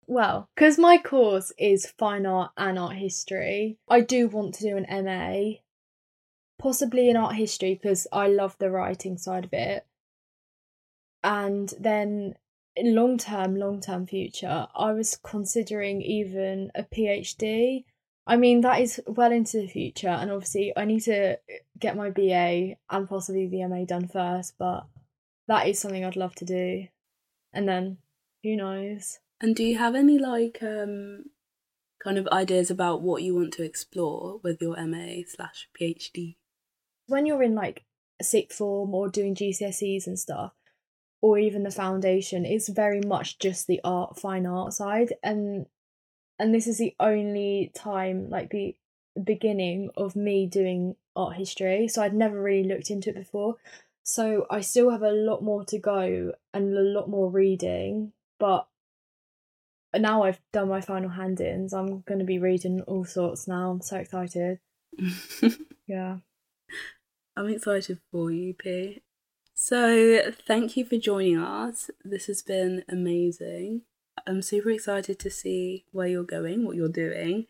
Well, 0.09 0.49
because 0.55 0.79
my 0.79 0.97
course 0.97 1.53
is 1.59 1.93
fine 1.99 2.25
art 2.25 2.51
and 2.57 2.79
art 2.79 2.97
history, 2.97 3.77
I 3.89 4.01
do 4.01 4.27
want 4.27 4.55
to 4.55 4.65
do 4.65 4.77
an 4.77 5.05
MA, 5.05 5.59
possibly 6.59 7.11
in 7.11 7.17
art 7.17 7.37
history 7.37 7.79
because 7.81 8.07
I 8.11 8.29
love 8.29 8.57
the 8.59 8.71
writing 8.71 9.19
side 9.19 9.45
of 9.45 9.53
it. 9.53 9.87
And 11.23 11.73
then 11.79 12.37
in 12.75 12.95
long 12.95 13.19
term, 13.19 13.57
long 13.57 13.83
term 13.83 14.07
future, 14.07 14.67
I 14.75 14.93
was 14.93 15.19
considering 15.23 16.01
even 16.01 16.73
a 16.75 16.85
PhD. 16.85 17.85
I 18.27 18.37
mean, 18.37 18.63
that 18.63 18.81
is 18.81 19.01
well 19.07 19.33
into 19.33 19.59
the 19.59 19.69
future, 19.69 20.09
and 20.09 20.31
obviously, 20.31 20.73
I 20.77 20.85
need 20.85 21.01
to 21.05 21.39
get 21.79 21.97
my 21.97 22.11
BA 22.11 22.77
and 22.91 23.09
possibly 23.09 23.47
the 23.47 23.67
MA 23.67 23.85
done 23.85 24.07
first, 24.07 24.55
but 24.59 24.87
that 25.49 25.67
is 25.67 25.79
something 25.79 26.05
I'd 26.05 26.17
love 26.17 26.35
to 26.37 26.45
do. 26.45 26.87
And 27.53 27.69
then, 27.69 27.99
who 28.43 28.57
knows? 28.57 29.19
And 29.41 29.55
do 29.55 29.62
you 29.62 29.78
have 29.78 29.95
any 29.95 30.18
like 30.18 30.59
um 30.62 31.26
kind 32.03 32.18
of 32.18 32.28
ideas 32.28 32.70
about 32.70 33.03
what 33.03 33.22
you 33.22 33.34
want 33.34 33.53
to 33.55 33.64
explore 33.64 34.41
with 34.43 34.61
your 34.61 34.76
MA 34.86 35.22
slash 35.26 35.68
PhD? 35.78 36.36
When 37.07 37.26
you're 37.26 37.43
in 37.43 37.55
like 37.55 37.84
sixth 38.20 38.59
form 38.59 38.95
or 38.95 39.09
doing 39.09 39.34
GCSEs 39.34 40.07
and 40.07 40.18
stuff, 40.18 40.53
or 41.20 41.39
even 41.39 41.62
the 41.62 41.70
foundation, 41.70 42.45
it's 42.45 42.68
very 42.68 43.01
much 43.01 43.39
just 43.39 43.66
the 43.66 43.80
art, 43.84 44.18
fine 44.18 44.47
art 44.47 44.72
side, 44.72 45.14
and 45.22 45.66
and 46.39 46.55
this 46.55 46.66
is 46.66 46.78
the 46.78 46.95
only 47.01 47.72
time, 47.74 48.28
like 48.30 48.51
the 48.51 48.76
beginning 49.22 49.91
of 49.97 50.14
me 50.14 50.47
doing 50.47 50.95
art 51.16 51.36
history. 51.36 51.89
So 51.89 52.03
I'd 52.03 52.14
never 52.14 52.41
really 52.41 52.68
looked 52.68 52.91
into 52.91 53.11
it 53.11 53.16
before. 53.16 53.57
So 54.05 54.47
I 54.49 54.61
still 54.61 54.91
have 54.91 55.03
a 55.03 55.11
lot 55.11 55.43
more 55.43 55.64
to 55.66 55.78
go 55.78 56.32
and 56.55 56.72
a 56.72 56.80
lot 56.80 57.11
more 57.11 57.28
reading, 57.28 58.12
but 58.39 58.68
now 59.95 60.22
I've 60.22 60.41
done 60.53 60.68
my 60.68 60.80
final 60.80 61.11
hand 61.11 61.41
ins, 61.41 61.72
I'm 61.72 62.03
going 62.03 62.18
to 62.18 62.24
be 62.24 62.39
reading 62.39 62.82
all 62.82 63.05
sorts 63.05 63.49
now. 63.49 63.70
I'm 63.70 63.80
so 63.80 63.97
excited. 63.97 64.59
yeah. 65.86 66.18
I'm 67.36 67.49
excited 67.49 67.99
for 68.11 68.30
you, 68.30 68.55
P. 68.55 69.03
So, 69.55 70.32
thank 70.47 70.76
you 70.76 70.84
for 70.84 70.99
joining 70.99 71.39
us. 71.39 71.91
This 72.05 72.26
has 72.26 72.43
been 72.43 72.84
amazing. 72.89 73.82
I'm 74.26 74.43
super 74.43 74.70
excited 74.70 75.18
to 75.20 75.30
see 75.30 75.84
where 75.91 76.07
you're 76.07 76.22
going, 76.22 76.64
what 76.64 76.76
you're 76.76 76.89
doing. 76.89 77.47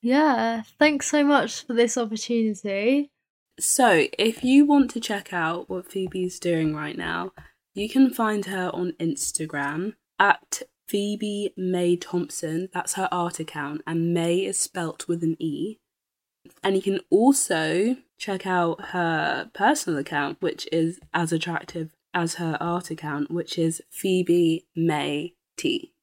Yeah, 0.00 0.62
thanks 0.78 1.10
so 1.10 1.24
much 1.24 1.64
for 1.64 1.72
this 1.74 1.96
opportunity. 1.96 3.10
So, 3.58 4.06
if 4.18 4.42
you 4.42 4.66
want 4.66 4.90
to 4.92 5.00
check 5.00 5.32
out 5.32 5.70
what 5.70 5.90
Phoebe's 5.90 6.38
doing 6.40 6.74
right 6.74 6.96
now, 6.96 7.32
you 7.72 7.88
can 7.88 8.10
find 8.10 8.46
her 8.46 8.70
on 8.72 8.92
Instagram 9.00 9.94
at 10.18 10.62
Phoebe 10.86 11.52
May 11.56 11.96
Thompson. 11.96 12.68
That's 12.72 12.94
her 12.94 13.08
art 13.10 13.40
account, 13.40 13.82
and 13.86 14.12
May 14.12 14.44
is 14.44 14.58
spelt 14.58 15.08
with 15.08 15.22
an 15.22 15.36
E. 15.38 15.78
And 16.62 16.76
you 16.76 16.82
can 16.82 17.00
also 17.10 17.96
check 18.18 18.46
out 18.46 18.86
her 18.88 19.50
personal 19.54 19.98
account, 19.98 20.42
which 20.42 20.68
is 20.70 21.00
as 21.12 21.32
attractive 21.32 21.94
as 22.12 22.34
her 22.34 22.56
art 22.60 22.90
account, 22.90 23.30
which 23.30 23.58
is 23.58 23.82
Phoebe 23.90 24.66
May 24.76 25.34
T. 25.56 25.93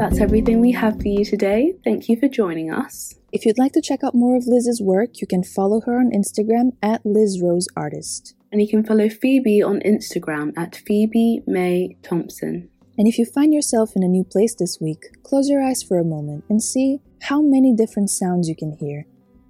That's 0.00 0.18
everything 0.18 0.62
we 0.62 0.72
have 0.72 0.98
for 0.98 1.08
you 1.08 1.26
today. 1.26 1.74
Thank 1.84 2.08
you 2.08 2.18
for 2.18 2.26
joining 2.26 2.72
us. 2.72 3.16
If 3.32 3.44
you'd 3.44 3.58
like 3.58 3.72
to 3.72 3.82
check 3.82 4.02
out 4.02 4.14
more 4.14 4.34
of 4.34 4.46
Liz's 4.46 4.80
work, 4.80 5.20
you 5.20 5.26
can 5.26 5.44
follow 5.44 5.82
her 5.82 6.00
on 6.00 6.10
Instagram 6.10 6.70
at 6.82 7.04
Liz 7.04 7.38
Rose 7.42 7.68
Artist. 7.76 8.34
And 8.50 8.62
you 8.62 8.66
can 8.66 8.82
follow 8.82 9.10
Phoebe 9.10 9.62
on 9.62 9.80
Instagram 9.80 10.54
at 10.56 10.74
Phoebe 10.74 11.42
May 11.46 11.98
Thompson. 12.02 12.70
And 12.96 13.08
if 13.08 13.18
you 13.18 13.26
find 13.26 13.52
yourself 13.52 13.90
in 13.94 14.02
a 14.02 14.08
new 14.08 14.24
place 14.24 14.54
this 14.54 14.78
week, 14.80 15.02
close 15.22 15.50
your 15.50 15.62
eyes 15.62 15.82
for 15.82 15.98
a 15.98 16.02
moment 16.02 16.44
and 16.48 16.62
see 16.62 17.00
how 17.24 17.42
many 17.42 17.76
different 17.76 18.08
sounds 18.08 18.48
you 18.48 18.56
can 18.56 18.72
hear. 18.72 19.04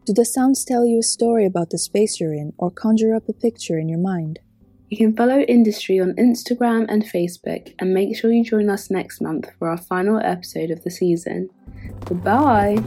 Do 0.05 0.13
the 0.13 0.25
sounds 0.25 0.65
tell 0.65 0.85
you 0.85 0.99
a 0.99 1.05
story 1.05 1.47
about 1.47 1.71
the 1.71 1.79
space 1.79 2.19
you're 2.19 2.35
in 2.35 2.55
or 2.59 2.73
conjure 2.73 3.15
up 3.15 3.29
a 3.29 3.33
picture 3.33 3.79
in 3.79 3.89
your 3.89 4.01
mind? 4.01 4.41
You 4.91 4.97
can 4.97 5.15
follow 5.15 5.39
Industry 5.39 6.01
on 6.01 6.15
Instagram 6.15 6.87
and 6.89 7.05
Facebook, 7.05 7.75
and 7.79 7.95
make 7.95 8.17
sure 8.17 8.33
you 8.33 8.43
join 8.43 8.69
us 8.69 8.91
next 8.91 9.21
month 9.21 9.49
for 9.57 9.69
our 9.69 9.79
final 9.79 10.19
episode 10.19 10.73
of 10.73 10.83
the 10.83 10.91
season. 10.91 11.49
Goodbye! 12.07 12.83